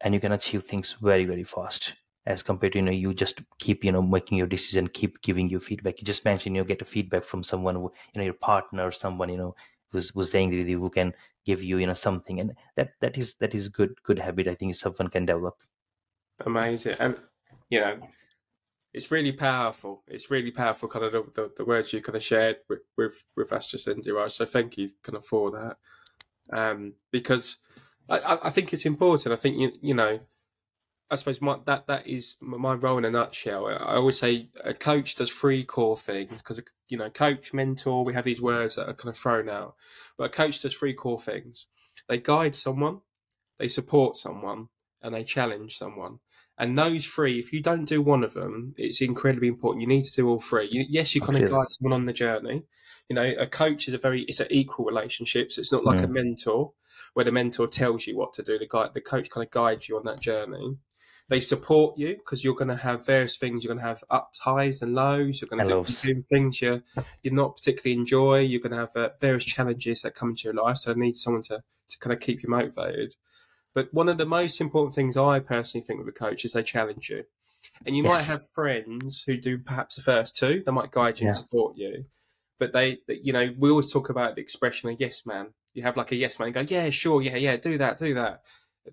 and 0.00 0.14
you 0.14 0.20
can 0.20 0.32
achieve 0.32 0.64
things 0.64 0.94
very 1.02 1.24
very 1.26 1.44
fast 1.44 1.94
as 2.26 2.42
compared 2.42 2.72
to 2.74 2.78
you 2.78 2.84
know 2.84 2.92
you 2.92 3.14
just 3.14 3.40
keep 3.58 3.84
you 3.84 3.92
know 3.92 4.02
making 4.02 4.38
your 4.38 4.46
decision 4.46 4.88
keep 4.88 5.22
giving 5.22 5.48
you 5.50 5.60
feedback. 5.60 6.00
You 6.00 6.06
just 6.06 6.24
mentioned 6.24 6.56
you 6.56 6.64
get 6.64 6.82
a 6.82 6.86
feedback 6.86 7.24
from 7.24 7.42
someone 7.42 7.76
who, 7.76 7.92
you 8.14 8.18
know 8.20 8.24
your 8.24 8.34
partner 8.50 8.86
or 8.86 8.92
someone 8.92 9.28
you 9.30 9.38
know 9.38 9.56
who's 9.90 10.10
who's 10.10 10.30
saying 10.30 10.50
with 10.56 10.68
you 10.68 10.78
who 10.80 10.90
can 10.90 11.14
give 11.46 11.62
you 11.62 11.78
you 11.78 11.86
know 11.86 11.94
something 11.94 12.40
and 12.40 12.54
that 12.76 12.92
that 13.00 13.18
is 13.18 13.34
that 13.36 13.54
is 13.54 13.68
good 13.68 13.94
good 14.04 14.18
habit 14.18 14.48
i 14.48 14.54
think 14.54 14.74
someone 14.74 15.08
can 15.08 15.26
develop 15.26 15.56
amazing 16.44 16.96
and 16.98 17.16
you 17.70 17.80
know 17.80 17.98
it's 18.92 19.10
really 19.10 19.32
powerful 19.32 20.02
it's 20.06 20.30
really 20.30 20.50
powerful 20.50 20.88
kind 20.88 21.04
of 21.04 21.12
the, 21.12 21.22
the, 21.34 21.52
the 21.56 21.64
words 21.64 21.92
you 21.92 22.00
kind 22.00 22.16
of 22.16 22.22
shared 22.22 22.56
with 22.68 22.80
with, 22.96 23.24
with 23.36 23.52
us 23.52 23.70
just 23.70 23.88
in 23.88 23.98
then 24.04 24.28
so 24.28 24.44
thank 24.44 24.76
you 24.76 24.90
kind 25.02 25.16
of 25.16 25.24
for 25.24 25.50
that 25.50 25.76
um 26.52 26.94
because 27.10 27.58
I, 28.08 28.38
I 28.44 28.50
think 28.50 28.72
it's 28.72 28.86
important 28.86 29.32
i 29.32 29.36
think 29.36 29.58
you 29.58 29.72
you 29.80 29.94
know 29.94 30.20
I 31.10 31.16
suppose 31.16 31.40
my, 31.40 31.58
that 31.66 31.86
that 31.86 32.06
is 32.06 32.36
my 32.40 32.74
role 32.74 32.98
in 32.98 33.04
a 33.04 33.10
nutshell. 33.10 33.66
I 33.66 33.94
always 33.94 34.18
say 34.18 34.48
a 34.64 34.72
coach 34.72 35.14
does 35.14 35.30
three 35.30 35.62
core 35.62 35.96
things 35.96 36.42
because 36.42 36.60
you 36.88 36.98
know, 36.98 37.10
coach, 37.10 37.52
mentor. 37.52 38.04
We 38.04 38.14
have 38.14 38.24
these 38.24 38.40
words 38.40 38.76
that 38.76 38.88
are 38.88 38.94
kind 38.94 39.10
of 39.10 39.16
thrown 39.16 39.48
out, 39.48 39.74
but 40.16 40.24
a 40.24 40.28
coach 40.28 40.60
does 40.60 40.74
three 40.74 40.94
core 40.94 41.20
things. 41.20 41.66
They 42.08 42.18
guide 42.18 42.54
someone, 42.54 43.00
they 43.58 43.68
support 43.68 44.16
someone, 44.16 44.68
and 45.04 45.14
they 45.14 45.22
challenge 45.22 45.76
someone. 45.76 46.18
And 46.58 46.78
those 46.78 47.04
three, 47.04 47.38
if 47.38 47.52
you 47.52 47.60
don't 47.60 47.84
do 47.84 48.00
one 48.00 48.24
of 48.24 48.34
them, 48.34 48.74
it's 48.76 49.00
incredibly 49.00 49.48
important. 49.48 49.82
You 49.82 49.88
need 49.88 50.04
to 50.04 50.12
do 50.12 50.28
all 50.28 50.40
three. 50.40 50.68
You, 50.70 50.84
yes, 50.88 51.14
you 51.14 51.20
kind 51.20 51.42
of 51.42 51.50
guide 51.50 51.68
someone 51.68 51.92
on 51.92 52.06
the 52.06 52.12
journey. 52.12 52.62
You 53.08 53.16
know, 53.16 53.34
a 53.38 53.46
coach 53.46 53.86
is 53.86 53.94
a 53.94 53.98
very 53.98 54.22
it's 54.22 54.40
an 54.40 54.46
equal 54.50 54.86
relationship. 54.86 55.52
So 55.52 55.60
it's 55.60 55.72
not 55.72 55.84
like 55.84 55.98
mm. 55.98 56.04
a 56.04 56.08
mentor 56.08 56.72
where 57.12 57.24
the 57.24 57.32
mentor 57.32 57.66
tells 57.66 58.06
you 58.06 58.16
what 58.16 58.32
to 58.34 58.42
do. 58.42 58.58
The 58.58 58.68
guy, 58.68 58.88
the 58.92 59.00
coach 59.00 59.30
kind 59.30 59.44
of 59.44 59.50
guides 59.50 59.88
you 59.88 59.96
on 59.96 60.04
that 60.04 60.20
journey. 60.20 60.78
They 61.28 61.40
support 61.40 61.98
you 61.98 62.16
because 62.16 62.44
you're 62.44 62.54
going 62.54 62.68
to 62.68 62.76
have 62.76 63.04
various 63.04 63.36
things. 63.36 63.64
You're 63.64 63.74
going 63.74 63.82
to 63.82 63.88
have 63.88 64.04
ups, 64.10 64.38
highs, 64.38 64.82
and 64.82 64.94
lows. 64.94 65.40
You're 65.40 65.48
going 65.48 65.66
to 65.66 65.92
do 66.02 66.22
things 66.30 66.60
you 66.62 66.82
you're 67.22 67.34
not 67.34 67.56
particularly 67.56 67.98
enjoy. 67.98 68.40
You're 68.40 68.60
going 68.60 68.72
to 68.72 68.78
have 68.78 68.94
uh, 68.94 69.08
various 69.20 69.44
challenges 69.44 70.02
that 70.02 70.14
come 70.14 70.30
into 70.30 70.44
your 70.44 70.54
life. 70.54 70.76
So 70.76 70.92
I 70.92 70.94
need 70.94 71.16
someone 71.16 71.42
to 71.44 71.62
to 71.88 71.98
kind 71.98 72.12
of 72.12 72.20
keep 72.20 72.42
you 72.42 72.48
motivated. 72.48 73.16
But 73.74 73.92
one 73.92 74.08
of 74.08 74.18
the 74.18 74.26
most 74.26 74.60
important 74.60 74.94
things 74.94 75.16
I 75.16 75.40
personally 75.40 75.84
think 75.84 75.98
with 75.98 76.08
a 76.08 76.12
coach 76.12 76.44
is 76.44 76.52
they 76.52 76.62
challenge 76.62 77.10
you. 77.10 77.24
And 77.84 77.96
you 77.96 78.04
yes. 78.04 78.12
might 78.12 78.32
have 78.32 78.48
friends 78.50 79.24
who 79.24 79.36
do 79.36 79.58
perhaps 79.58 79.96
the 79.96 80.02
first 80.02 80.36
two. 80.36 80.62
They 80.64 80.72
might 80.72 80.90
guide 80.90 81.18
you 81.18 81.24
yeah. 81.24 81.28
and 81.30 81.36
support 81.36 81.76
you. 81.76 82.04
But 82.58 82.72
they, 82.72 82.98
you 83.08 83.32
know, 83.32 83.52
we 83.58 83.70
always 83.70 83.92
talk 83.92 84.08
about 84.10 84.36
the 84.36 84.40
expression 84.40 84.88
of 84.90 85.00
yes 85.00 85.26
man. 85.26 85.48
You 85.72 85.82
have 85.82 85.96
like 85.96 86.12
a 86.12 86.16
yes 86.16 86.38
man 86.38 86.52
go, 86.52 86.60
yeah, 86.60 86.88
sure, 86.90 87.20
yeah, 87.20 87.36
yeah, 87.36 87.56
do 87.56 87.76
that, 87.78 87.98
do 87.98 88.14
that. 88.14 88.42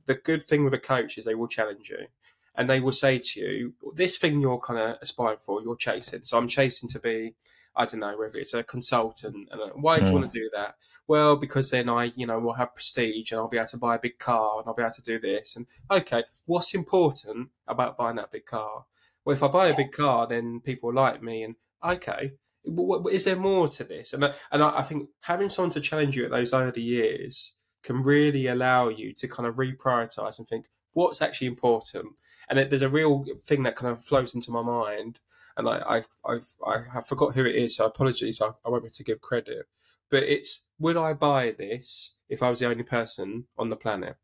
The 0.08 0.16
good 0.16 0.42
thing 0.42 0.64
with 0.64 0.74
a 0.74 0.80
coach 0.80 1.18
is 1.18 1.26
they 1.26 1.36
will 1.36 1.48
challenge 1.48 1.90
you 1.90 2.08
and 2.56 2.70
they 2.70 2.80
will 2.80 2.92
say 2.92 3.20
to 3.20 3.40
you, 3.40 3.74
this 3.96 4.18
thing 4.18 4.42
you're 4.42 4.60
kind 4.60 4.80
of 4.80 4.98
aspiring 5.02 5.38
for, 5.40 5.62
you're 5.62 5.76
chasing. 5.76 6.24
So 6.24 6.38
I'm 6.38 6.48
chasing 6.48 6.90
to 6.90 7.00
be 7.00 7.36
I 7.76 7.86
don't 7.86 8.02
know 8.02 8.18
whether 8.18 8.38
it's 8.38 8.54
a 8.54 8.64
consultant. 8.64 9.48
And 9.52 9.62
why 9.76 10.00
do 10.00 10.08
you 10.08 10.12
want 10.12 10.30
to 10.30 10.38
mm. 10.38 10.42
do 10.42 10.50
that? 10.54 10.76
Well, 11.08 11.38
because 11.38 11.70
then 11.72 11.90
I, 11.90 12.12
you 12.16 12.26
know, 12.26 12.40
will 12.40 12.54
have 12.54 12.76
prestige 12.76 13.32
and 13.32 13.40
I'll 13.40 13.48
be 13.48 13.58
able 13.58 13.68
to 13.68 13.78
buy 13.78 13.96
a 13.96 14.00
big 14.00 14.20
car 14.20 14.60
and 14.60 14.68
I'll 14.68 14.74
be 14.74 14.82
able 14.84 14.92
to 14.92 15.02
do 15.02 15.20
this. 15.20 15.56
And 15.56 15.66
okay, 15.90 16.24
what's 16.46 16.74
important 16.74 17.50
about 17.68 17.98
buying 17.98 18.18
that 18.18 18.32
big 18.32 18.46
car? 18.46 18.86
Well, 19.24 19.36
if 19.36 19.44
I 19.44 19.48
buy 19.48 19.68
a 19.68 19.76
big 19.76 19.92
car, 19.92 20.28
then 20.28 20.60
people 20.60 20.94
like 20.94 21.24
me. 21.24 21.44
And 21.44 21.56
okay, 21.84 22.34
is 22.66 23.24
there 23.24 23.36
more 23.36 23.68
to 23.70 23.84
this? 23.84 24.14
And 24.14 24.24
uh, 24.24 24.34
I, 24.52 24.56
and 24.56 24.64
I 24.64 24.82
think 24.82 25.10
having 25.22 25.50
someone 25.50 25.72
to 25.72 25.80
challenge 25.82 26.16
you 26.16 26.26
at 26.26 26.32
those 26.32 26.54
early 26.54 26.82
years 26.82 27.54
can 27.84 28.04
really 28.04 28.48
allow 28.48 28.90
you 28.90 29.14
to 29.14 29.28
kind 29.28 29.48
of 29.48 29.56
reprioritize 29.56 30.38
and 30.38 30.48
think 30.48 30.68
what's 30.94 31.22
actually 31.22 31.48
important. 31.48 32.08
And 32.50 32.60
there's 32.60 32.82
a 32.82 32.90
real 32.90 33.26
thing 33.44 33.64
that 33.64 33.76
kind 33.76 33.92
of 33.92 34.04
floats 34.04 34.36
into 34.36 34.52
my 34.52 34.62
mind 34.62 35.20
and 35.58 35.68
I, 35.68 35.82
I've, 35.88 36.08
I've, 36.26 36.46
I 36.66 36.78
have 36.94 37.06
forgot 37.06 37.34
who 37.34 37.46
it 37.46 37.56
is, 37.56 37.76
so 37.76 37.86
apologies. 37.86 38.42
I, 38.42 38.48
I 38.66 38.70
won't 38.70 38.84
be 38.84 38.88
able 38.88 38.94
to 38.96 39.04
give 39.04 39.22
credit, 39.22 39.68
but 40.10 40.24
it's 40.24 40.66
would 40.80 40.98
I 40.98 41.14
buy 41.14 41.52
this 41.52 42.16
if 42.30 42.42
I 42.42 42.50
was 42.50 42.60
the 42.60 42.68
only 42.68 42.84
person 42.84 43.46
on 43.58 43.70
the 43.70 43.76
planet? 43.76 44.18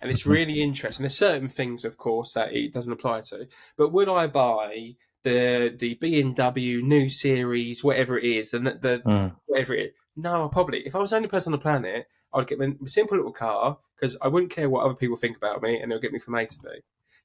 And 0.00 0.10
it's 0.10 0.26
really 0.26 0.60
interesting. 0.62 1.04
There's 1.04 1.16
certain 1.16 1.48
things, 1.48 1.84
of 1.84 1.96
course, 1.96 2.34
that 2.34 2.52
it 2.52 2.72
doesn't 2.72 2.92
apply 2.92 3.22
to, 3.22 3.46
but 3.76 3.92
would 3.92 4.08
I 4.08 4.26
buy 4.26 4.96
the 5.22 5.74
the 5.76 5.96
BMW 5.96 6.82
new 6.82 7.08
series, 7.08 7.84
whatever 7.84 8.18
it 8.18 8.24
is, 8.24 8.54
and 8.54 8.66
the, 8.66 8.72
the 8.72 9.02
mm. 9.06 9.34
whatever 9.46 9.74
it 9.74 9.86
is? 9.86 9.92
No, 10.16 10.48
probably. 10.48 10.80
If 10.80 10.94
I 10.94 10.98
was 10.98 11.10
the 11.10 11.16
only 11.16 11.28
person 11.28 11.52
on 11.52 11.58
the 11.58 11.62
planet, 11.62 12.06
I'd 12.32 12.46
get 12.46 12.60
a 12.60 12.74
simple 12.86 13.16
little 13.16 13.32
car 13.32 13.78
because 13.96 14.16
I 14.20 14.28
wouldn't 14.28 14.52
care 14.52 14.68
what 14.68 14.84
other 14.84 14.94
people 14.94 15.16
think 15.16 15.36
about 15.36 15.62
me, 15.62 15.80
and 15.80 15.90
it'll 15.90 16.02
get 16.02 16.12
me 16.12 16.18
from 16.18 16.34
A 16.34 16.46
to 16.46 16.58
B. 16.58 16.68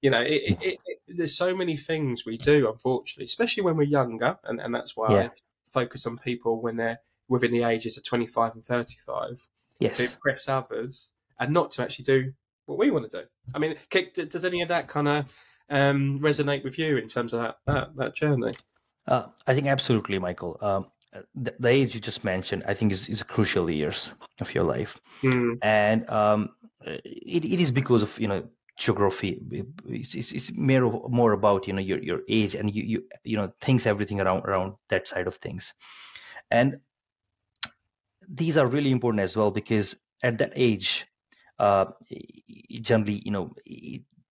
You 0.01 0.09
know, 0.09 0.21
it, 0.21 0.57
it, 0.61 0.79
it, 0.85 0.99
there's 1.07 1.35
so 1.35 1.55
many 1.55 1.75
things 1.75 2.25
we 2.25 2.37
do, 2.37 2.69
unfortunately, 2.69 3.25
especially 3.25 3.63
when 3.63 3.77
we're 3.77 3.83
younger, 3.83 4.37
and, 4.43 4.59
and 4.59 4.73
that's 4.73 4.95
why 4.95 5.13
yeah. 5.13 5.21
I 5.21 5.29
focus 5.65 6.05
on 6.05 6.17
people 6.17 6.61
when 6.61 6.77
they're 6.77 6.99
within 7.27 7.51
the 7.51 7.63
ages 7.63 7.97
of 7.97 8.03
25 8.03 8.53
and 8.53 8.63
35 8.63 9.47
yes. 9.79 9.97
to 9.97 10.05
impress 10.05 10.47
others 10.47 11.13
and 11.39 11.53
not 11.53 11.71
to 11.71 11.81
actually 11.81 12.05
do 12.05 12.33
what 12.65 12.77
we 12.77 12.91
want 12.91 13.09
to 13.09 13.21
do. 13.21 13.27
I 13.53 13.59
mean, 13.59 13.75
does 14.29 14.45
any 14.45 14.61
of 14.61 14.69
that 14.69 14.87
kind 14.87 15.07
of 15.07 15.35
um, 15.69 16.19
resonate 16.19 16.63
with 16.63 16.77
you 16.77 16.97
in 16.97 17.07
terms 17.07 17.33
of 17.33 17.41
that 17.41 17.57
that, 17.65 17.95
that 17.95 18.15
journey? 18.15 18.53
Uh, 19.07 19.27
I 19.45 19.53
think 19.53 19.67
absolutely, 19.67 20.19
Michael. 20.19 20.57
Um, 20.61 20.87
the, 21.35 21.55
the, 21.59 21.69
age 21.69 21.95
you 21.95 22.01
just 22.01 22.23
mentioned, 22.23 22.63
I 22.67 22.73
think, 22.73 22.91
is, 22.91 23.07
is 23.07 23.23
crucial 23.23 23.69
years 23.69 24.11
of 24.41 24.53
your 24.53 24.63
life, 24.63 24.99
mm. 25.21 25.57
and 25.61 26.09
um, 26.09 26.49
it, 26.81 27.45
it 27.45 27.61
is 27.61 27.71
because 27.71 28.01
of 28.01 28.19
you 28.19 28.27
know 28.27 28.47
geography 28.77 29.41
it's, 29.87 30.15
it's, 30.15 30.31
it's 30.33 30.51
more 30.53 31.07
more 31.09 31.31
about 31.31 31.65
you 31.67 31.73
know 31.73 31.81
your 31.81 32.01
your 32.03 32.21
age 32.27 32.55
and 32.55 32.75
you 32.75 32.83
you 32.83 33.03
you 33.23 33.37
know 33.37 33.51
things 33.61 33.85
everything 33.85 34.19
around 34.19 34.43
around 34.45 34.73
that 34.89 35.07
side 35.07 35.27
of 35.27 35.35
things. 35.35 35.73
And 36.51 36.79
these 38.27 38.57
are 38.57 38.67
really 38.67 38.91
important 38.91 39.21
as 39.21 39.37
well 39.37 39.51
because 39.51 39.95
at 40.23 40.39
that 40.39 40.53
age 40.55 41.05
uh 41.59 41.85
generally 42.81 43.21
you 43.23 43.31
know 43.31 43.51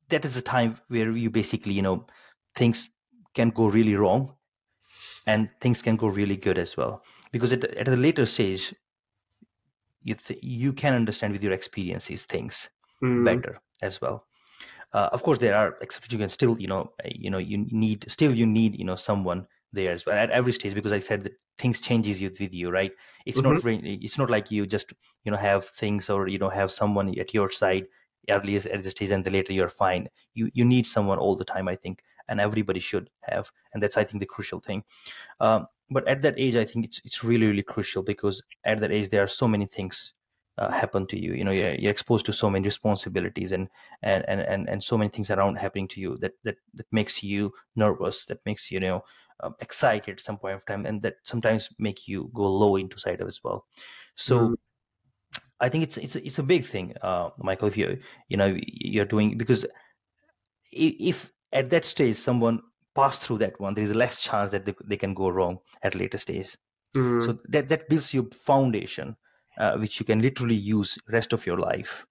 that 0.08 0.24
is 0.24 0.34
the 0.34 0.42
time 0.42 0.78
where 0.88 1.10
you 1.10 1.30
basically 1.30 1.72
you 1.72 1.82
know 1.82 2.06
things 2.54 2.88
can 3.32 3.48
go 3.48 3.66
really 3.66 3.94
wrong 3.94 4.34
and 5.26 5.48
things 5.60 5.80
can 5.80 5.96
go 5.96 6.06
really 6.06 6.36
good 6.36 6.58
as 6.58 6.76
well. 6.76 7.02
Because 7.32 7.52
at, 7.52 7.64
at 7.64 7.88
a 7.88 7.96
later 7.96 8.26
stage 8.26 8.74
you 10.02 10.14
th- 10.14 10.40
you 10.42 10.74
can 10.74 10.92
understand 10.92 11.32
with 11.32 11.42
your 11.42 11.52
experiences 11.52 12.24
things 12.24 12.68
mm. 13.02 13.24
better 13.24 13.58
as 13.80 14.00
well 14.00 14.26
uh, 14.94 15.08
of 15.12 15.22
course 15.22 15.38
there 15.38 15.54
are 15.54 15.76
exceptions 15.82 16.12
you 16.12 16.18
can 16.18 16.28
still 16.28 16.56
you 16.58 16.66
know 16.66 16.92
uh, 17.04 17.08
you 17.24 17.30
know 17.30 17.38
you 17.38 17.58
need 17.70 18.04
still 18.08 18.34
you 18.34 18.46
need 18.46 18.78
you 18.78 18.84
know 18.84 18.96
someone 18.96 19.46
there 19.72 19.92
as 19.92 20.06
well 20.06 20.16
at 20.16 20.30
every 20.30 20.52
stage 20.52 20.74
because 20.74 20.92
i 20.92 21.00
said 21.00 21.24
that 21.24 21.32
things 21.58 21.80
changes 21.80 22.20
with, 22.20 22.38
with 22.40 22.52
you 22.52 22.70
right? 22.70 22.92
It's 23.26 23.40
mm-hmm. 23.40 23.54
not 23.54 23.64
really, 23.64 23.94
it's 24.02 24.18
not 24.18 24.30
like 24.30 24.50
you 24.50 24.66
just 24.66 24.92
you 25.24 25.32
know 25.32 25.38
have 25.38 25.66
things 25.66 26.10
or 26.10 26.28
you 26.28 26.38
know 26.38 26.48
have 26.48 26.70
someone 26.70 27.18
at 27.18 27.34
your 27.34 27.50
side 27.50 27.86
early 28.30 28.56
at 28.56 28.82
the 28.82 28.90
stage 28.90 29.10
and 29.10 29.24
the 29.24 29.30
later 29.30 29.52
you're 29.52 29.68
fine. 29.68 30.08
You 30.34 30.50
you 30.52 30.64
need 30.64 30.86
someone 30.86 31.18
all 31.18 31.34
the 31.34 31.44
time 31.44 31.68
i 31.68 31.76
think 31.76 32.02
and 32.28 32.40
everybody 32.40 32.80
should 32.80 33.10
have 33.22 33.50
and 33.72 33.82
that's 33.82 33.96
i 33.96 34.04
think 34.04 34.20
the 34.20 34.26
crucial 34.26 34.60
thing. 34.60 34.82
Um, 35.40 35.66
but 35.90 36.08
at 36.08 36.22
that 36.22 36.34
age 36.38 36.56
i 36.56 36.64
think 36.64 36.84
it's 36.86 37.00
it's 37.04 37.22
really 37.22 37.46
really 37.46 37.62
crucial 37.62 38.02
because 38.02 38.42
at 38.64 38.80
that 38.80 38.90
age 38.90 39.10
there 39.10 39.22
are 39.22 39.28
so 39.28 39.46
many 39.46 39.66
things 39.66 40.12
uh, 40.58 40.70
happen 40.70 41.06
to 41.06 41.18
you 41.18 41.34
you 41.34 41.44
know 41.44 41.50
you're, 41.50 41.74
you're, 41.74 41.90
exposed 41.90 42.26
to 42.26 42.32
so 42.32 42.48
many 42.48 42.64
responsibilities 42.64 43.52
and, 43.52 43.68
and 44.02 44.24
and 44.28 44.40
and 44.40 44.68
and 44.68 44.82
so 44.82 44.96
many 44.96 45.10
things 45.10 45.30
around 45.30 45.56
happening 45.56 45.88
to 45.88 46.00
you 46.00 46.16
that 46.20 46.32
that 46.44 46.56
that 46.74 46.86
makes 46.92 47.22
you 47.22 47.52
nervous 47.74 48.26
that 48.26 48.38
makes 48.46 48.70
you, 48.70 48.76
you 48.76 48.80
know 48.80 49.02
um, 49.42 49.54
excited 49.60 50.12
at 50.12 50.20
some 50.20 50.38
point 50.38 50.54
of 50.54 50.64
time 50.64 50.86
and 50.86 51.02
that 51.02 51.16
sometimes 51.24 51.68
make 51.78 52.06
you 52.06 52.30
go 52.32 52.44
low 52.44 52.76
into 52.76 52.98
side 52.98 53.20
as 53.20 53.40
well 53.42 53.66
so 54.14 54.38
mm-hmm. 54.38 54.54
i 55.60 55.68
think 55.68 55.82
it's 55.82 55.96
it's 55.96 56.16
it's 56.16 56.38
a 56.38 56.42
big 56.42 56.64
thing 56.64 56.94
uh, 57.02 57.30
michael 57.38 57.68
if 57.68 57.76
you 57.76 57.98
you 58.28 58.36
know 58.36 58.56
you're 58.64 59.04
doing 59.04 59.36
because 59.36 59.66
if 60.70 61.32
at 61.52 61.70
that 61.70 61.84
stage 61.84 62.16
someone 62.16 62.60
passed 62.94 63.22
through 63.22 63.38
that 63.38 63.58
one 63.58 63.74
there 63.74 63.84
is 63.84 63.94
less 63.94 64.22
chance 64.22 64.50
that 64.50 64.64
they, 64.64 64.74
they 64.84 64.96
can 64.96 65.14
go 65.14 65.28
wrong 65.28 65.58
at 65.82 65.96
later 65.96 66.18
stage 66.18 66.56
mm-hmm. 66.96 67.20
so 67.26 67.38
that 67.48 67.68
that 67.68 67.88
builds 67.88 68.14
your 68.14 68.26
foundation 68.30 69.16
uh, 69.58 69.76
which 69.76 70.00
you 70.00 70.06
can 70.06 70.20
literally 70.20 70.54
use 70.54 70.98
rest 71.08 71.32
of 71.32 71.46
your 71.46 71.58
life 71.58 72.06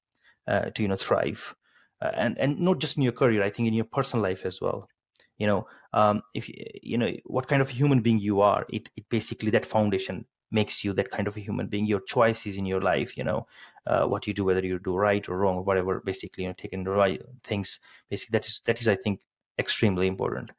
uh, 0.47 0.69
to 0.71 0.81
you 0.81 0.87
know 0.87 0.95
thrive. 0.95 1.55
Uh, 2.01 2.11
and 2.15 2.37
and 2.37 2.59
not 2.59 2.79
just 2.79 2.97
in 2.97 3.03
your 3.03 3.13
career 3.13 3.41
i 3.43 3.49
think 3.49 3.67
in 3.67 3.73
your 3.73 3.85
personal 3.85 4.23
life 4.23 4.45
as 4.45 4.59
well. 4.61 4.87
You 5.37 5.47
know 5.47 5.67
um, 5.93 6.21
if 6.33 6.49
you 6.83 6.97
know 6.97 7.11
what 7.25 7.47
kind 7.47 7.61
of 7.61 7.69
human 7.69 8.01
being 8.01 8.19
you 8.19 8.41
are 8.41 8.65
it, 8.69 8.89
it 8.95 9.05
basically 9.09 9.51
that 9.51 9.65
foundation 9.65 10.25
makes 10.51 10.83
you 10.83 10.93
that 10.93 11.09
kind 11.09 11.27
of 11.27 11.35
a 11.35 11.39
human 11.39 11.67
being. 11.67 11.85
Your 11.85 12.01
choices 12.01 12.57
in 12.57 12.65
your 12.65 12.81
life 12.81 13.17
you 13.17 13.23
know 13.23 13.47
uh, 13.87 14.05
what 14.05 14.27
you 14.27 14.33
do 14.33 14.43
whether 14.43 14.65
you 14.65 14.79
do 14.79 14.95
right 14.95 15.27
or 15.27 15.37
wrong 15.37 15.57
or 15.57 15.63
whatever 15.63 16.01
basically 16.05 16.43
you 16.43 16.49
know 16.49 16.55
taking 16.57 16.83
the 16.83 16.91
right 16.91 17.21
things 17.43 17.79
basically 18.09 18.33
that 18.33 18.45
is 18.45 18.61
that 18.65 18.79
is 18.81 18.87
i 18.87 18.95
think 18.95 19.21
extremely 19.59 20.07
important. 20.07 20.51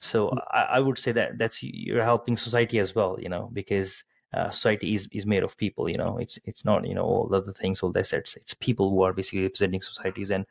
So 0.00 0.28
mm. 0.28 0.38
I, 0.50 0.62
I 0.62 0.80
would 0.80 0.98
say 0.98 1.12
that 1.12 1.38
that's 1.38 1.62
you're 1.62 2.04
helping 2.04 2.36
society 2.36 2.78
as 2.78 2.94
well 2.94 3.16
you 3.20 3.28
know 3.28 3.50
because 3.52 4.04
uh, 4.34 4.50
society 4.50 4.94
is, 4.94 5.08
is 5.12 5.26
made 5.26 5.42
of 5.42 5.56
people 5.56 5.88
you 5.88 5.96
know 5.96 6.18
it's 6.18 6.38
it's 6.44 6.64
not 6.64 6.86
you 6.86 6.94
know 6.94 7.04
all 7.04 7.28
the 7.28 7.52
things 7.52 7.80
all 7.80 7.92
the 7.92 8.00
assets 8.00 8.36
it's 8.36 8.54
people 8.54 8.90
who 8.90 9.02
are 9.02 9.12
basically 9.12 9.42
representing 9.42 9.80
societies. 9.80 10.30
And 10.30 10.46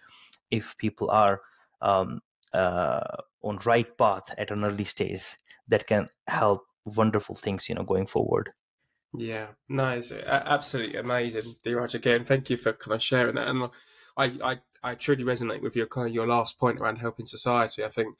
if 0.52 0.78
people 0.78 1.10
are 1.12 1.42
um, 1.82 2.22
uh, 2.54 3.18
on 3.44 3.60
right 3.66 3.98
path 3.98 4.34
at 4.38 4.52
an 4.52 4.64
early 4.64 4.86
stage 4.86 5.38
that 5.68 5.88
can 5.88 6.08
help 6.28 6.66
wonderful 6.86 7.36
things 7.36 7.68
you 7.68 7.76
know 7.76 7.84
going 7.84 8.08
forward. 8.08 8.52
Yeah. 9.18 9.48
Nice. 9.70 10.12
Absolutely 10.12 10.98
amazing 10.98 11.54
Dheeraj 11.66 11.96
again. 11.96 12.26
Thank 12.26 12.50
you 12.50 12.58
for 12.58 12.74
kind 12.74 12.96
of 12.96 13.04
sharing 13.04 13.36
that. 13.36 13.48
And 13.48 13.70
I, 14.18 14.26
I 14.44 14.60
I 14.84 14.96
truly 14.96 15.24
resonate 15.24 15.62
with 15.62 15.76
your 15.76 15.88
kind 15.88 16.08
of 16.08 16.14
your 16.14 16.28
last 16.28 16.60
point 16.60 16.80
around 16.80 16.98
helping 16.98 17.26
society. 17.26 17.84
I 17.84 17.90
think 17.90 18.16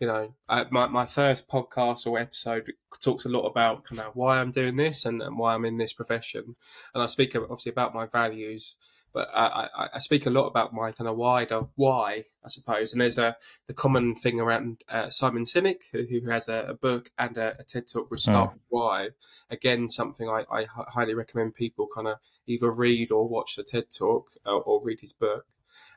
you 0.00 0.06
know, 0.06 0.34
uh, 0.48 0.64
my, 0.70 0.86
my 0.86 1.06
first 1.06 1.48
podcast 1.48 2.06
or 2.06 2.18
episode 2.18 2.72
talks 3.02 3.24
a 3.24 3.28
lot 3.28 3.46
about 3.46 3.84
kind 3.84 4.00
of 4.00 4.14
why 4.14 4.38
I'm 4.38 4.50
doing 4.50 4.76
this 4.76 5.04
and, 5.04 5.22
and 5.22 5.38
why 5.38 5.54
I'm 5.54 5.64
in 5.64 5.78
this 5.78 5.92
profession. 5.92 6.56
And 6.94 7.02
I 7.02 7.06
speak 7.06 7.36
obviously 7.36 7.70
about 7.70 7.94
my 7.94 8.06
values, 8.06 8.76
but 9.12 9.28
I, 9.32 9.68
I, 9.76 9.88
I, 9.94 9.98
speak 9.98 10.26
a 10.26 10.30
lot 10.30 10.46
about 10.46 10.74
my 10.74 10.90
kind 10.90 11.08
of 11.08 11.16
wider 11.16 11.62
why, 11.76 12.24
I 12.44 12.48
suppose. 12.48 12.92
And 12.92 13.00
there's 13.00 13.18
a 13.18 13.36
the 13.68 13.74
common 13.74 14.14
thing 14.14 14.40
around 14.40 14.82
uh, 14.88 15.08
Simon 15.10 15.44
Sinek, 15.44 15.90
who, 15.92 16.02
who 16.02 16.28
has 16.28 16.48
a, 16.48 16.64
a, 16.68 16.74
book 16.74 17.10
and 17.16 17.38
a, 17.38 17.54
a 17.60 17.62
TED 17.62 17.86
talk 17.86 18.10
with 18.10 18.20
Start 18.20 18.50
mm. 18.50 18.54
with 18.54 18.64
Why. 18.68 19.08
Again, 19.50 19.88
something 19.88 20.28
I, 20.28 20.44
I 20.50 20.66
highly 20.68 21.14
recommend 21.14 21.54
people 21.54 21.86
kind 21.94 22.08
of 22.08 22.18
either 22.48 22.72
read 22.72 23.12
or 23.12 23.28
watch 23.28 23.54
the 23.54 23.62
TED 23.62 23.84
talk 23.96 24.30
or, 24.44 24.60
or 24.62 24.80
read 24.82 25.00
his 25.00 25.12
book. 25.12 25.46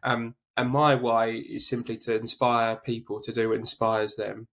Um, 0.03 0.35
and 0.57 0.71
my 0.71 0.95
why 0.95 1.27
is 1.27 1.67
simply 1.67 1.97
to 1.97 2.15
inspire 2.15 2.75
people 2.75 3.21
to 3.21 3.31
do 3.31 3.49
what 3.49 3.59
inspires 3.59 4.15
them. 4.15 4.47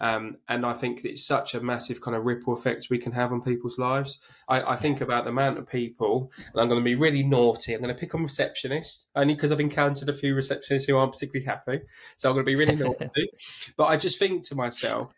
Um, 0.00 0.38
and 0.48 0.66
I 0.66 0.72
think 0.72 1.04
it's 1.04 1.24
such 1.24 1.54
a 1.54 1.60
massive 1.60 2.00
kind 2.00 2.16
of 2.16 2.24
ripple 2.24 2.54
effect 2.54 2.88
we 2.90 2.98
can 2.98 3.12
have 3.12 3.30
on 3.30 3.40
people's 3.40 3.78
lives. 3.78 4.18
I, 4.48 4.72
I, 4.72 4.74
think 4.74 5.00
about 5.00 5.22
the 5.22 5.30
amount 5.30 5.58
of 5.58 5.70
people, 5.70 6.32
and 6.38 6.60
I'm 6.60 6.68
going 6.68 6.80
to 6.80 6.84
be 6.84 6.96
really 6.96 7.22
naughty. 7.22 7.72
I'm 7.72 7.80
going 7.80 7.94
to 7.94 8.00
pick 8.00 8.12
on 8.12 8.26
receptionists 8.26 9.10
only 9.14 9.34
because 9.34 9.52
I've 9.52 9.60
encountered 9.60 10.08
a 10.08 10.12
few 10.12 10.34
receptionists 10.34 10.88
who 10.88 10.96
aren't 10.96 11.12
particularly 11.12 11.46
happy. 11.46 11.82
So 12.16 12.28
I'm 12.28 12.34
going 12.34 12.44
to 12.44 12.50
be 12.50 12.56
really 12.56 12.74
naughty. 12.74 13.30
but 13.76 13.84
I 13.84 13.96
just 13.96 14.18
think 14.18 14.44
to 14.46 14.56
myself, 14.56 15.14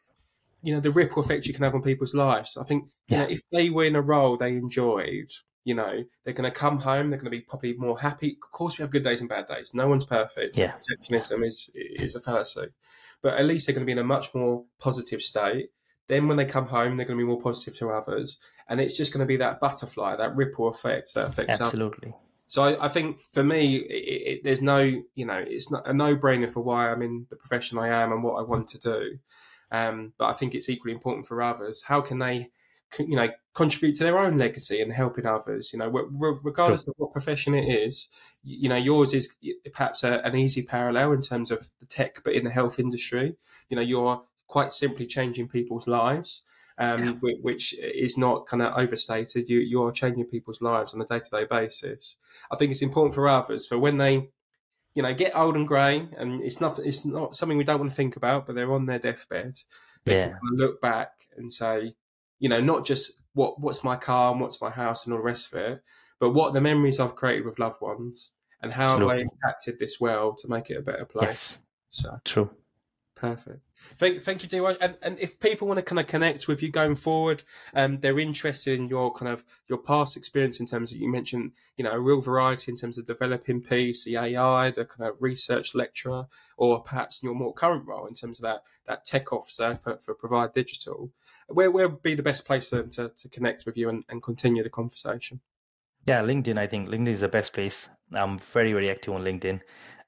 you 0.62 0.74
know, 0.74 0.80
the 0.80 0.90
ripple 0.90 1.22
effect 1.22 1.46
you 1.46 1.54
can 1.54 1.64
have 1.64 1.74
on 1.74 1.80
people's 1.80 2.14
lives. 2.14 2.58
I 2.58 2.64
think, 2.64 2.84
you 3.08 3.16
yeah. 3.16 3.22
know, 3.22 3.30
if 3.30 3.40
they 3.50 3.70
were 3.70 3.84
in 3.84 3.96
a 3.96 4.02
role 4.02 4.36
they 4.36 4.56
enjoyed, 4.56 5.30
you 5.64 5.74
know, 5.74 6.04
they're 6.24 6.34
going 6.34 6.50
to 6.50 6.56
come 6.56 6.78
home. 6.78 7.10
They're 7.10 7.18
going 7.18 7.30
to 7.30 7.30
be 7.30 7.40
probably 7.40 7.72
more 7.74 7.98
happy. 7.98 8.36
Of 8.42 8.50
course, 8.52 8.78
we 8.78 8.82
have 8.82 8.90
good 8.90 9.02
days 9.02 9.20
and 9.20 9.28
bad 9.28 9.46
days. 9.46 9.72
No 9.74 9.88
one's 9.88 10.04
perfect. 10.04 10.58
Yeah. 10.58 10.72
Perfectionism 10.72 11.44
is 11.46 11.70
is 11.74 12.14
a 12.14 12.20
fallacy, 12.20 12.68
but 13.22 13.34
at 13.34 13.46
least 13.46 13.66
they're 13.66 13.74
going 13.74 13.84
to 13.84 13.86
be 13.86 13.92
in 13.92 13.98
a 13.98 14.04
much 14.04 14.34
more 14.34 14.64
positive 14.78 15.20
state. 15.20 15.70
Then, 16.06 16.28
when 16.28 16.36
they 16.36 16.44
come 16.44 16.66
home, 16.66 16.96
they're 16.96 17.06
going 17.06 17.18
to 17.18 17.24
be 17.24 17.26
more 17.26 17.40
positive 17.40 17.78
to 17.78 17.90
others, 17.90 18.38
and 18.68 18.78
it's 18.80 18.96
just 18.96 19.12
going 19.12 19.20
to 19.20 19.26
be 19.26 19.38
that 19.38 19.58
butterfly, 19.58 20.16
that 20.16 20.36
ripple 20.36 20.68
effect 20.68 21.14
that 21.14 21.28
affects 21.28 21.60
absolutely. 21.60 22.08
Others. 22.08 22.20
So 22.46 22.62
I, 22.62 22.84
I, 22.84 22.88
think 22.88 23.16
for 23.32 23.42
me, 23.42 23.76
it, 23.76 23.82
it, 23.82 24.44
there's 24.44 24.60
no, 24.60 24.80
you 24.82 25.24
know, 25.24 25.42
it's 25.44 25.70
not 25.70 25.88
a 25.88 25.94
no-brainer 25.94 26.48
for 26.48 26.60
why 26.60 26.90
I'm 26.90 27.00
in 27.00 27.26
the 27.30 27.36
profession 27.36 27.78
I 27.78 27.88
am 27.88 28.12
and 28.12 28.22
what 28.22 28.34
I 28.34 28.42
want 28.42 28.68
to 28.68 28.78
do. 28.78 29.18
Um, 29.72 30.12
but 30.18 30.26
I 30.26 30.34
think 30.34 30.54
it's 30.54 30.68
equally 30.68 30.92
important 30.92 31.26
for 31.26 31.40
others. 31.40 31.82
How 31.82 32.02
can 32.02 32.18
they 32.18 32.50
you 32.98 33.16
know 33.16 33.28
contribute 33.54 33.94
to 33.94 34.04
their 34.04 34.18
own 34.18 34.36
legacy 34.36 34.80
and 34.80 34.92
helping 34.92 35.26
others 35.26 35.72
you 35.72 35.78
know 35.78 35.88
regardless 35.88 36.88
of 36.88 36.94
what 36.96 37.12
profession 37.12 37.54
it 37.54 37.64
is 37.64 38.08
you 38.42 38.68
know 38.68 38.76
yours 38.76 39.14
is 39.14 39.34
perhaps 39.72 40.02
a, 40.02 40.20
an 40.26 40.36
easy 40.36 40.62
parallel 40.62 41.12
in 41.12 41.20
terms 41.20 41.50
of 41.50 41.70
the 41.80 41.86
tech 41.86 42.20
but 42.24 42.34
in 42.34 42.44
the 42.44 42.50
health 42.50 42.78
industry 42.78 43.36
you 43.68 43.76
know 43.76 43.82
you're 43.82 44.22
quite 44.46 44.72
simply 44.72 45.06
changing 45.06 45.48
people's 45.48 45.86
lives 45.86 46.42
um, 46.76 47.20
yeah. 47.22 47.32
which 47.40 47.72
is 47.78 48.18
not 48.18 48.46
kind 48.46 48.62
of 48.62 48.76
overstated 48.76 49.48
you 49.48 49.60
you 49.60 49.82
are 49.82 49.92
changing 49.92 50.24
people's 50.24 50.60
lives 50.60 50.92
on 50.92 51.00
a 51.00 51.04
day-to-day 51.04 51.44
basis 51.44 52.16
i 52.50 52.56
think 52.56 52.72
it's 52.72 52.82
important 52.82 53.14
for 53.14 53.28
others 53.28 53.66
for 53.66 53.78
when 53.78 53.98
they 53.98 54.28
you 54.94 55.02
know 55.02 55.14
get 55.14 55.36
old 55.36 55.56
and 55.56 55.68
grey 55.68 56.08
and 56.16 56.42
it's 56.42 56.60
not 56.60 56.78
it's 56.80 57.04
not 57.04 57.36
something 57.36 57.58
we 57.58 57.64
don't 57.64 57.78
want 57.78 57.90
to 57.90 57.96
think 57.96 58.16
about 58.16 58.46
but 58.46 58.54
they're 58.54 58.72
on 58.72 58.86
their 58.86 58.98
deathbed 58.98 59.58
they 60.04 60.16
yeah. 60.16 60.20
can 60.20 60.30
kind 60.30 60.52
of 60.52 60.58
look 60.58 60.80
back 60.80 61.28
and 61.36 61.52
say 61.52 61.94
you 62.38 62.48
know, 62.48 62.60
not 62.60 62.84
just 62.84 63.12
what 63.34 63.60
what's 63.60 63.84
my 63.84 63.96
car 63.96 64.32
and 64.32 64.40
what's 64.40 64.60
my 64.60 64.70
house 64.70 65.04
and 65.04 65.12
all 65.12 65.18
the 65.18 65.24
rest 65.24 65.52
of 65.52 65.60
it, 65.60 65.82
but 66.18 66.30
what 66.30 66.54
the 66.54 66.60
memories 66.60 67.00
I've 67.00 67.16
created 67.16 67.44
with 67.44 67.58
loved 67.58 67.80
ones 67.80 68.32
and 68.62 68.72
how 68.72 68.86
Absolutely. 68.86 69.14
I 69.14 69.18
impacted 69.20 69.78
this 69.78 70.00
world 70.00 70.38
to 70.38 70.48
make 70.48 70.70
it 70.70 70.78
a 70.78 70.82
better 70.82 71.04
place. 71.04 71.56
Yes. 71.56 71.58
So 71.90 72.18
true. 72.24 72.50
Perfect. 73.24 73.60
Thank, 73.96 74.20
thank 74.22 74.42
you, 74.42 74.48
Dheeraj. 74.50 74.76
And, 74.82 74.96
and 75.00 75.18
if 75.18 75.40
people 75.40 75.66
want 75.66 75.78
to 75.78 75.84
kind 75.84 75.98
of 75.98 76.06
connect 76.06 76.46
with 76.46 76.62
you 76.62 76.70
going 76.70 76.94
forward, 76.94 77.42
um, 77.72 78.00
they're 78.00 78.18
interested 78.18 78.78
in 78.78 78.86
your 78.86 79.12
kind 79.12 79.32
of 79.32 79.42
your 79.66 79.78
past 79.78 80.16
experience 80.16 80.60
in 80.60 80.66
terms 80.66 80.92
of 80.92 80.98
you 80.98 81.10
mentioned, 81.10 81.52
you 81.78 81.84
know, 81.84 81.92
a 81.92 81.98
real 81.98 82.20
variety 82.20 82.70
in 82.70 82.76
terms 82.76 82.98
of 82.98 83.06
developing 83.06 83.62
piece, 83.62 84.04
the 84.04 84.18
AI, 84.18 84.70
the 84.70 84.84
kind 84.84 85.08
of 85.08 85.16
research 85.20 85.74
lecturer, 85.74 86.26
or 86.58 86.82
perhaps 86.82 87.22
in 87.22 87.26
your 87.26 87.34
more 87.34 87.54
current 87.54 87.86
role 87.86 88.06
in 88.06 88.14
terms 88.14 88.38
of 88.38 88.42
that 88.42 88.62
that 88.86 89.06
tech 89.06 89.32
officer 89.32 89.74
for, 89.74 89.96
for 89.96 90.14
Provide 90.14 90.52
Digital. 90.52 91.10
Where 91.48 91.70
where 91.70 91.88
would 91.88 92.02
be 92.02 92.14
the 92.14 92.22
best 92.22 92.44
place 92.44 92.68
for 92.68 92.76
them 92.76 92.90
to, 92.90 93.08
to 93.08 93.28
connect 93.30 93.64
with 93.64 93.78
you 93.78 93.88
and, 93.88 94.04
and 94.10 94.22
continue 94.22 94.62
the 94.62 94.70
conversation? 94.70 95.40
Yeah, 96.06 96.20
LinkedIn. 96.20 96.58
I 96.58 96.66
think 96.66 96.90
LinkedIn 96.90 97.08
is 97.08 97.20
the 97.20 97.28
best 97.28 97.54
place. 97.54 97.88
I'm 98.12 98.38
very 98.38 98.74
very 98.74 98.90
active 98.90 99.14
on 99.14 99.24
LinkedIn. 99.24 99.60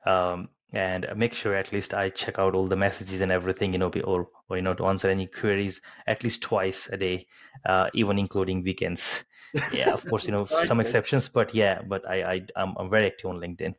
Um, 0.04 0.50
and 0.72 1.06
make 1.16 1.34
sure 1.34 1.54
at 1.54 1.72
least 1.72 1.94
I 1.94 2.10
check 2.10 2.38
out 2.38 2.54
all 2.54 2.66
the 2.66 2.76
messages 2.76 3.20
and 3.20 3.30
everything, 3.30 3.72
you 3.72 3.78
know, 3.78 3.90
or, 4.04 4.28
or 4.48 4.56
you 4.56 4.62
know, 4.62 4.74
to 4.74 4.86
answer 4.86 5.08
any 5.08 5.26
queries 5.26 5.80
at 6.06 6.24
least 6.24 6.42
twice 6.42 6.88
a 6.90 6.96
day, 6.96 7.26
uh, 7.64 7.88
even 7.94 8.18
including 8.18 8.62
weekends. 8.62 9.22
Yeah, 9.72 9.92
of 9.92 10.04
course, 10.04 10.26
you 10.26 10.32
know, 10.32 10.44
some 10.64 10.80
exceptions, 10.80 11.28
but 11.28 11.54
yeah, 11.54 11.82
but 11.82 12.08
I, 12.08 12.22
I 12.22 12.46
I'm, 12.56 12.74
I'm 12.76 12.90
very 12.90 13.06
active 13.06 13.30
on 13.30 13.38
LinkedIn. 13.38 13.74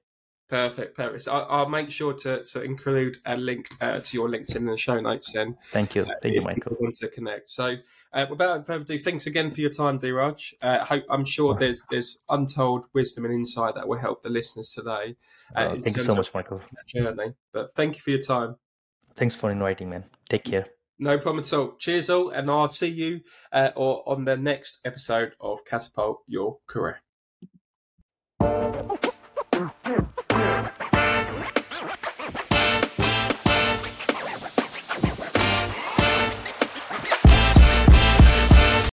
Perfect, 0.49 0.95
perfect. 0.95 1.27
I'll, 1.27 1.45
I'll, 1.49 1.69
make 1.69 1.89
sure 1.89 2.13
to, 2.13 2.41
to 2.45 2.61
include 2.61 3.17
a 3.25 3.35
link 3.35 3.67
uh, 3.81 3.99
to 3.99 4.17
your 4.17 4.29
LinkedIn 4.29 4.55
in 4.55 4.65
the 4.65 4.77
show 4.77 4.97
notes. 4.97 5.33
Then, 5.33 5.57
thank 5.71 5.93
you, 5.93 6.03
uh, 6.03 6.11
thank 6.21 6.35
you, 6.35 6.41
Michael. 6.41 6.77
Want 6.79 6.95
to 6.95 7.09
connect? 7.09 7.49
So, 7.49 7.75
uh, 8.13 8.25
without 8.29 8.65
further 8.65 8.83
ado, 8.83 8.97
thanks 8.97 9.27
again 9.27 9.51
for 9.51 9.59
your 9.59 9.71
time, 9.71 9.97
Dheeraj. 9.97 10.53
Uh, 10.61 10.85
hope, 10.85 11.03
I'm 11.09 11.25
sure 11.25 11.53
there's 11.53 11.83
there's 11.89 12.23
untold 12.29 12.85
wisdom 12.93 13.25
and 13.25 13.33
insight 13.33 13.75
that 13.75 13.89
will 13.89 13.97
help 13.97 14.21
the 14.21 14.29
listeners 14.29 14.69
today. 14.69 15.17
Uh, 15.53 15.75
thank 15.75 15.97
you 15.97 16.03
so 16.03 16.15
much, 16.15 16.33
Michael. 16.33 16.61
Journey, 16.85 17.33
but 17.51 17.75
thank 17.75 17.95
you 17.95 18.01
for 18.01 18.11
your 18.11 18.21
time. 18.21 18.55
Thanks 19.17 19.35
for 19.35 19.51
inviting, 19.51 19.89
man. 19.89 20.05
Take 20.29 20.45
care. 20.45 20.67
No 20.97 21.17
problem 21.17 21.39
at 21.39 21.53
all. 21.53 21.75
Cheers, 21.77 22.09
all, 22.09 22.29
and 22.29 22.49
I'll 22.49 22.69
see 22.69 22.87
you 22.87 23.21
uh, 23.51 23.71
or 23.75 24.07
on 24.07 24.23
the 24.23 24.37
next 24.37 24.79
episode 24.85 25.33
of 25.41 25.65
Catapult 25.65 26.23
Your 26.25 26.59
Career. 26.67 27.01